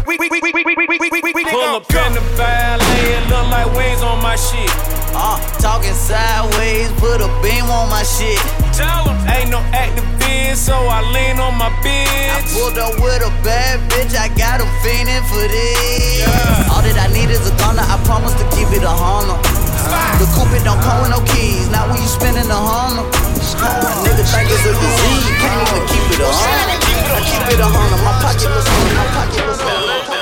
We, 0.07 0.18
we, 0.18 0.30
we, 0.30 0.39
we, 0.41 0.51
we, 0.53 0.63
we, 0.63 0.76
we, 0.76 0.97
we, 0.99 1.09
we, 1.22 1.32
we, 1.34 1.43
Pull 1.45 1.61
up 1.61 1.89
in 1.89 2.13
the 2.13 2.22
ballet, 2.38 3.18
it 3.18 3.24
look 3.30 3.47
like 3.49 3.70
wings 3.76 4.01
on 4.01 4.22
my 4.22 4.36
shit. 4.36 4.70
Uh, 5.18 5.38
talking 5.59 5.93
sideways, 5.93 6.91
put 6.99 7.22
a 7.22 7.30
beam 7.41 7.66
on 7.66 7.89
my 7.89 8.03
shit. 8.03 8.39
Tell 8.74 9.07
'em 9.09 9.18
ain't 9.30 9.49
no 9.49 9.59
active 9.72 10.05
biz, 10.20 10.59
so 10.59 10.76
I 10.76 11.01
lean 11.11 11.39
on 11.39 11.55
my 11.57 11.70
bitch. 11.82 12.30
I 12.30 12.41
pulled 12.53 12.78
up 12.78 12.95
with 13.01 13.22
a 13.24 13.32
bad 13.43 13.80
bitch, 13.89 14.13
I 14.16 14.28
got 14.36 14.59
him 14.61 14.70
fiending 14.84 15.24
for 15.30 15.45
this. 15.47 16.28
All 16.70 16.82
that 16.84 16.97
I 16.99 17.07
need 17.13 17.30
is 17.30 17.41
a 17.47 17.53
gunner, 17.57 17.82
I 17.84 17.97
promise 18.05 18.34
to 18.36 18.45
keep 18.55 18.70
it 18.76 18.84
a 18.84 18.89
hundred. 18.89 19.39
The 19.86 20.25
coupe 20.33 20.57
don't 20.63 20.81
come 20.81 21.01
with 21.01 21.11
no 21.11 21.21
keys, 21.33 21.69
not 21.69 21.89
when 21.89 22.01
you 22.01 22.07
spending 22.07 22.49
a 22.49 22.55
hundred. 22.55 23.05
A 23.05 24.01
nigga 24.01 24.25
think 24.25 24.49
it's 24.49 24.65
a 24.65 24.73
disease, 24.73 25.27
can't 25.38 25.61
even 25.69 25.83
keep 25.88 26.05
it 26.13 26.21
a 26.21 26.29
hundred. 26.31 26.81
I 27.13 27.21
keep 27.21 27.45
it 27.53 27.59
a 27.59 27.67
hundred, 27.69 28.01
my 28.03 28.13
pocket 28.21 28.49
looks 28.49 28.67
full, 28.67 28.89
my 28.97 29.05
pocket 29.13 29.45
looks 29.45 29.61
full. 29.61 30.14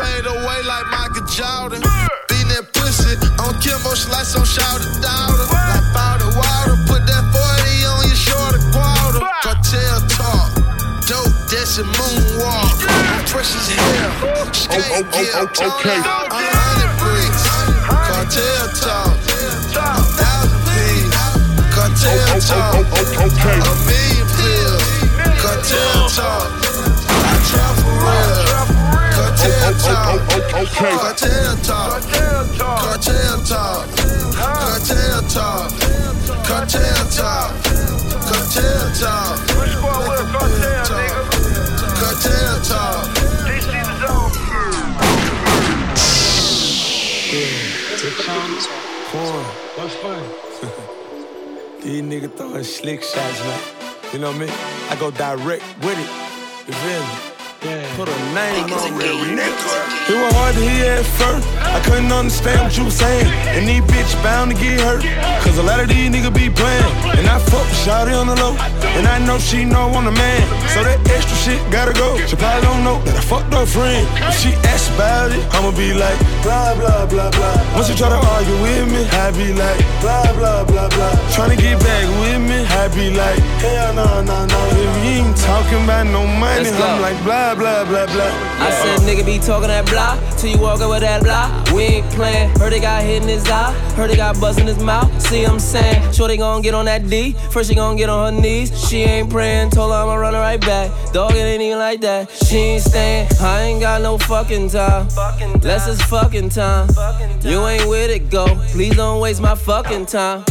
Fade 0.00 0.26
away 0.26 0.60
like 0.64 0.86
Michael 0.88 1.26
Jordan. 1.28 1.80
Beat 2.28 2.46
that 2.52 2.64
pussy 2.72 3.14
on 3.44 3.52
Kimbo 3.60 3.92
Slice 3.92 4.34
on 4.36 4.44
shout 4.48 4.80
it 4.80 4.96
daughter. 5.04 5.44
Like 5.52 5.86
powder 5.92 6.32
water, 6.32 6.76
put 6.88 7.04
that 7.04 7.24
40 7.28 7.92
on 7.92 8.00
your 8.08 8.20
quarter. 8.72 9.20
Cartel 9.44 10.00
talk, 10.08 10.48
dope, 11.04 11.32
that's 11.52 11.78
a 11.78 11.84
moonwalk. 11.84 12.80
I'm 12.88 13.24
fresh 13.28 13.52
as 13.52 13.68
hell, 13.68 14.48
skate 14.52 14.84
oh, 14.96 15.04
gear, 15.12 15.32
oh, 15.36 15.48
okay. 15.48 16.00
A 16.00 16.40
hundred 16.40 16.92
bricks, 17.00 17.44
cartel 18.08 18.66
talk, 18.80 19.16
a 19.36 19.92
thousand 20.16 20.60
P's, 20.64 21.12
cartel 21.74 22.24
oh, 22.30 22.40
talk, 22.40 22.74
a 22.88 23.74
million 23.84 24.26
pills, 24.38 24.84
cartel 25.40 26.08
talk. 26.08 26.48
I 27.12 27.74
for 27.80 27.94
real, 28.00 28.59
cartel 29.40 29.72
talk, 29.72 30.20
cartel 30.76 31.56
talk, 31.62 32.02
cartel 32.60 33.40
talk, 33.44 33.88
cartel 34.34 35.22
talk, 35.28 35.70
cartel 36.44 37.08
talk, 37.08 37.52
cartel 38.26 38.90
talk, 39.00 39.38
cartel 42.00 42.60
talk. 42.60 43.08
Porn. 49.10 49.44
What's 49.74 49.94
fun? 49.96 50.22
These 51.82 52.02
niggas 52.02 52.36
throwing 52.36 52.64
slick 52.64 53.02
shots, 53.02 53.40
man. 53.40 53.60
You 54.12 54.18
know 54.18 54.32
mean? 54.32 54.50
I 54.90 54.96
go 55.00 55.10
direct 55.10 55.64
with 55.82 55.98
it. 55.98 56.10
You 56.68 56.74
feel 56.74 57.00
me? 57.00 57.39
Put 57.60 58.08
a 58.08 58.16
name 58.32 58.72
on 58.72 58.88
it, 58.88 59.36
nigga. 59.36 60.08
It 60.08 60.16
was 60.16 60.32
hard 60.32 60.54
to 60.54 60.64
hear 60.64 60.96
at 60.96 61.04
first. 61.04 61.44
I 61.60 61.78
couldn't 61.84 62.10
understand 62.10 62.64
what 62.64 62.72
you 62.72 62.86
was 62.86 62.96
saying. 62.96 63.28
And 63.52 63.68
these 63.68 63.84
bitch 63.84 64.16
bound 64.24 64.50
to 64.50 64.56
get 64.56 64.80
hurt. 64.80 65.04
Cause 65.44 65.58
a 65.58 65.62
lot 65.62 65.78
of 65.78 65.88
these 65.92 66.08
niggas 66.08 66.32
be 66.32 66.48
playing. 66.48 66.88
And 67.20 67.28
I 67.28 67.36
fuck 67.38 67.68
with 67.68 67.84
Shawty 67.84 68.16
on 68.16 68.32
the 68.32 68.36
low. 68.40 68.56
And 68.96 69.06
I 69.06 69.20
know 69.20 69.38
she 69.38 69.66
know 69.66 69.92
I'm 69.92 70.08
the 70.08 70.10
man. 70.10 70.40
So 70.72 70.80
that 70.88 71.04
extra 71.12 71.36
shit 71.36 71.60
gotta 71.70 71.92
go. 71.92 72.16
She 72.24 72.34
probably 72.34 72.64
don't 72.64 72.80
know 72.82 72.96
that 73.04 73.20
I 73.20 73.20
fucked 73.28 73.52
her 73.52 73.66
friend. 73.68 74.08
If 74.24 74.40
she 74.40 74.56
asks 74.72 74.88
about 74.96 75.28
it, 75.28 75.44
I'ma 75.52 75.76
be 75.76 75.92
like, 75.92 76.16
blah, 76.40 76.72
blah, 76.80 77.04
blah, 77.04 77.28
blah. 77.28 77.76
Once 77.76 77.92
you 77.92 77.94
try 77.94 78.08
to 78.08 78.16
argue 78.16 78.56
with 78.64 78.88
me, 78.88 79.04
I 79.20 79.36
be 79.36 79.52
like, 79.52 79.84
blah, 80.00 80.32
blah, 80.32 80.64
blah, 80.64 80.88
blah. 80.88 81.12
Tryna 81.36 81.60
get 81.60 81.76
back 81.84 82.08
with 82.24 82.40
me, 82.40 82.64
I 82.64 82.88
be 82.96 83.12
like, 83.12 83.36
hell 83.60 83.92
no, 83.92 84.24
no, 84.24 84.48
no. 84.48 84.60
If 84.80 84.92
you 85.04 85.28
ain't 85.28 85.36
talking 85.36 85.84
about 85.84 86.08
no 86.08 86.24
money, 86.24 86.72
Let's. 86.72 86.80
I'm 86.80 87.04
like, 87.04 87.20
blah, 87.20 87.49
blah, 87.54 87.84
blah, 87.84 88.06
blah. 88.06 88.30
I 88.60 88.70
said, 88.70 89.00
nigga 89.00 89.24
be 89.24 89.38
talking 89.38 89.68
that 89.68 89.86
blah 89.86 90.18
till 90.36 90.50
you 90.50 90.58
walk 90.58 90.80
up 90.80 90.90
with 90.90 91.00
that 91.00 91.22
blah. 91.22 91.48
We 91.74 91.82
ain't 91.84 92.10
playing. 92.10 92.50
Heard 92.58 92.72
they 92.72 92.80
got 92.80 93.02
hit 93.02 93.22
in 93.22 93.28
his 93.28 93.48
eye. 93.48 93.72
Heard 93.94 94.10
they 94.10 94.16
got 94.16 94.40
buzz 94.40 94.58
in 94.58 94.66
his 94.66 94.82
mouth. 94.82 95.10
See 95.20 95.44
I'm 95.44 95.58
saying, 95.58 96.12
sure 96.12 96.28
they 96.28 96.36
gon' 96.36 96.62
get 96.62 96.74
on 96.74 96.86
that 96.86 97.08
D. 97.08 97.32
First 97.50 97.68
she 97.68 97.74
gon' 97.74 97.96
get 97.96 98.08
on 98.08 98.34
her 98.34 98.40
knees. 98.40 98.70
She 98.88 98.98
ain't 98.98 99.30
praying. 99.30 99.70
Told 99.70 99.92
her 99.92 99.98
I'ma 99.98 100.14
run 100.14 100.34
her 100.34 100.40
right 100.40 100.60
back. 100.60 100.90
Dog, 101.12 101.32
it 101.32 101.38
ain't 101.38 101.62
even 101.62 101.78
like 101.78 102.00
that. 102.00 102.30
She 102.30 102.56
ain't 102.56 102.82
staying. 102.82 103.28
I 103.40 103.62
ain't 103.62 103.80
got 103.80 104.02
no 104.02 104.18
fucking 104.18 104.70
time. 104.70 105.08
Less 105.62 105.86
is 105.88 106.00
fucking 106.02 106.50
time. 106.50 106.88
You 107.42 107.66
ain't 107.66 107.88
with 107.88 108.10
it, 108.10 108.30
go. 108.30 108.46
Please 108.68 108.96
don't 108.96 109.20
waste 109.20 109.40
my 109.40 109.54
fucking 109.54 110.06
time. 110.06 110.44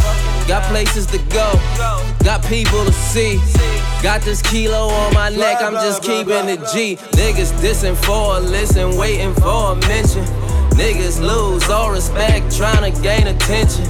Got 0.47 0.63
places 0.63 1.05
to 1.07 1.17
go. 1.29 1.51
Got 2.23 2.43
people 2.45 2.83
to 2.85 2.91
see. 2.91 3.39
Got 4.01 4.21
this 4.21 4.41
kilo 4.41 4.87
on 4.87 5.13
my 5.13 5.29
neck, 5.29 5.61
I'm 5.61 5.73
just 5.73 6.01
keeping 6.01 6.47
it 6.47 6.61
G. 6.73 6.88
Niggas 6.97 7.51
dissing 7.61 7.95
for 7.95 8.37
a 8.37 8.39
listen, 8.39 8.97
waiting 8.97 9.33
for 9.35 9.73
a 9.73 9.75
mention. 9.87 10.23
Niggas 10.71 11.19
lose 11.19 11.69
all 11.69 11.91
respect, 11.91 12.55
trying 12.55 12.91
to 12.91 13.01
gain 13.01 13.27
attention. 13.27 13.85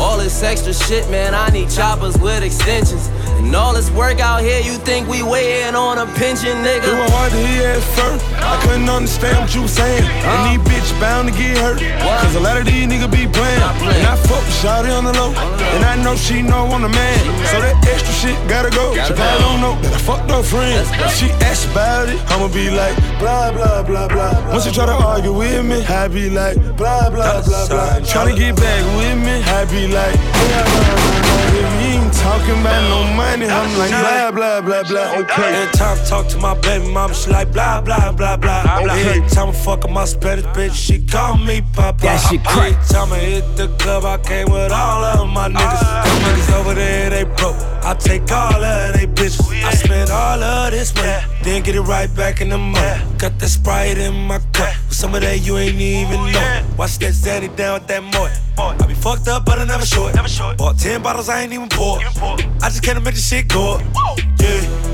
All 0.00 0.16
this 0.16 0.42
extra 0.42 0.72
shit, 0.72 1.08
man, 1.10 1.34
I 1.34 1.50
need 1.50 1.68
choppers 1.68 2.16
with 2.18 2.42
extensions. 2.42 3.10
And 3.36 3.54
all 3.54 3.74
this 3.74 3.90
work 3.90 4.18
out 4.18 4.40
here, 4.40 4.60
you 4.60 4.76
think 4.80 5.08
we 5.08 5.22
waiting 5.22 5.74
on 5.74 5.98
a 5.98 6.06
pension, 6.16 6.56
nigga? 6.64 6.88
It 6.88 6.96
was 6.96 7.10
hard 7.12 7.32
to 7.32 7.46
hear 7.46 7.68
at 7.76 7.82
first. 7.96 8.24
I 8.36 8.56
couldn't 8.64 8.88
understand 8.88 9.40
what 9.40 9.54
you 9.54 9.62
was 9.62 9.72
saying. 9.72 10.04
And 10.04 10.40
these 10.48 10.60
bitch 10.68 10.88
bound 11.00 11.28
to 11.28 11.34
get 11.36 11.56
hurt. 11.58 11.80
Cause 12.24 12.34
a 12.34 12.40
lot 12.40 12.56
of 12.56 12.64
these 12.64 12.86
niggas 12.88 13.12
be 13.12 13.28
playing. 13.28 13.60
And 13.60 14.06
I 14.08 14.16
fuck 14.24 14.40
with 14.40 14.60
Shawty 14.60 14.88
on 14.88 15.04
the 15.04 15.12
low. 15.12 15.32
And 15.76 15.84
I 15.84 15.96
know 16.02 16.16
she 16.16 16.40
know 16.40 16.64
I'm 16.68 16.80
the 16.80 16.88
man. 16.88 17.18
So 17.52 17.60
that 17.60 17.76
extra 17.84 18.12
shit 18.12 18.36
gotta 18.48 18.70
go. 18.70 18.96
She 19.04 19.12
probably 19.12 19.40
don't 19.44 19.60
know 19.60 19.76
that 19.84 19.92
I 19.92 19.98
fucked 19.98 20.30
her 20.30 20.42
friend. 20.42 20.80
If 21.04 21.12
she 21.16 21.28
asks 21.44 21.70
about 21.70 22.08
it, 22.08 22.20
I'ma 22.32 22.48
be 22.48 22.70
like, 22.70 22.96
blah, 23.20 23.52
blah, 23.52 23.82
blah, 23.82 24.08
blah. 24.08 24.32
Once 24.48 24.64
you 24.64 24.72
try 24.72 24.86
to 24.86 24.96
argue 24.96 25.32
with 25.32 25.64
me, 25.64 25.84
I 25.84 26.08
be 26.08 26.30
like, 26.30 26.56
blah, 26.76 27.08
blah, 27.08 27.44
blah, 27.44 27.68
blah. 27.68 28.00
Tryna 28.00 28.36
get 28.36 28.56
back 28.56 28.80
with 28.96 29.16
me, 29.20 29.40
I 29.44 29.64
be 29.68 29.88
like. 29.90 30.18
If 31.52 31.56
you 31.56 32.00
ain't 32.00 32.12
talking 32.14 32.60
about 32.60 32.82
no 32.88 33.14
money, 33.14 33.46
I'm 33.46 33.76
like, 33.78 33.90
blah, 33.90 34.30
blah, 34.30 34.60
blah, 34.60 34.82
blah. 34.84 35.20
okay. 35.20 35.54
Every 35.54 35.72
time 35.72 35.98
I 35.98 36.04
talk 36.04 36.28
to 36.28 36.38
my 36.38 36.54
baby 36.60 36.92
mama, 36.92 37.14
she 37.14 37.30
like 37.30 37.52
blah 37.52 37.80
blah 37.80 38.12
blah 38.12 38.36
blah. 38.36 38.80
okay. 38.82 39.18
Every 39.18 39.28
time 39.28 39.48
I 39.48 39.52
fuck 39.52 39.82
with 39.82 39.92
my 39.92 40.04
Spanish 40.04 40.44
bitch, 40.46 40.74
she 40.74 41.04
call 41.04 41.36
me 41.36 41.62
Papa. 41.74 42.02
That 42.02 42.18
shit 42.18 42.44
crack. 42.44 42.72
Every 42.72 42.94
time 42.94 43.12
I 43.12 43.18
hit 43.18 43.56
the 43.56 43.68
club, 43.78 44.04
I 44.04 44.18
came 44.18 44.50
with 44.50 44.72
all 44.72 45.04
of 45.04 45.28
my 45.28 45.48
niggas. 45.48 45.82
Ah. 45.82 46.02
Them 46.04 46.18
niggas 46.22 46.60
over 46.60 46.74
there, 46.74 47.10
they 47.10 47.24
broke. 47.24 47.56
I 47.82 47.94
take 47.94 48.30
all 48.30 48.62
of 48.62 48.94
they 48.94 49.06
bitches. 49.06 49.40
I 49.64 49.74
spend 49.74 50.10
all 50.10 50.42
of 50.42 50.70
this 50.70 50.94
money, 50.94 51.24
then 51.42 51.62
get 51.62 51.74
it 51.74 51.82
right 51.82 52.14
back 52.14 52.40
in 52.40 52.50
the 52.50 52.58
money. 52.58 53.02
Got 53.18 53.38
that 53.38 53.48
Sprite 53.48 53.98
in 53.98 54.14
my 54.26 54.38
cup. 54.52 54.74
With 54.88 54.96
some 54.96 55.14
of 55.14 55.22
that 55.22 55.40
you 55.44 55.58
ain't 55.58 55.80
even 55.80 56.32
know. 56.32 56.66
Watch 56.78 56.98
that 56.98 57.12
Zanny 57.12 57.54
down 57.56 57.80
with 57.80 57.88
that 57.88 58.02
I 58.58 58.86
be 58.86 58.94
fucked 58.94 59.28
up, 59.28 59.44
but 59.44 59.58
I 59.58 59.64
never 59.64 59.84
short. 59.84 60.14
Bought 60.56 60.78
10 60.78 61.02
bottles, 61.02 61.28
I 61.28 61.42
ain't 61.42 61.52
even 61.52 61.68
poured. 61.68 62.02
I 62.62 62.68
just 62.68 62.82
can't 62.82 63.02
make 63.02 63.14
this 63.14 63.28
shit 63.28 63.48
go 63.48 63.74
up. 63.74 64.18
Yeah. 64.40 64.90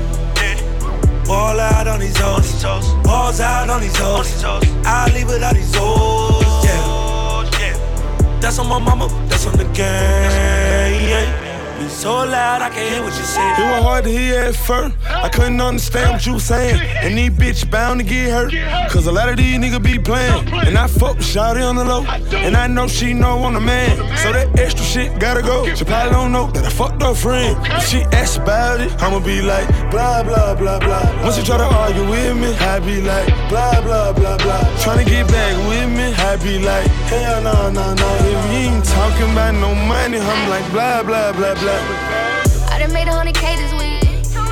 Ball 1.25 1.59
out 1.59 1.87
on 1.87 1.99
these 1.99 2.17
hoes. 2.17 2.63
Balls 3.03 3.41
out 3.41 3.69
on 3.69 3.81
these 3.81 3.97
hoes. 3.97 4.43
I 4.85 5.11
leave 5.13 5.27
without 5.27 5.55
these 5.55 5.75
hoes. 5.75 6.43
Yeah. 6.63 7.59
yeah. 7.59 8.39
That's 8.39 8.59
on 8.59 8.69
my 8.69 8.79
mama. 8.79 9.09
That's 9.27 9.45
on 9.45 9.57
the 9.57 9.65
gang. 9.65 11.09
Yeah. 11.09 11.46
Be 11.77 11.87
so 11.89 12.13
loud, 12.25 12.63
I 12.63 12.69
can't 12.69 12.91
hear 12.91 13.03
what 13.03 13.13
you 13.13 13.23
say. 13.23 13.51
It 13.51 13.59
was 13.59 13.83
hard 13.83 14.03
to 14.05 14.09
hear 14.09 14.41
at 14.41 14.55
first. 14.55 14.95
I 15.05 15.29
couldn't 15.29 15.61
understand 15.61 16.11
what 16.13 16.25
you 16.25 16.33
was 16.33 16.43
saying. 16.43 16.81
And 17.03 17.15
these 17.15 17.29
bitch 17.29 17.69
bound 17.69 17.99
to 17.99 18.05
get 18.05 18.31
hurt. 18.31 18.51
Cause 18.91 19.05
a 19.05 19.11
lot 19.11 19.29
of 19.29 19.37
these 19.37 19.57
niggas 19.57 19.83
be 19.83 19.99
playing. 19.99 20.47
And 20.65 20.75
I 20.75 20.87
fuck 20.87 21.17
with 21.17 21.27
Shawty 21.27 21.61
on 21.63 21.75
the 21.75 21.85
low. 21.85 22.03
And 22.35 22.57
I 22.57 22.65
know 22.65 22.87
she 22.87 23.13
know 23.13 23.43
I'm 23.43 23.53
the 23.53 23.59
man. 23.59 23.95
So 24.17 24.33
that 24.33 24.57
extra 24.59 24.83
shit 24.83 25.19
gotta 25.19 25.43
go. 25.43 25.71
She 25.75 25.85
probably 25.85 26.11
don't 26.11 26.31
know 26.31 26.49
that 26.51 26.65
I 26.65 26.69
fucked 26.69 27.03
her 27.03 27.13
friend. 27.13 27.55
If 27.67 27.87
she 27.87 28.01
asks 28.11 28.37
about 28.37 28.81
it, 28.81 28.91
I'ma 28.99 29.19
be 29.19 29.43
like, 29.43 29.67
blah, 29.91 30.23
blah, 30.23 30.55
blah, 30.55 30.79
blah. 30.79 31.21
Once 31.21 31.37
you 31.37 31.43
try 31.43 31.57
to 31.57 31.63
argue 31.63 32.09
with 32.09 32.35
me, 32.37 32.55
I 32.57 32.79
be 32.79 33.01
like, 33.01 33.27
blah, 33.49 33.81
blah, 33.81 34.13
blah, 34.13 34.37
blah. 34.37 34.61
Tryna 34.81 35.05
get 35.05 35.27
back 35.27 35.55
with 35.69 35.89
me, 35.95 36.13
I 36.13 36.37
be 36.37 36.57
like, 36.57 36.87
hell 37.11 37.43
no, 37.43 37.69
no, 37.69 37.93
no. 37.93 38.15
If 38.21 38.51
you 38.51 38.73
ain't 38.73 38.85
talking 38.85 39.31
about 39.31 39.53
no 39.53 39.75
money, 39.75 40.17
I'm 40.17 40.49
like, 40.49 40.65
blah, 40.71 41.03
blah, 41.03 41.31
blah, 41.33 41.53
blah. 41.53 41.66
I 41.67 42.79
done 42.79 42.93
made 42.93 43.09
a 43.09 43.11
hundred 43.11 43.35
K 43.35 43.59
this 43.59 43.73
week. 43.75 43.99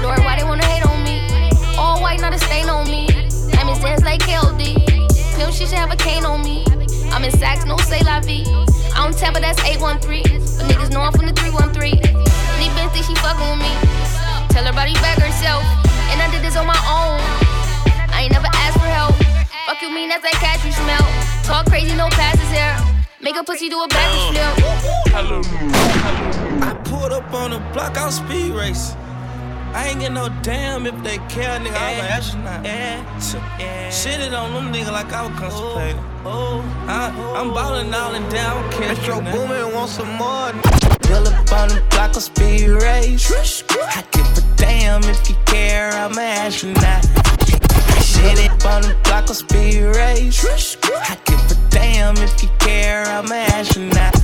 Lord, 0.03 0.19
why 0.27 0.35
they 0.35 0.43
wanna 0.43 0.65
hate 0.65 0.83
on 0.83 0.99
me? 0.99 1.23
All 1.77 2.01
white, 2.01 2.19
not 2.19 2.33
a 2.33 2.39
stain 2.39 2.67
on 2.67 2.91
me. 2.91 3.07
I'm 3.55 3.71
in 3.71 3.79
dance 3.79 4.03
like 4.03 4.19
KLD. 4.19 4.75
Pimp 5.39 5.53
shit 5.53 5.69
should 5.69 5.79
have 5.79 5.93
a 5.93 5.95
cane 5.95 6.25
on 6.25 6.43
me. 6.43 6.65
I'm 7.15 7.23
in 7.23 7.31
Saks, 7.31 7.65
no 7.65 7.77
say 7.77 8.03
la 8.03 8.19
vie. 8.19 8.43
I 8.91 8.99
don't 8.99 9.15
Tampa, 9.17 9.39
that's 9.39 9.63
813. 9.63 10.23
But 10.59 10.67
niggas 10.67 10.91
know 10.91 10.99
I'm 11.07 11.13
from 11.13 11.27
the 11.27 11.31
313. 11.31 12.03
Any 12.03 12.67
bitch 12.75 12.91
think 12.91 13.05
she 13.07 13.15
fucking 13.23 13.47
with 13.47 13.63
me. 13.63 13.71
Tell 14.51 14.67
her 14.67 14.75
body 14.75 14.93
back 14.99 15.15
herself. 15.15 15.63
And 16.11 16.19
I 16.19 16.27
did 16.35 16.43
this 16.43 16.57
on 16.57 16.67
my 16.67 16.75
own. 16.83 17.23
I 18.11 18.27
ain't 18.27 18.33
never 18.33 18.51
asked 18.59 18.75
for 18.75 18.91
help. 18.91 19.15
Fuck 19.71 19.81
you 19.81 19.89
mean 19.89 20.09
that's 20.09 20.23
that 20.27 20.35
cat 20.43 20.59
you 20.67 20.75
smell. 20.75 21.07
Talk 21.47 21.71
crazy, 21.71 21.95
no 21.95 22.09
passes 22.11 22.51
here. 22.51 22.75
Make 23.21 23.37
a 23.37 23.43
pussy 23.45 23.69
do 23.69 23.79
a 23.79 23.87
backwards 23.87 24.35
flip. 24.35 25.15
I 25.15 26.44
pulled 26.83 27.11
up 27.11 27.33
on 27.33 27.51
the 27.51 27.59
block, 27.73 27.97
I 27.97 28.05
was 28.05 28.15
speed 28.17 28.53
race. 28.53 28.95
I 29.75 29.89
ain't 29.89 29.99
get 29.99 30.13
no 30.13 30.29
damn 30.41 30.85
if 30.85 30.95
they 31.03 31.17
care, 31.27 31.59
nigga. 31.59 31.75
I 31.75 31.91
was 31.91 31.99
like, 31.99 32.11
astronaut. 32.11 32.65
Yeah. 32.65 33.89
Shit 33.89 34.21
it 34.21 34.33
on 34.33 34.53
them 34.53 34.73
nigga 34.73 34.91
like 34.91 35.11
I 35.11 35.27
was 35.27 35.37
constipated. 35.37 36.01
Oh, 36.23 36.63
I, 36.87 37.11
I'm 37.37 37.53
ballin' 37.53 37.93
all 37.93 38.15
and 38.15 38.31
down, 38.31 38.71
catch 38.71 38.97
Metro 38.97 39.19
Boomin 39.19 39.73
want 39.73 39.89
some 39.89 40.15
more. 40.15 40.51
Pull 41.01 41.27
up 41.27 41.51
on 41.51 41.67
the 41.69 41.83
block 41.89 42.15
of 42.15 42.23
speed 42.23 42.69
race. 42.69 43.29
I 43.73 44.03
give 44.11 44.25
a 44.37 44.55
damn 44.55 45.03
if 45.03 45.29
you 45.29 45.35
care, 45.45 45.91
I'm 45.91 46.13
an 46.13 46.19
astronaut. 46.19 47.03
Shit 48.01 48.39
it 48.39 48.65
on 48.65 48.81
the 48.81 48.97
block 49.03 49.29
of 49.29 49.35
speed 49.35 49.83
race. 49.95 50.77
I 50.87 51.17
give 51.25 51.51
a 51.51 51.69
damn 51.69 52.15
if 52.17 52.41
you 52.41 52.49
care, 52.59 53.03
I'm 53.05 53.25
an 53.25 53.51
astronaut. 53.51 54.15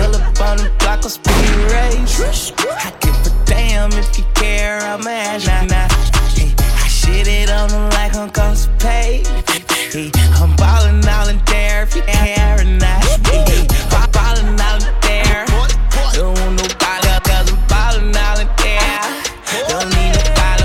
Pull 0.00 0.16
up 0.16 0.40
on 0.40 0.56
the 0.56 0.72
block 0.78 1.04
of 1.04 1.12
speed 1.12 1.34
race. 1.70 2.52
I 2.58 2.90
give 3.00 3.14
a 3.26 3.44
damn 3.44 3.92
if 3.92 4.16
you 4.16 4.24
care, 4.34 4.80
I'm 4.80 5.00
an 5.02 5.08
astronaut. 5.08 5.92
I 5.92 6.88
shit 6.88 7.28
it 7.28 7.50
on 7.50 7.68
them 7.68 7.90
like 7.90 8.14
I'm 8.16 8.30
constipated. 8.30 9.26
I'm 10.40 10.56
ballin' 10.56 11.06
all 11.06 11.28
in 11.28 11.38
there 11.44 11.82
if 11.82 11.94
you 11.94 12.00
care 12.02 12.60
or 12.60 12.64
not. 12.64 13.04
I'm 13.92 14.10
ballin' 14.10 14.58
all 14.58 14.80
in 14.80 14.94
there. 15.02 15.44
Don't 16.14 16.32
want 16.38 16.56
nobody 16.56 17.20
cause 17.28 17.52
I'm 17.52 17.60
ballin' 17.68 18.16
all 18.16 18.40
in 18.40 18.48
there. 18.56 19.04
Don't 19.68 19.88
need 19.92 20.16
nobody, 20.16 20.64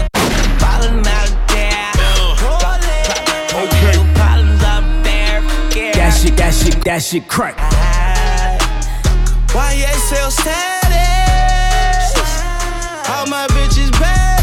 ballin' 0.63 1.03
all 1.11 1.27
in 1.27 1.43
there. 1.51 1.91
Okay. 3.51 3.95
Ballin' 4.15 4.63
all 4.63 4.79
in 4.79 5.03
there 5.03 5.41
care. 5.71 5.93
That 5.93 6.11
shit, 6.17 6.38
that 6.38 6.53
shit, 6.53 6.83
that 6.86 7.03
shit 7.03 7.27
crack. 7.27 7.84
YSL 10.06 10.32
status. 10.32 12.14
All 13.10 13.26
my 13.26 13.47
bitches 13.47 13.89
badass. 13.89 14.34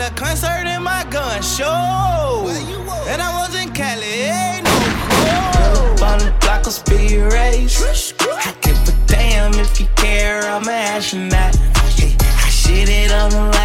A 0.00 0.10
concert 0.14 0.66
in 0.66 0.82
my 0.82 1.04
gun 1.10 1.42
show, 1.42 2.46
and 3.06 3.20
I 3.20 3.30
was 3.38 3.54
in 3.54 3.70
Cali. 3.72 4.06
Ain't 4.06 4.64
no 4.64 4.70
cold. 5.10 6.02
On 6.02 6.18
the 6.18 6.34
block 6.40 6.66
of 6.66 6.72
speed 6.72 7.20
race. 7.32 8.14
I 8.22 8.54
give 8.62 8.76
a 8.88 8.92
damn 9.06 9.52
if 9.54 9.78
you 9.78 9.86
care. 9.96 10.42
I'm 10.42 10.62
an 10.62 10.96
astronaut. 10.96 11.56
I 11.76 12.48
shit 12.48 12.88
it 12.88 13.12
on 13.12 13.30
them 13.30 13.50
like 13.50 13.59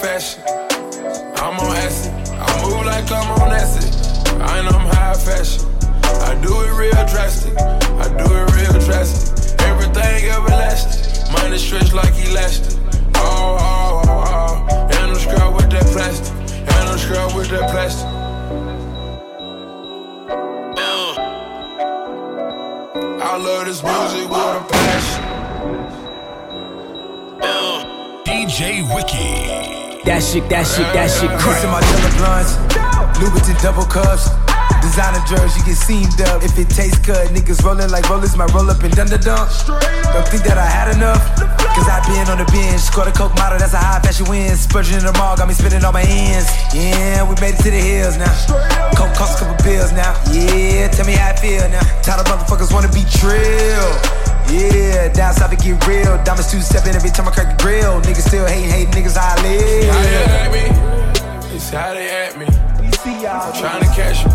fashion. 0.00 0.42
I'm 1.38 1.58
on 1.58 1.76
acid. 1.76 2.12
I 2.32 2.62
move 2.62 2.86
like 2.86 3.10
I'm 3.10 3.30
on 3.42 3.52
acid. 3.52 3.90
I 4.40 4.62
know 4.62 4.78
I'm 4.78 4.86
high 4.86 5.14
fashion. 5.14 5.66
I 6.22 6.34
do 6.40 6.52
it 6.62 6.72
real 6.78 7.04
drastic. 7.06 7.56
I 7.58 8.08
do 8.08 8.24
it 8.24 8.54
real 8.54 8.80
drastic. 8.86 9.60
Everything 9.62 10.30
everlasting. 10.30 11.32
Money 11.32 11.58
stretch 11.58 11.92
like 11.92 12.14
elastic. 12.26 12.78
Oh, 13.16 13.56
oh, 13.60 14.02
oh, 14.06 14.66
oh. 14.70 14.88
And 14.92 15.10
I'm 15.10 15.16
scrub 15.16 15.54
with 15.56 15.70
that 15.70 15.86
plastic. 15.86 16.32
And 16.52 16.88
I'm 16.88 16.98
scrub 16.98 17.34
with 17.34 17.48
that 17.50 17.70
plastic. 17.70 18.06
Uh. 20.78 21.14
I 23.20 23.36
love 23.36 23.66
this 23.66 23.82
music 23.82 24.30
with 24.30 24.38
a 24.38 24.66
passion. 24.70 25.24
Uh. 27.42 28.22
DJ 28.24 28.94
Wiki. 28.94 29.77
That 30.08 30.24
shit, 30.24 30.48
that 30.48 30.64
shit, 30.64 30.88
that 30.96 31.12
shit 31.12 31.28
crack. 31.36 31.60
Kissing 31.60 31.68
my 31.68 31.84
jello 31.84 32.10
blunts, 32.16 32.56
Louboutin 33.20 33.60
double 33.60 33.84
cups. 33.84 34.32
Designer 34.80 35.20
jerseys, 35.28 35.60
you 35.60 35.62
get 35.68 35.76
seamed 35.76 36.16
up. 36.32 36.40
If 36.40 36.56
it 36.56 36.72
tastes 36.72 36.96
good, 37.04 37.28
niggas 37.36 37.60
rolling 37.60 37.92
like 37.92 38.08
rollers, 38.08 38.32
my 38.32 38.48
roll 38.56 38.72
up 38.72 38.80
and 38.80 38.88
dun 38.96 39.12
dun 39.12 39.20
dun. 39.20 39.44
Don't 40.16 40.24
think 40.32 40.48
that 40.48 40.56
I 40.56 40.64
had 40.64 40.96
enough. 40.96 41.20
Cause 41.76 41.84
I 41.92 42.00
been 42.08 42.24
on 42.32 42.40
the 42.40 42.48
bench, 42.48 42.88
scored 42.88 43.08
a 43.08 43.12
coke 43.12 43.36
model, 43.36 43.60
that's 43.60 43.76
a 43.76 43.84
high 43.84 44.00
fashion 44.00 44.24
win. 44.32 44.48
Spurging 44.56 44.96
in 44.96 45.04
the 45.04 45.12
mall, 45.20 45.36
got 45.36 45.44
me 45.44 45.52
spending 45.52 45.84
all 45.84 45.92
my 45.92 46.08
ends. 46.08 46.48
Yeah, 46.72 47.28
we 47.28 47.36
made 47.44 47.60
it 47.60 47.62
to 47.68 47.70
the 47.70 47.76
hills 47.76 48.16
now. 48.16 48.32
Coke 48.96 49.12
cost 49.12 49.36
a 49.36 49.44
couple 49.44 49.60
bills 49.60 49.92
now. 49.92 50.16
Yeah, 50.32 50.88
tell 50.88 51.04
me 51.04 51.20
how 51.20 51.30
I 51.30 51.36
feel 51.36 51.68
now. 51.68 51.84
Tired 52.00 52.24
of 52.24 52.32
motherfuckers 52.32 52.72
wanna 52.72 52.88
be 52.96 53.04
trill. 53.12 53.92
Yeah, 54.50 55.12
down 55.12 55.34
south 55.34 55.50
to 55.50 55.56
get 55.56 55.86
real. 55.86 56.16
Diamonds 56.24 56.50
two 56.50 56.60
stepping 56.60 56.94
every 56.94 57.10
time 57.10 57.28
I 57.28 57.30
crack 57.32 57.56
the 57.56 57.62
grill. 57.62 58.00
Niggas 58.02 58.26
still 58.28 58.46
hating, 58.46 58.70
hating 58.70 58.92
niggas 58.94 59.16
how 59.16 59.34
I 59.36 59.42
live. 59.42 59.92
How 59.92 60.02
they 60.02 60.16
at 60.24 60.50
me? 60.52 60.64
It's 61.54 61.70
how 61.70 61.92
they 61.94 62.08
at 62.08 62.38
me. 62.38 62.46
We 62.80 62.90
see 62.92 63.22
y'all. 63.22 63.52
Trying 63.52 63.82
to 63.82 63.90
catch 63.94 64.24
me. 64.24 64.32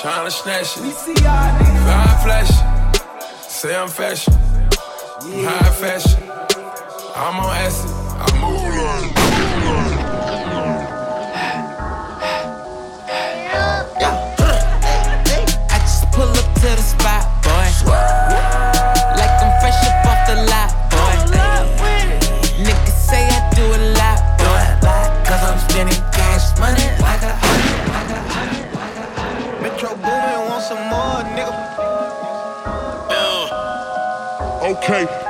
Trying 0.00 0.24
to 0.26 0.30
snatch 0.30 0.76
it. 0.76 0.94
Fly 1.16 2.20
flash. 2.24 2.52
Say 3.48 3.74
I'm 3.74 3.88
fashion. 3.88 4.34
I'm 5.22 5.44
high 5.44 5.70
fashion. 5.70 6.22
I'm 7.16 7.40
on 7.40 7.56
acid. 7.56 7.90
I 8.18 8.26
move 8.40 8.60
like. 8.76 9.16
I 15.72 15.78
just 15.80 16.04
pull 16.12 16.28
up 16.28 16.54
to 16.56 16.60
the 16.60 16.76
spot, 16.82 17.15
Okay. 34.88 35.25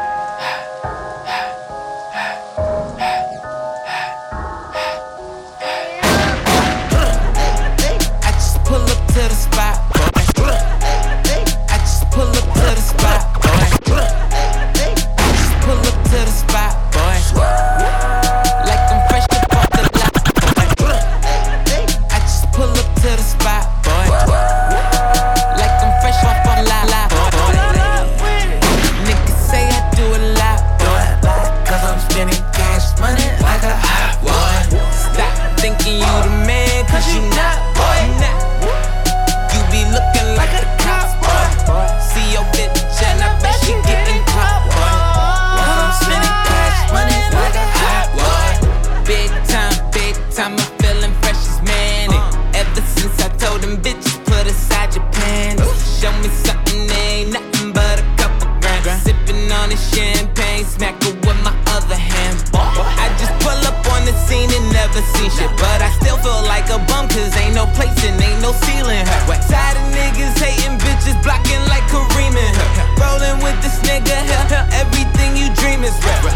no 68.47 68.53
ceiling. 68.63 69.03
her. 69.03 69.39
Tired 69.51 69.75
of 69.75 69.87
niggas 69.91 70.39
hating, 70.39 70.79
bitches 70.79 71.19
blocking 71.23 71.63
like 71.67 71.83
Kareem 71.91 72.35
and 72.39 72.55
her. 72.55 72.87
Rolling 73.03 73.43
with 73.43 73.59
this 73.63 73.83
nigga, 73.83 74.15
her. 74.51 74.65
everything 74.71 75.35
you 75.35 75.51
dream 75.59 75.83
is 75.83 75.97
real. 76.07 76.31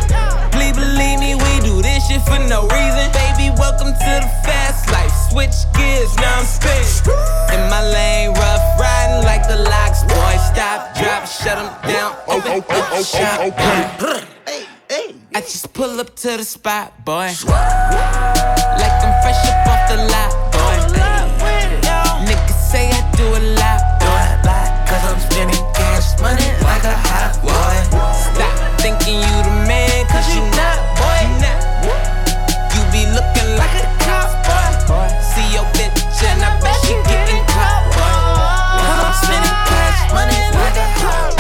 Please 0.51 0.75
believe 0.75 1.19
me, 1.23 1.39
we 1.39 1.53
do 1.63 1.79
this 1.83 2.03
shit 2.09 2.23
for 2.27 2.41
no 2.51 2.67
reason. 2.67 3.07
Baby, 3.15 3.55
welcome 3.55 3.95
to 3.95 4.13
the 4.25 4.31
fast 4.43 4.91
life. 4.91 5.13
Switch 5.31 5.55
gears, 5.79 6.11
now 6.19 6.43
I'm 6.43 6.47
spinning. 6.47 6.91
In 7.55 7.63
my 7.71 7.83
lane, 7.87 8.35
rough 8.35 8.65
riding 8.81 9.23
like 9.25 9.47
the 9.47 9.63
locks. 9.71 10.03
Boy, 10.03 10.35
stop, 10.51 10.95
drop, 10.99 11.27
shut 11.27 11.57
them 11.63 11.71
down. 11.87 12.17
Open 12.27 12.59
up 12.59 13.05
shop. 13.07 13.39
I 15.33 15.41
just 15.43 15.73
pull 15.73 16.01
up 16.01 16.17
to 16.17 16.37
the 16.39 16.45
spot, 16.45 17.05
boy. 17.05 17.31
Like 18.81 18.97
I'm 19.05 19.20
thinking 29.11 29.29
you 29.29 29.43
the 29.43 29.51
man, 29.67 30.07
cause 30.07 30.35
you 30.35 30.43
not, 30.57 30.79
boy. 30.99 31.23
Now 31.43 31.59
You 32.75 32.83
be 32.95 33.03
looking 33.11 33.51
like 33.59 33.75
a 33.75 33.87
cop, 34.05 34.31
boy. 34.47 35.09
See 35.35 35.47
your 35.55 35.67
bitch 35.75 36.23
and 36.25 36.43
I 36.43 36.51
bet 36.61 36.77
she 36.85 36.95
getting 37.09 37.45
caught, 37.47 37.83
boy. 37.95 38.15
Cause 38.81 39.01
I'm 39.05 39.15
spending 39.23 39.59
cash 39.71 40.01
money 40.15 40.41
like 40.59 40.77
a 40.77 40.89
hot 41.01 41.31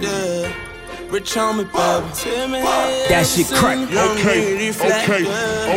Yeah. 0.00 1.10
Rich 1.10 1.36
on 1.36 1.56
me, 1.56 1.64
baby. 1.64 2.08
Tell 2.14 2.48
That 3.08 3.26
shit 3.26 3.48
crack. 3.48 3.78
Okay, 3.78 4.40
okay, 4.96 5.24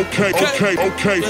okay, 0.00 0.30
okay, 0.32 0.74
okay. 0.88 1.20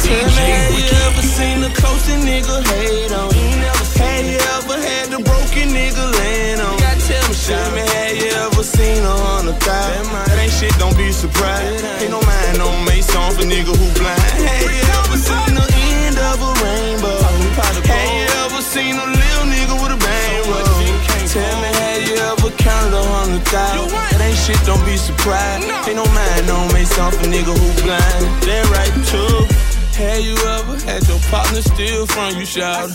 Tell 0.00 0.26
me, 0.26 0.46
have 0.50 0.74
you 0.78 0.86
ever 1.06 1.22
seen 1.22 1.62
a 1.62 1.70
closer 1.74 2.18
nigga 2.18 2.56
hate 2.66 3.12
on? 3.12 3.30
Have 4.00 4.24
you 4.24 4.38
ever 4.38 4.74
had 4.74 4.80
the 4.80 4.80
broken 4.80 4.89
nigga 5.90 6.12
land 6.18 6.60
on 6.60 6.72
you? 6.72 6.90
Tell 7.00 7.28
me, 7.28 7.34
tell 7.34 7.70
me, 7.72 7.82
have 7.82 8.16
you 8.16 8.30
ever 8.46 8.62
seen 8.62 9.02
a 9.02 9.10
hundred 9.10 9.58
thousand? 9.60 10.06
That 10.12 10.38
ain't 10.38 10.52
shit, 10.52 10.72
don't 10.78 10.96
be 10.96 11.10
surprised. 11.12 11.84
Ain't 12.02 12.10
no 12.10 12.20
mind, 12.22 12.58
no 12.58 12.70
song 13.02 13.32
for 13.34 13.42
nigga 13.42 13.74
who 13.74 13.86
blind. 13.98 14.20
Have 14.46 14.70
you 14.70 14.84
ever 15.02 15.18
seen 15.18 15.54
the 15.54 15.66
end 16.06 16.18
of 16.18 16.38
a 16.38 16.50
rainbow? 16.62 17.18
Have 17.58 18.12
you 18.14 18.28
ever 18.46 18.62
seen 18.62 18.94
a 18.94 19.06
little 19.06 19.46
nigga 19.50 19.74
with 19.82 19.96
a 19.96 19.98
bang? 19.98 20.38
Tell 21.30 21.56
me, 21.62 21.70
have 21.78 22.02
you 22.08 22.16
ever 22.16 22.50
counted 22.58 22.94
a 22.94 23.02
hundred 23.02 23.42
thousand? 23.46 23.90
That 23.90 24.20
ain't 24.20 24.38
shit, 24.38 24.58
don't 24.66 24.84
be 24.84 24.96
surprised. 24.96 25.66
Ain't 25.86 25.96
no 25.96 26.06
mind, 26.06 26.46
no 26.46 26.66
song 26.84 27.12
for 27.12 27.26
nigga 27.26 27.54
who 27.54 27.68
blind. 27.82 28.22
That 28.46 28.66
right 28.70 28.94
too. 29.06 29.49
Have 30.00 30.24
you 30.24 30.32
ever 30.32 30.80
had 30.86 31.06
your 31.08 31.18
partner 31.28 31.60
steal 31.60 32.06
from 32.06 32.34
you, 32.36 32.46
shout? 32.46 32.88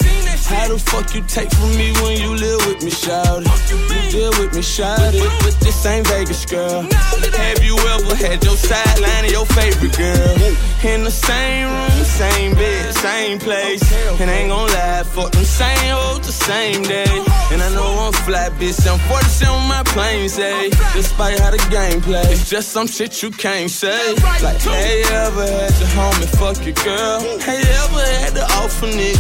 How 0.49 0.67
the 0.67 0.79
fuck 0.79 1.13
you 1.13 1.21
take 1.27 1.51
from 1.53 1.69
me 1.77 1.93
when 2.01 2.17
you 2.17 2.33
live 2.33 2.65
with 2.65 2.83
me, 2.83 2.89
shout? 2.89 3.45
You 3.69 4.09
deal 4.09 4.31
with 4.41 4.55
me, 4.55 4.63
shout 4.63 5.13
it. 5.13 5.21
But 5.45 5.53
this 5.61 5.85
ain't 5.85 6.07
Vegas, 6.07 6.45
girl. 6.47 6.81
Have 6.81 7.63
you 7.63 7.77
ever 7.77 8.15
had 8.15 8.43
your 8.43 8.57
sideline 8.57 9.25
of 9.25 9.31
your 9.31 9.45
favorite 9.45 9.95
girl? 9.95 10.33
In 10.81 11.03
the 11.03 11.11
same 11.11 11.69
room, 11.69 12.03
same 12.05 12.55
bed, 12.55 12.93
same 12.95 13.37
place. 13.37 13.83
And 14.19 14.29
I 14.29 14.33
ain't 14.33 14.49
gon' 14.49 14.69
lie, 14.69 15.03
fuck 15.03 15.31
them 15.31 15.43
same 15.43 15.93
hoes 15.93 16.25
the 16.25 16.31
same 16.31 16.81
day. 16.81 17.23
And 17.51 17.61
I 17.61 17.69
know 17.73 17.85
I'm 18.05 18.13
flat, 18.25 18.51
bitch. 18.53 18.81
I'm 18.89 18.97
47 19.09 19.53
on 19.53 19.67
my 19.67 19.83
plane, 19.93 20.27
say. 20.27 20.69
Despite 20.93 21.39
how 21.39 21.51
the 21.51 21.61
game 21.69 22.01
play, 22.01 22.25
it's 22.33 22.49
just 22.49 22.69
some 22.69 22.87
shit 22.87 23.21
you 23.21 23.29
can't 23.29 23.69
say. 23.69 24.15
Like, 24.41 24.61
hey, 24.61 25.03
ever 25.13 25.45
had 25.45 25.73
your 25.77 25.89
homie 25.89 26.29
fuck 26.37 26.65
your 26.65 26.73
girl? 26.83 26.94
Hey, 26.95 27.59
ever 27.59 28.07
had 28.23 28.31
to 28.39 28.45
offer 28.55 28.87
nigga? 28.87 29.19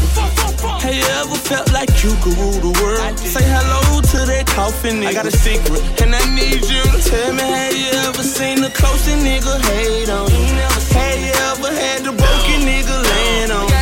Hey, 0.79 1.03
ever 1.19 1.35
felt 1.35 1.73
like 1.73 1.91
you 2.03 2.15
could 2.23 2.37
rule 2.39 2.55
the 2.63 2.71
world? 2.79 3.19
Say 3.19 3.43
hello 3.43 3.99
to 3.99 4.17
that 4.31 4.47
coffin 4.47 5.03
nigga. 5.03 5.11
I 5.11 5.13
got 5.13 5.27
a 5.27 5.35
secret, 5.35 5.83
and 5.99 6.15
I 6.15 6.23
need 6.31 6.63
you 6.63 6.83
to 6.87 6.99
tell 7.03 7.33
me. 7.35 7.43
Have 7.43 7.75
you 7.75 7.91
ever 8.07 8.23
seen 8.23 8.61
the 8.61 8.71
closest 8.71 9.19
nigga 9.19 9.59
hate 9.75 10.07
on 10.07 10.31
you? 10.31 10.55
Have 10.95 11.19
you 11.19 11.35
ever 11.51 11.67
had 11.67 12.07
the 12.07 12.15
broken 12.15 12.63
nigga 12.63 12.95
land 12.95 13.51
on 13.51 13.67
you? 13.67 13.75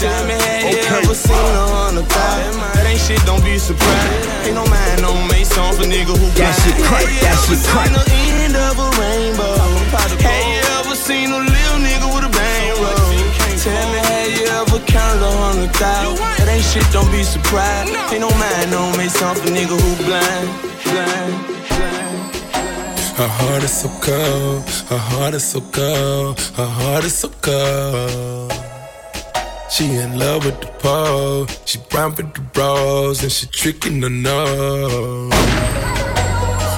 Tell 0.00 0.20
me, 0.28 0.36
have 0.36 0.76
you 0.76 0.84
ever 1.00 1.14
seen 1.16 1.32
a 1.32 1.64
hundred 1.72 2.08
thousand? 2.12 2.60
That 2.76 2.84
ain't 2.92 3.00
shit, 3.00 3.24
don't 3.24 3.44
be 3.44 3.56
surprised. 3.56 4.44
Ain't 4.44 4.54
no 4.54 4.68
mind, 4.68 5.00
no 5.00 5.16
make 5.32 5.48
song 5.48 5.72
for 5.72 5.88
nigga 5.88 6.12
who 6.12 6.28
That 6.36 6.52
shit 6.60 6.76
crack, 6.84 7.08
that 7.24 7.36
shit 7.48 7.60
crack. 7.72 7.88
Seen 7.88 7.96
the 7.96 8.04
end 8.44 8.56
of 8.56 8.76
a 8.76 8.88
rainbow. 9.00 9.56
Have 9.96 10.44
you 10.44 10.60
ever 10.76 10.94
seen 10.94 11.32
a 11.32 11.49
Tell 13.60 13.92
me, 13.92 13.98
have 13.98 14.40
you 14.40 14.46
ever 14.46 14.78
counted 14.86 15.22
a 15.22 15.30
hundred 15.36 15.70
thousand? 15.76 16.16
That 16.16 16.48
ain't 16.48 16.64
shit, 16.64 16.86
don't 16.94 17.12
be 17.12 17.22
surprised. 17.22 17.92
Ain't 18.10 18.22
no 18.24 18.30
mind, 18.40 18.70
no 18.70 18.88
make 18.96 19.10
something 19.10 19.44
for 19.44 19.52
nigga 19.52 19.76
who 19.76 19.90
blind, 20.08 20.48
blind, 20.88 21.32
blind. 21.68 22.20
Her 23.20 23.28
heart 23.28 23.62
is 23.62 23.74
so 23.82 23.88
cold, 24.00 24.64
her 24.88 24.96
heart 24.96 25.34
is 25.34 25.44
so 25.44 25.60
cold, 25.60 26.40
her 26.56 26.64
heart 26.64 27.04
is 27.04 27.12
so 27.12 27.28
cold. 27.42 28.50
She 29.68 29.84
in 29.96 30.18
love 30.18 30.46
with 30.46 30.58
the 30.62 30.68
pole, 30.78 31.46
she 31.66 31.80
brown 31.90 32.14
with 32.14 32.32
the 32.32 32.42
rose, 32.58 33.22
and 33.22 33.30
she 33.30 33.46
tricking 33.46 34.00
the 34.00 34.08
nose. 34.08 35.34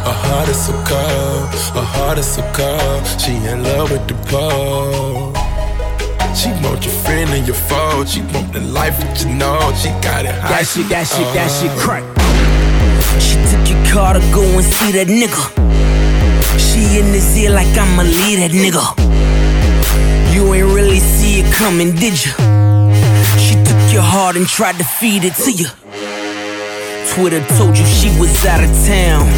Her 0.07 0.19
heart 0.27 0.49
is 0.49 0.67
so 0.67 0.73
cold, 0.91 1.47
her 1.79 1.89
heart 1.95 2.19
is 2.19 2.27
so 2.27 2.43
cold, 2.53 3.07
she 3.21 3.37
in 3.37 3.63
love 3.63 3.93
with 3.93 4.09
the 4.09 4.15
pole. 4.29 5.42
She 6.35 6.49
want 6.65 6.85
your 6.85 6.95
friend 7.05 7.31
and 7.31 7.47
your 7.47 7.55
foe, 7.55 8.05
she 8.05 8.23
want 8.33 8.53
the 8.53 8.61
life 8.61 8.99
that 8.99 9.23
you 9.23 9.35
know, 9.35 9.61
she 9.77 9.91
got 10.01 10.25
it 10.25 10.35
high. 10.35 10.49
That 10.49 10.67
shit, 10.67 10.89
that 10.89 11.07
shit, 11.07 11.29
that 11.35 11.49
shit 11.53 11.71
uh-huh. 11.71 11.85
crack. 11.85 12.05
She 13.21 13.37
took 13.53 13.69
your 13.69 13.79
car 13.93 14.15
to 14.15 14.21
go 14.33 14.43
and 14.43 14.65
see 14.65 14.93
that 14.97 15.07
nigga. 15.07 15.45
She 16.59 16.99
in 16.99 17.13
his 17.13 17.37
ear 17.37 17.51
like 17.51 17.69
I'ma 17.77 18.03
leave 18.03 18.41
that 18.41 18.51
nigga. 18.51 18.81
You 20.35 20.55
ain't 20.55 20.75
really 20.75 20.99
see 20.99 21.41
it 21.41 21.53
coming, 21.53 21.95
did 21.95 22.17
you? 22.17 22.33
She 23.37 23.55
took 23.69 23.83
your 23.93 24.03
heart 24.03 24.37
and 24.37 24.49
tried 24.49 24.79
to 24.79 24.85
feed 24.85 25.25
it 25.25 25.35
to 25.45 25.53
you. 25.53 25.69
Twitter 27.13 27.45
told 27.61 27.77
you 27.77 27.85
she 27.85 28.09
was 28.19 28.33
out 28.47 28.65
of 28.65 28.73
town. 28.89 29.29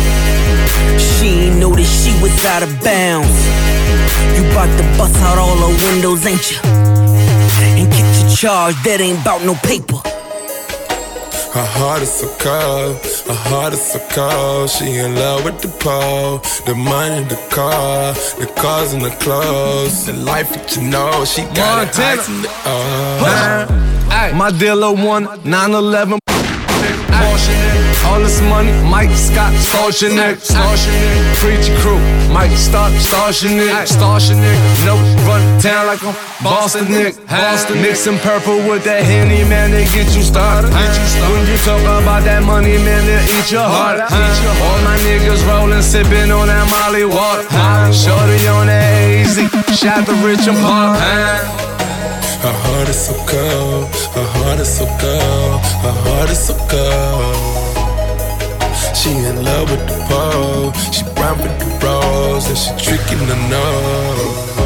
She 0.98 1.50
ain't 1.50 1.58
know 1.58 1.74
that 1.74 1.90
she 1.90 2.14
was 2.22 2.32
out 2.46 2.62
of 2.62 2.70
bounds. 2.84 3.73
You 4.36 4.42
bout 4.54 4.70
to 4.78 4.84
bust 4.98 5.16
out 5.22 5.38
all 5.38 5.56
the 5.56 5.72
windows, 5.86 6.26
ain't 6.26 6.50
you? 6.50 6.58
And 7.78 7.90
get 7.90 8.06
your 8.20 8.30
charge, 8.30 8.76
that 8.84 9.00
ain't 9.00 9.24
bout 9.24 9.42
no 9.44 9.54
paper. 9.54 10.00
Her 11.54 11.64
heart 11.64 12.02
is 12.02 12.12
so 12.12 12.26
cold, 12.40 12.96
her 13.28 13.40
heart 13.48 13.74
is 13.74 13.80
so 13.80 14.00
cold. 14.10 14.70
She 14.70 14.96
in 14.98 15.14
love 15.14 15.44
with 15.44 15.60
the 15.60 15.68
pole, 15.68 16.38
the 16.66 16.74
money, 16.74 17.22
the 17.24 17.36
car, 17.48 18.12
the 18.40 18.46
cars 18.60 18.92
and 18.92 19.02
the 19.02 19.10
clothes, 19.22 20.06
the 20.06 20.14
life 20.14 20.50
that 20.52 20.74
you 20.74 20.82
know. 20.82 21.24
She 21.24 21.42
got 21.54 21.82
it 21.82 21.96
Montana. 21.96 22.20
ice 22.20 22.28
in 22.28 22.42
the 22.42 22.50
uh. 22.64 24.34
My 24.34 24.50
dealer 24.50 24.92
won 24.92 25.28
911. 25.44 26.18
All 28.06 28.20
this 28.20 28.40
money, 28.42 28.72
Mike 28.88 29.10
Scott, 29.16 29.52
Starshin' 29.54 30.14
Nick, 30.14 30.38
Starshin' 30.38 30.92
Nick, 30.92 31.36
Preacher 31.38 31.74
Crew, 31.80 31.98
Mike 32.32 32.52
Star, 32.52 32.90
Starshin' 33.00 33.56
Nick, 33.56 33.72
Starshin' 33.88 34.40
Nick, 34.40 34.58
no, 34.84 34.94
run 35.26 35.42
town 35.60 35.86
like 35.86 36.02
I'm 36.04 36.14
Boston 36.42 36.90
Nick, 36.90 37.16
Boston 37.26 37.80
Mixing 37.80 38.18
purple 38.18 38.58
with 38.68 38.84
that 38.84 39.02
Henny, 39.02 39.42
man, 39.48 39.70
they 39.70 39.84
get 39.96 40.06
you 40.14 40.22
started. 40.22 40.70
When 40.70 41.46
you 41.48 41.56
talk 41.64 41.80
about 41.80 42.22
that 42.24 42.42
money, 42.44 42.76
man, 42.76 43.06
they'll 43.06 43.24
eat 43.24 43.50
your 43.50 43.64
heart. 43.64 44.00
All 44.00 44.78
my 44.84 44.96
niggas 45.06 45.42
rolling, 45.48 45.82
sipping 45.82 46.30
on 46.30 46.48
that 46.48 46.68
Molly 46.68 47.06
water. 47.06 47.48
Shorty 47.90 48.46
on 48.46 48.66
that 48.66 48.84
AZ, 49.24 49.40
shot 49.78 50.04
the 50.06 50.14
rich 50.20 50.46
and 50.46 50.58
pop. 50.58 51.00
Her 52.44 52.52
heart 52.52 52.88
is 52.90 53.06
so 53.06 53.14
cold, 53.24 53.88
her 54.12 54.26
heart 54.36 54.60
is 54.60 54.68
so 54.68 54.84
cold, 55.00 55.64
her 55.80 55.96
heart 56.04 56.30
is 56.30 56.46
so 56.46 56.54
cold. 56.68 57.53
She 59.04 59.10
in 59.10 59.44
love 59.44 59.70
with 59.70 59.86
the 59.86 60.06
pole, 60.08 60.72
she 60.90 61.04
brown 61.14 61.36
with 61.36 61.58
the 61.58 61.66
rose, 61.84 62.48
and 62.48 62.56
she 62.56 62.96
tricking 62.96 63.26
the 63.26 63.36
nose. 63.50 64.63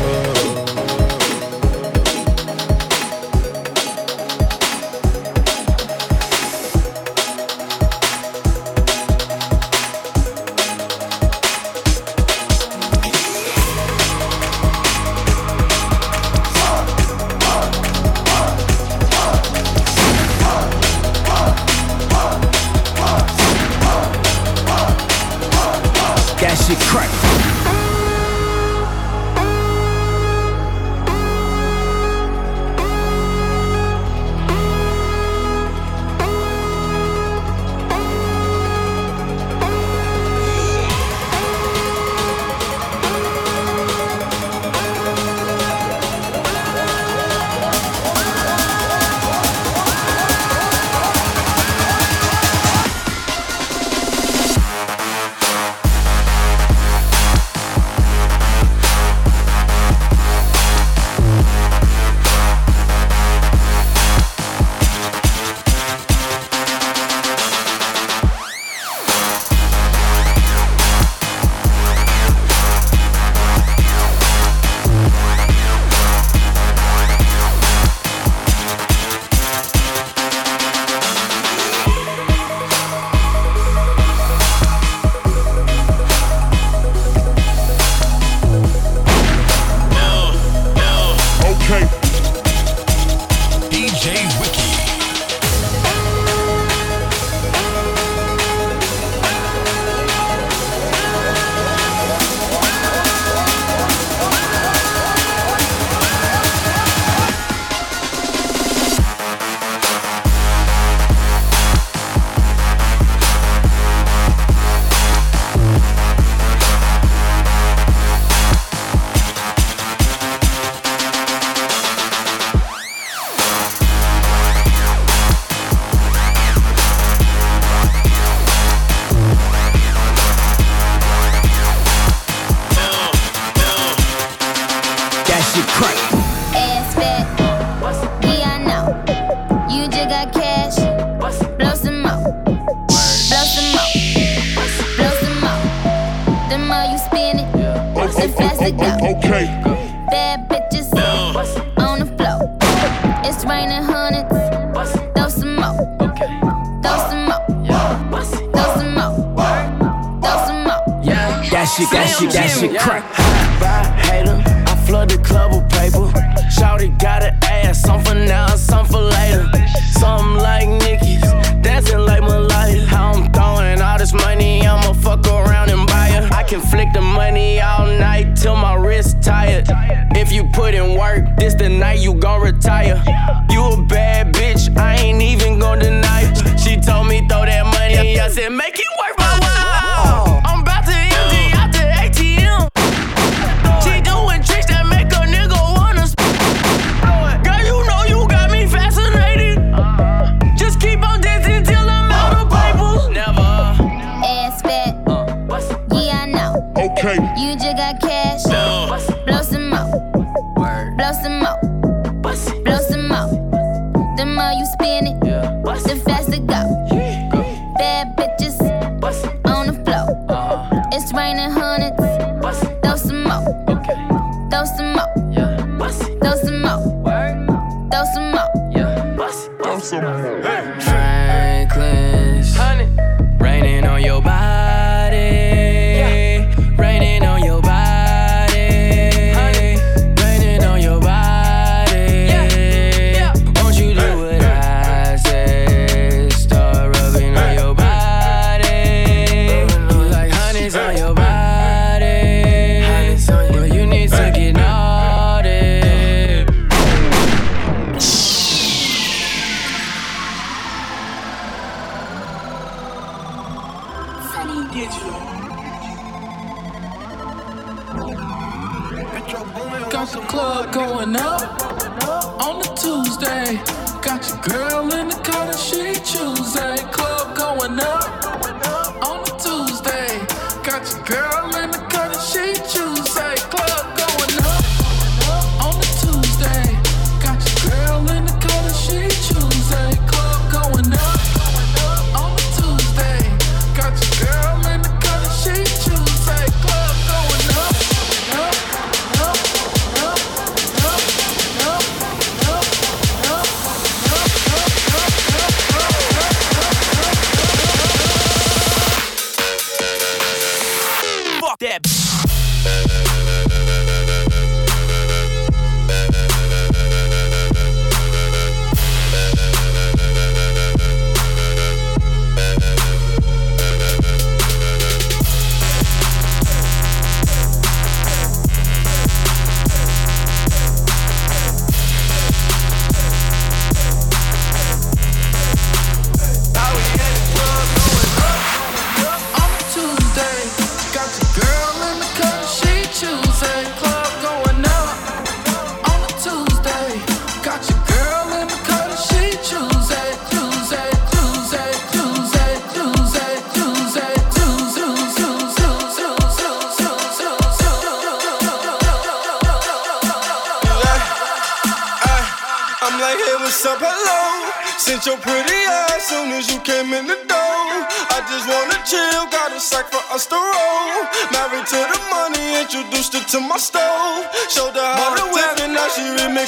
This 181.37 181.55
the 181.55 181.69
night 181.69 182.01
you 182.01 182.15
gon' 182.15 182.41
retire. 182.41 183.03
You 183.51 183.65
a 183.65 183.83
bad 183.83 184.35
bitch, 184.35 184.77
I 184.77 184.97
ain't 184.97 185.23
even 185.23 185.59
gon' 185.59 185.79
deny. 185.81 186.33
She 186.57 186.77
told 186.77 187.09
me 187.09 187.27
throw 187.29 187.45
that 187.45 187.65
money, 187.65 188.21
I 188.21 188.29
said 188.29 188.51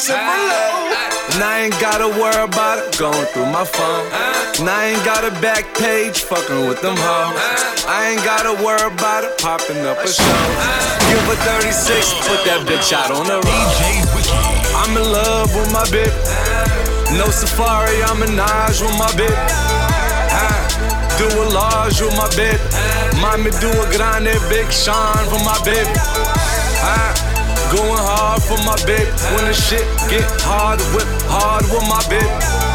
for 0.08 0.16
low. 0.16 0.88
And 1.34 1.42
I 1.44 1.68
ain't 1.68 1.78
gotta 1.80 2.08
worry 2.08 2.42
about 2.42 2.78
it 2.80 2.98
going 2.98 3.26
through 3.32 3.52
my 3.52 3.64
phone. 3.64 4.06
And 4.58 4.68
I 4.68 4.92
ain't 4.96 5.04
got 5.04 5.24
a 5.24 5.30
back 5.40 5.64
page 5.76 6.24
fucking 6.24 6.66
with 6.68 6.80
them 6.80 6.96
hoes. 6.96 7.36
I 7.86 8.10
ain't 8.12 8.24
gotta 8.24 8.56
worry 8.64 8.80
about 8.88 9.24
it 9.24 9.36
popping 9.38 9.84
up 9.84 9.98
a 10.00 10.08
show. 10.08 10.40
Give 11.08 11.20
her 11.28 11.38
36, 11.60 12.14
put 12.26 12.40
that 12.48 12.64
bitch 12.64 12.92
out 12.96 13.10
on 13.12 13.26
the 13.28 13.38
road. 13.44 13.72
I'm 14.80 14.96
in 14.96 15.04
love 15.04 15.54
with 15.54 15.70
my 15.72 15.84
bitch. 15.92 16.16
No 17.18 17.26
safari, 17.28 18.00
I'm 18.08 18.22
in 18.22 18.32
Naj 18.38 18.80
with 18.80 18.96
my 18.98 19.10
bitch. 19.18 19.36
Ah, 20.32 20.64
Do 21.18 21.26
a 21.28 21.46
large 21.52 22.00
with 22.00 22.16
my 22.16 22.28
bitch. 22.32 22.62
Mommy 23.20 23.50
do 23.60 23.68
a 23.68 23.86
grande, 23.92 24.32
big 24.48 24.72
Sean 24.72 25.20
for 25.28 25.42
my 25.44 25.58
bitch. 25.66 27.29
Going 27.70 28.02
hard 28.02 28.42
for 28.42 28.58
my 28.66 28.74
bitch. 28.82 29.14
When 29.34 29.44
the 29.46 29.54
shit 29.54 29.86
get 30.10 30.26
hard, 30.42 30.80
whip 30.90 31.06
hard 31.30 31.62
with 31.70 31.86
my 31.86 32.02
bitch. 32.10 32.70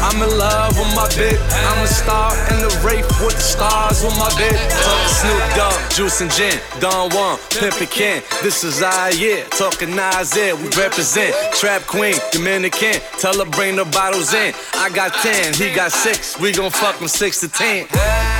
I'm 0.00 0.22
in 0.22 0.38
love 0.38 0.78
with 0.78 0.94
my 0.94 1.08
bitch. 1.18 1.42
I'm 1.66 1.82
a 1.82 1.88
star 1.88 2.32
in 2.54 2.60
the 2.62 2.70
rape 2.86 3.04
with 3.20 3.34
the 3.34 3.42
stars 3.42 4.02
with 4.04 4.16
my 4.16 4.30
bitch. 4.38 4.62
Talk 4.84 5.08
Snoop 5.10 5.42
Dogg, 5.56 5.90
Juice 5.90 6.20
and 6.20 6.30
Gin, 6.30 6.54
Don 6.78 7.10
Juan, 7.10 7.36
Pimpin' 7.50 7.90
Ken. 7.90 8.22
This 8.44 8.62
is 8.62 8.80
our 8.80 9.12
year. 9.12 9.44
Talking 9.50 9.94
Nasir, 9.96 10.54
we 10.54 10.68
represent. 10.78 11.34
Trap 11.54 11.82
Queen, 11.82 12.14
Dominican. 12.30 12.94
Tell 13.18 13.36
her 13.38 13.50
bring 13.50 13.74
the 13.74 13.84
bottles 13.86 14.32
in. 14.34 14.54
I 14.74 14.88
got 14.90 15.12
10, 15.14 15.54
he 15.54 15.74
got 15.74 15.90
6. 15.90 16.38
We 16.38 16.52
gon' 16.52 16.70
fuck 16.70 17.00
him 17.00 17.08
6 17.08 17.40
to 17.40 17.48
10. 17.48 18.37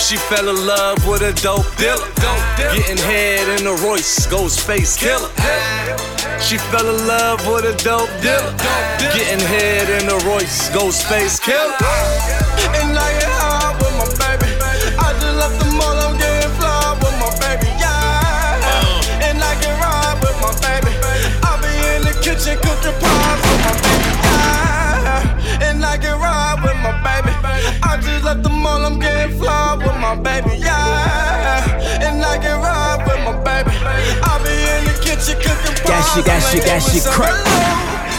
She 0.00 0.16
fell 0.16 0.48
in 0.48 0.66
love 0.66 1.06
with 1.06 1.22
a 1.22 1.32
dope 1.40 1.70
dealer. 1.76 2.08
Getting 2.74 2.96
head 2.96 3.60
in 3.60 3.66
a 3.66 3.74
Royce, 3.84 4.26
Ghostface 4.26 4.98
Killah. 4.98 5.30
She 6.40 6.56
fell 6.56 6.88
in 6.88 7.06
love 7.06 7.46
with 7.46 7.64
a 7.64 7.76
dope 7.84 8.10
dealer. 8.20 8.50
Getting 8.98 9.44
head 9.46 9.88
in 10.02 10.08
a 10.08 10.18
Royce, 10.26 10.70
Ghostface 10.70 11.38
Killah. 11.38 11.76
And 12.80 12.98
I 12.98 13.12
get 13.20 13.28
high 13.28 13.76
with 13.78 13.94
my 14.00 14.08
baby. 14.18 14.50
I 14.98 15.12
just 15.20 15.36
left 15.38 15.58
the 15.60 15.70
mall, 15.76 15.94
I'm 15.94 16.16
getting 16.18 16.50
fly 16.58 16.96
with 16.98 17.16
my 17.20 17.30
baby. 17.38 17.70
Yeah. 17.78 18.66
Uh. 18.66 19.28
And 19.28 19.38
I 19.38 19.54
can 19.62 19.78
ride 19.78 20.18
with 20.24 20.36
my 20.42 20.50
baby. 20.64 20.96
I 21.44 21.54
be 21.62 21.70
in 21.94 22.02
the 22.02 22.14
kitchen 22.24 22.58
cooking 22.58 22.98
pies. 22.98 23.49
That 35.86 36.02
shit, 36.14 36.24
that 36.26 36.42
shit, 36.50 36.64
that 36.66 36.82
shit 36.82 37.06
crack. 37.06 37.38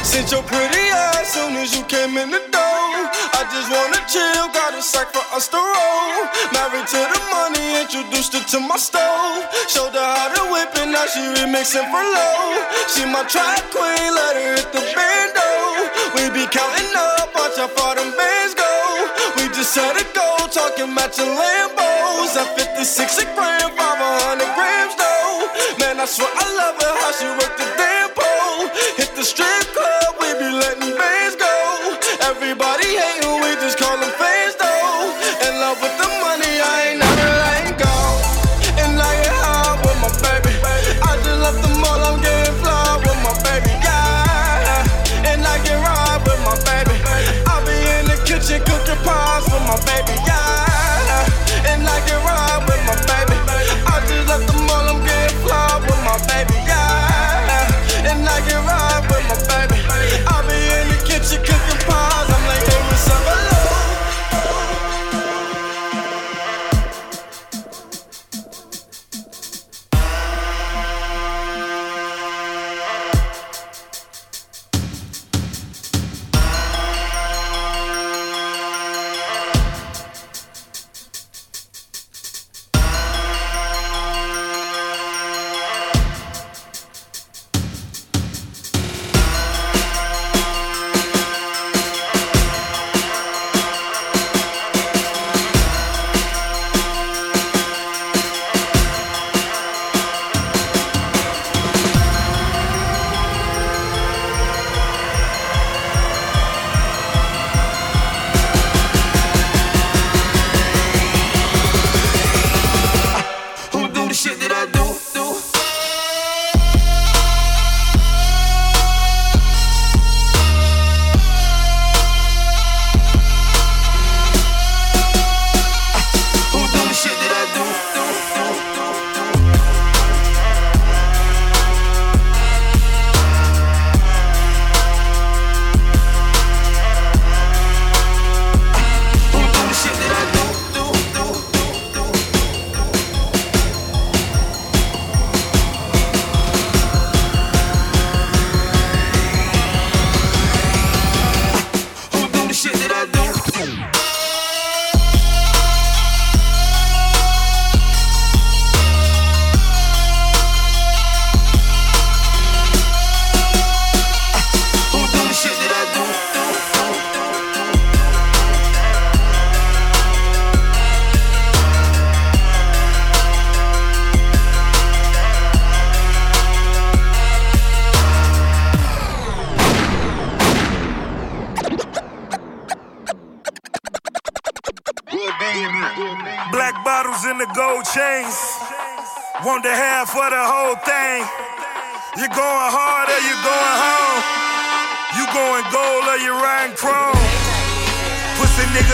Since 0.08 0.32
your 0.32 0.44
pretty 0.44 0.88
ass 0.88 1.36
soon 1.36 1.60
as 1.60 1.76
you 1.76 1.84
came 1.84 2.16
in 2.16 2.32
the 2.32 2.40
door. 2.48 2.92
I 3.36 3.44
just 3.52 3.68
wanna 3.68 4.00
chill, 4.08 4.48
got 4.56 4.72
a 4.72 4.82
sack 4.82 5.12
for 5.12 5.24
us 5.36 5.52
to 5.52 5.60
roll. 5.60 6.32
Married 6.56 6.88
to 6.88 7.02
the 7.12 7.20
money, 7.28 7.84
introduced 7.84 8.32
her 8.40 8.44
to 8.56 8.60
my 8.64 8.78
stove. 8.80 9.44
Showed 9.68 9.92
her 9.92 10.10
how 10.16 10.32
to 10.32 10.44
whip 10.48 10.72
it, 10.80 10.88
now 10.88 11.04
she 11.12 11.20
remixing 11.20 11.88
for 11.92 12.04
low. 12.04 12.56
She 12.88 13.04
my 13.04 13.28
trap 13.28 13.68
queen, 13.68 14.16
let 14.16 14.40
her 14.40 14.56
hit 14.56 14.72
the 14.72 14.84
bando. 14.96 15.92
We 16.16 16.32
be 16.32 16.48
counting 16.48 16.96
up, 16.96 17.36
watch 17.36 17.60
how 17.60 17.68
far 17.68 17.96
them 17.96 18.16
bands 18.16 18.56
go. 18.56 18.71
Just 19.62 19.76
set 19.76 19.94
a 19.94 20.06
goal, 20.18 20.50
talking 20.50 20.92
matching 20.92 21.38
Lambos. 21.38 22.34
At 22.34 22.58
56 22.58 23.22
a 23.22 23.26
gram, 23.38 23.70
500 23.78 24.42
grams 24.58 24.96
though. 24.98 25.46
Man, 25.78 26.02
I 26.02 26.06
swear 26.10 26.34
I 26.34 26.50
love 26.58 26.82
her, 26.82 26.94
how 26.98 27.12
she 27.14 27.30
work 27.38 27.54
the 27.62 27.70
damn 27.78 28.10
pole. 28.10 28.66
Hit 28.98 29.14
the 29.14 29.22
strip 29.22 29.46
club, 29.70 29.91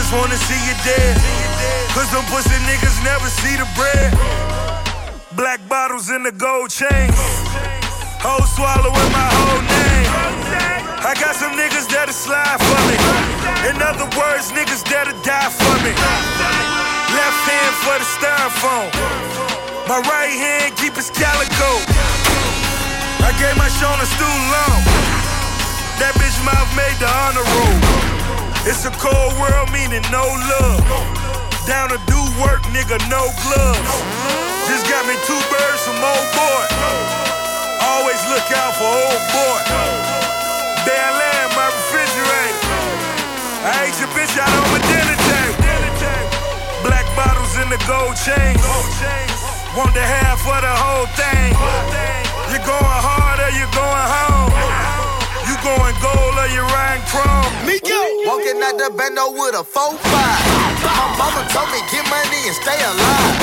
Niggas 0.07 0.21
wanna 0.21 0.37
see 0.37 0.61
you 0.63 0.75
dead. 0.87 1.19
Cause 1.91 2.09
them 2.11 2.23
pussy 2.31 2.55
niggas 2.63 3.03
never 3.03 3.27
see 3.27 3.57
the 3.59 3.67
bread. 3.75 4.15
Black 5.35 5.59
bottles 5.67 6.09
in 6.09 6.23
the 6.23 6.31
gold 6.31 6.69
chains. 6.69 7.19
Whole 8.23 8.47
swallowing 8.55 9.11
my 9.11 9.27
whole 9.35 9.59
name. 9.67 10.07
I 11.03 11.11
got 11.19 11.35
some 11.35 11.51
niggas 11.59 11.91
that'll 11.91 12.15
slide 12.15 12.55
for 12.55 12.79
me. 12.87 12.95
In 13.67 13.75
other 13.83 14.07
words, 14.15 14.47
niggas 14.55 14.87
that'll 14.87 15.11
die 15.27 15.51
for 15.51 15.75
me. 15.83 15.91
Left 17.11 17.41
hand 17.43 17.75
for 17.83 17.99
the 17.99 18.07
styrofoam. 18.07 18.87
My 19.91 19.99
right 20.07 20.31
hand 20.31 20.77
keep 20.77 20.95
his 20.95 21.11
calico. 21.11 21.83
I 23.27 23.35
gave 23.35 23.57
my 23.59 23.67
shoulders 23.75 24.11
too 24.15 24.37
long. 24.55 24.79
That 25.99 26.15
bitch 26.15 26.39
mouth 26.47 26.71
made 26.79 26.95
the 26.95 27.11
honor 27.11 27.43
roll. 27.43 28.06
It's 28.67 28.83
a 28.83 28.91
cold 28.99 29.31
world, 29.39 29.71
meaning 29.71 30.03
no 30.11 30.27
love. 30.27 30.83
Down 31.63 31.87
to 31.87 31.95
do 32.03 32.19
work, 32.43 32.67
nigga, 32.75 32.99
no 33.07 33.31
gloves. 33.47 33.93
Just 34.67 34.83
got 34.91 35.07
me 35.07 35.15
two 35.23 35.39
birds 35.47 35.87
from 35.87 35.95
old 35.95 36.27
boy. 36.35 36.67
Always 37.79 38.19
look 38.27 38.43
out 38.51 38.75
for 38.75 38.91
old 38.91 39.23
boy. 39.31 39.59
Bare 40.83 41.13
land, 41.15 41.49
my 41.55 41.71
refrigerator. 41.71 42.59
I 43.63 43.87
ate 43.87 43.95
your 44.03 44.11
bitch 44.11 44.35
out 44.35 44.51
on 44.51 44.67
my 44.75 44.83
dinner 44.83 45.15
table. 45.15 45.63
Black 46.83 47.07
bottles 47.15 47.55
in 47.63 47.71
the 47.71 47.79
gold 47.87 48.19
chains. 48.19 48.59
Want 49.79 49.95
the 49.95 50.03
half 50.03 50.43
for 50.43 50.59
the 50.59 50.75
whole 50.75 51.07
thing. 51.15 51.55
You 52.51 52.59
going 52.67 52.99
hard 52.99 53.39
or 53.39 53.51
you 53.55 53.63
going 53.71 54.07
home? 54.11 54.96
You 55.67 55.75
going 55.75 55.99
gold 55.99 56.35
or 56.39 56.47
you 56.47 56.63
riding 56.63 57.03
chrome? 57.11 57.51
Miko! 57.67 57.99
Walking 58.23 58.55
out 58.63 58.79
the 58.79 58.87
bando 58.87 59.35
with 59.35 59.51
a 59.51 59.67
4-5. 59.67 59.99
My 59.99 61.11
mama 61.19 61.43
told 61.51 61.67
me 61.75 61.83
get 61.91 62.07
money 62.07 62.39
and 62.47 62.55
stay 62.55 62.79
alive. 62.87 63.35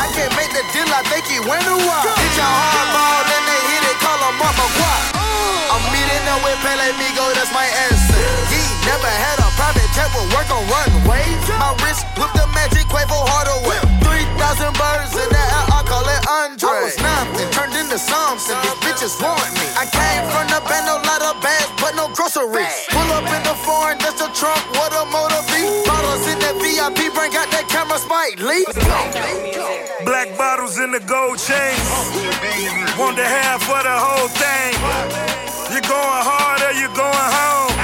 I 0.00 0.08
can't 0.16 0.32
make 0.32 0.48
the 0.56 0.64
deal, 0.72 0.88
I 0.88 1.04
think 1.12 1.28
he 1.28 1.44
went 1.44 1.60
a 1.68 1.76
while. 1.76 2.08
Hit 2.08 2.32
your 2.40 2.48
hardball, 2.48 3.20
then 3.28 3.42
they 3.44 3.60
hit 3.68 3.84
it, 3.84 4.00
call 4.00 4.16
him 4.16 4.32
Mama 4.40 4.66
Guap. 4.80 5.12
I'm 5.76 5.84
meeting 5.92 6.24
up 6.32 6.40
with 6.40 6.56
Pele 6.64 6.88
Migo, 6.96 7.36
that's 7.36 7.52
my 7.52 7.68
answer. 7.84 8.24
He 8.48 8.62
never 8.88 9.12
had 9.12 9.36
a 9.44 9.48
private 9.60 9.92
jet 9.92 10.08
with 10.16 10.32
work 10.32 10.48
on 10.48 10.64
runway. 10.72 11.36
My 11.60 11.76
wrist 11.84 12.08
with 12.16 12.32
the 12.32 12.48
magic 12.56 12.88
Quavo 12.88 13.28
Hardaway. 13.28 13.76
3,000 14.00 14.72
birds 14.72 15.12
in 15.20 15.28
the 15.28 15.36
air, 15.36 15.64
I 15.68 15.84
call 15.84 16.08
it 16.08 16.22
Andre. 16.32 16.64
I 16.64 16.88
was 16.88 16.96
nothing, 16.96 17.48
turned 17.52 17.76
into 17.76 18.00
something, 18.00 18.56
these 18.64 18.80
bitches 18.80 19.20
want 19.20 19.52
me. 19.60 19.61
Groceries. 22.46 22.86
Pull 22.90 23.10
up 23.12 23.24
in 23.24 23.42
the 23.42 23.54
foreign, 23.62 23.98
that's 23.98 24.20
the 24.20 24.30
trunk, 24.34 24.60
what 24.74 24.92
a 24.92 25.04
motor 25.10 25.42
be. 25.50 25.62
Bottles 25.86 26.26
in 26.26 26.38
that 26.40 26.56
VIP, 26.58 27.14
bring 27.14 27.34
out 27.36 27.50
that 27.50 27.66
camera, 27.68 27.98
Spike 27.98 28.40
Lee. 28.40 28.64
Black 30.04 30.36
bottles 30.36 30.78
in 30.78 30.90
the 30.90 31.00
gold 31.00 31.38
chain. 31.38 31.76
Want 32.98 33.16
the 33.16 33.24
half 33.24 33.62
for 33.62 33.82
the 33.82 33.96
whole 33.96 34.28
thing. 34.28 34.72
You 35.70 35.80
going 35.86 36.22
hard 36.26 36.60
or 36.62 36.74
you 36.74 36.88
going 36.94 37.30
home? 37.38 37.74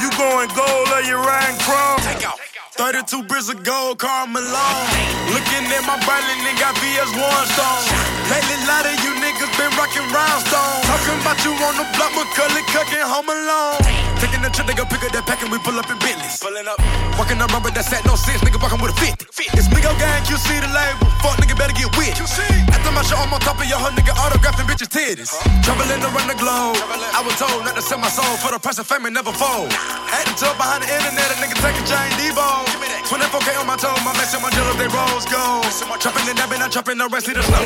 You 0.00 0.10
going 0.16 0.48
gold 0.54 0.88
or 0.94 1.02
you 1.02 1.16
riding 1.16 1.58
chrome? 1.60 2.43
32 2.74 3.22
bricks 3.30 3.46
of 3.46 3.62
gold, 3.62 4.02
Karl 4.02 4.26
Malone. 4.26 4.90
Looking 5.30 5.62
at 5.70 5.86
my 5.86 5.94
Berlin, 6.02 6.38
nigga, 6.42 6.74
VS 6.82 7.10
One 7.14 7.46
Stone. 7.54 7.86
Lately, 8.26 8.58
a 8.58 8.66
lot 8.66 8.82
of 8.82 8.98
you 8.98 9.14
niggas 9.22 9.52
been 9.54 9.70
rocking 9.78 10.02
rhinestones. 10.10 10.82
Talking 10.82 11.18
about 11.22 11.38
you 11.46 11.54
on 11.54 11.78
the 11.78 11.86
block, 11.94 12.10
Macaulay 12.18 12.66
Culkin 12.74 13.06
home 13.06 13.30
alone. 13.30 13.78
Taking 14.18 14.42
the 14.42 14.50
trip, 14.50 14.66
nigga, 14.66 14.90
pick 14.90 15.06
up 15.06 15.14
that 15.14 15.22
pack 15.22 15.46
and 15.46 15.54
we 15.54 15.62
pull 15.62 15.78
up 15.78 15.86
in 15.86 16.02
Bentleys. 16.02 16.42
Pulling 16.42 16.66
up. 16.66 16.82
Walking 17.14 17.38
around 17.38 17.62
with 17.62 17.78
that 17.78 17.86
set, 17.86 18.02
no 18.10 18.18
sense, 18.18 18.42
nigga, 18.42 18.58
walking 18.58 18.82
with 18.82 18.90
a 18.90 18.98
50. 18.98 19.22
It's 19.54 19.70
Migo 19.70 19.94
Gang, 19.94 20.26
QC 20.26 20.58
the 20.58 20.66
label. 20.74 21.06
Fuck, 21.22 21.38
nigga, 21.38 21.54
better 21.54 21.78
get 21.78 21.94
with. 21.94 22.18
After 22.74 22.90
my 22.90 23.06
show, 23.06 23.22
I'm 23.22 23.30
on 23.30 23.38
top 23.38 23.54
of 23.62 23.70
your 23.70 23.78
hoe, 23.78 23.94
nigga, 23.94 24.18
autographing 24.18 24.66
bitches' 24.66 24.90
titties. 24.90 25.30
Traveling 25.62 26.02
around 26.02 26.26
the 26.26 26.34
globe. 26.42 26.74
I 27.14 27.22
was 27.22 27.38
told 27.38 27.62
not 27.62 27.78
to 27.78 27.82
sell 27.86 28.02
my 28.02 28.10
soul 28.10 28.34
for 28.42 28.50
the 28.50 28.58
price 28.58 28.82
of 28.82 28.90
fame 28.90 29.06
and 29.06 29.14
never 29.14 29.30
fold. 29.30 29.70
Had 30.10 30.26
to 30.26 30.34
talk 30.34 30.58
behind 30.58 30.82
the 30.82 30.90
internet, 30.90 31.30
a 31.30 31.36
nigga 31.38 31.54
take 31.62 31.78
a 31.78 31.84
giant 31.86 32.18
Debo. 32.18 32.63
24K 33.04 33.60
on 33.60 33.66
my 33.66 33.76
toe, 33.76 33.94
my 34.04 34.12
mess 34.16 34.34
my 34.40 34.50
jealous, 34.50 34.76
they 34.76 34.88
rose 34.88 35.26
gold. 35.28 35.64
Trapping 36.00 36.28
and 36.28 36.36
dabbing, 36.36 36.62
I'm 36.62 36.70
trapping 36.70 36.98
the 36.98 37.08
rest 37.08 37.28
of 37.28 37.34
the 37.34 37.42
snow. 37.42 37.64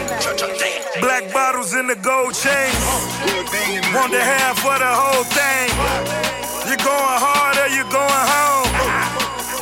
Black 1.01 1.33
bottles 1.33 1.75
in 1.75 1.87
the 1.87 1.97
gold 1.97 2.35
chain. 2.35 2.75
Want 3.95 4.13
the 4.13 4.21
half 4.21 4.59
for 4.59 4.79
the 4.79 4.91
whole 4.91 5.25
thing. 5.25 5.71
You 6.69 6.77
going 6.77 7.19
hard 7.23 7.57
or 7.57 7.71
you 7.73 7.85
going 7.89 8.27
home? 8.35 8.71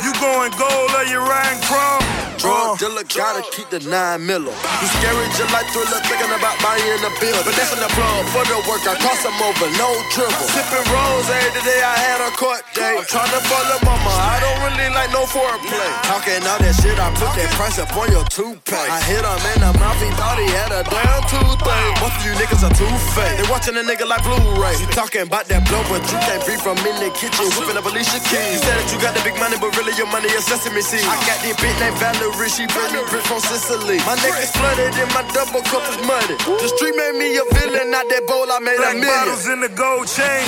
You 0.03 0.11
going 0.19 0.51
gold 0.57 0.91
or 0.97 1.05
you 1.05 1.19
riding 1.19 1.61
chrome? 1.63 2.26
Drug 2.47 2.79
dealer 2.79 3.03
gotta 3.11 3.43
keep 3.51 3.67
the 3.67 3.83
nine 3.91 4.23
miller. 4.23 4.55
He's 4.79 4.91
scary 4.95 5.27
just 5.35 5.51
like 5.51 5.67
thriller, 5.75 5.99
thinking 6.07 6.31
about 6.31 6.55
buying 6.63 7.03
a 7.03 7.11
bill. 7.19 7.35
But 7.43 7.59
that's 7.59 7.75
in 7.75 7.79
the 7.83 7.91
plug 7.91 8.23
for 8.31 8.47
the 8.47 8.55
work, 8.63 8.87
I 8.87 8.95
cross 9.03 9.19
him 9.19 9.35
over, 9.43 9.67
no 9.75 9.91
dribble. 10.15 10.47
Sipping 10.55 10.87
rose 10.87 11.27
every 11.27 11.59
day, 11.67 11.83
I 11.83 11.95
had 11.99 12.23
a 12.23 12.31
court 12.39 12.63
day. 12.71 12.95
I'm 12.95 13.03
trying 13.03 13.35
to 13.35 13.41
follow 13.51 13.83
mama, 13.83 14.13
I 14.15 14.39
don't 14.39 14.59
really 14.63 14.87
like 14.95 15.11
no 15.11 15.27
foreplay. 15.27 15.91
Talking 16.07 16.39
all 16.47 16.55
that 16.63 16.71
shit, 16.79 16.95
I 16.95 17.11
put 17.19 17.35
that 17.35 17.51
price 17.59 17.83
up 17.83 17.91
on 17.99 18.07
your 18.15 18.23
toothpaste. 18.31 18.95
I 18.95 19.03
hit 19.03 19.27
him 19.27 19.43
in 19.51 19.59
the 19.67 19.71
mouth, 19.75 19.99
he 19.99 20.07
thought 20.15 20.39
he 20.39 20.47
had 20.47 20.71
a 20.71 20.87
damn 20.87 21.27
toothache. 21.27 21.99
Both 21.99 22.15
of 22.15 22.23
you 22.23 22.31
niggas 22.39 22.63
are 22.63 22.71
too 22.71 22.87
fake. 23.11 23.43
They 23.43 23.47
watching 23.51 23.75
a 23.75 23.83
nigga 23.83 24.07
like 24.07 24.23
Blu-ray. 24.23 24.79
You 24.79 24.87
talking 24.95 25.27
about 25.27 25.51
that 25.51 25.67
blow, 25.67 25.83
but 25.91 25.99
you 26.07 26.15
can't 26.23 26.39
breathe 26.47 26.63
from 26.63 26.79
in 26.87 26.95
the 27.03 27.11
kitchen, 27.11 27.43
whipping 27.59 27.75
up 27.75 27.83
Alicia 27.83 28.23
Keys. 28.23 28.55
You 28.55 28.59
said 28.63 28.79
that 28.79 28.87
you 28.87 28.97
got 29.03 29.11
the 29.11 29.23
big 29.27 29.35
money, 29.35 29.59
but 29.59 29.75
really 29.75 29.91
your 29.99 30.07
money 30.07 30.31
is 30.31 30.47
sesame 30.47 30.79
seeds. 30.85 31.03
I 31.03 31.17
got 31.27 31.43
this 31.43 31.57
bitch 31.57 31.75
named 31.81 31.97
Valerie, 31.97 32.36
she 32.45 32.69
bring 32.69 32.93
me 32.93 33.01
from 33.25 33.41
Sicily. 33.41 33.97
My 34.05 34.13
neck 34.21 34.37
is 34.37 34.53
flooded 34.53 34.93
and 34.93 35.09
my 35.17 35.25
double 35.33 35.65
cup 35.65 35.81
is 35.89 35.97
muddy. 36.05 36.37
The 36.37 36.69
street 36.69 36.93
made 36.93 37.17
me 37.17 37.33
a 37.33 37.43
villain, 37.57 37.89
not 37.89 38.05
that 38.13 38.29
bowl 38.29 38.45
I 38.45 38.61
made 38.61 38.77
Black 38.77 38.93
a 38.93 39.01
million. 39.01 39.09
bottles 39.09 39.49
in 39.49 39.59
the 39.59 39.71
gold 39.73 40.05
chain. 40.05 40.45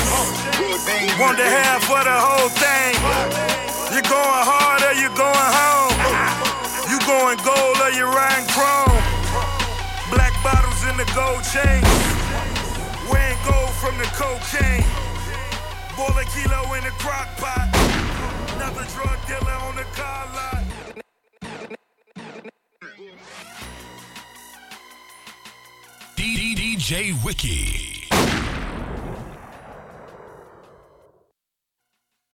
Want 1.18 1.36
the 1.42 1.50
half 1.50 1.84
for 1.90 1.98
the 2.06 2.14
whole 2.14 2.50
thing. 2.54 2.94
You 3.90 4.06
going 4.06 4.44
hard 4.46 4.86
or 4.86 4.96
you 5.02 5.10
going 5.18 5.52
home? 5.60 5.98
You 6.94 6.98
going 7.10 7.42
gold 7.42 7.78
or 7.82 7.92
you 7.98 8.06
riding 8.06 8.46
chrome? 8.54 9.02
Black 10.14 10.34
bottles 10.46 10.86
in 10.86 10.96
the 10.96 11.10
gold 11.18 11.42
chain. 11.50 11.82
Wearing 13.10 13.40
gold 13.50 13.74
from 13.82 13.98
the 13.98 14.08
cocaine. 14.14 14.86
Boil 15.98 16.14
a 16.16 16.26
kilo 16.32 16.70
in 16.78 16.86
the 16.86 16.94
crock 17.02 17.28
pot. 17.42 17.68
Another 18.56 18.86
drug 18.94 19.18
dealer 19.26 19.58
on 19.68 19.76
the 19.76 19.88
car 19.98 20.30
lot. 20.38 20.59
DJ 26.16 27.14
Wiki. 27.24 27.89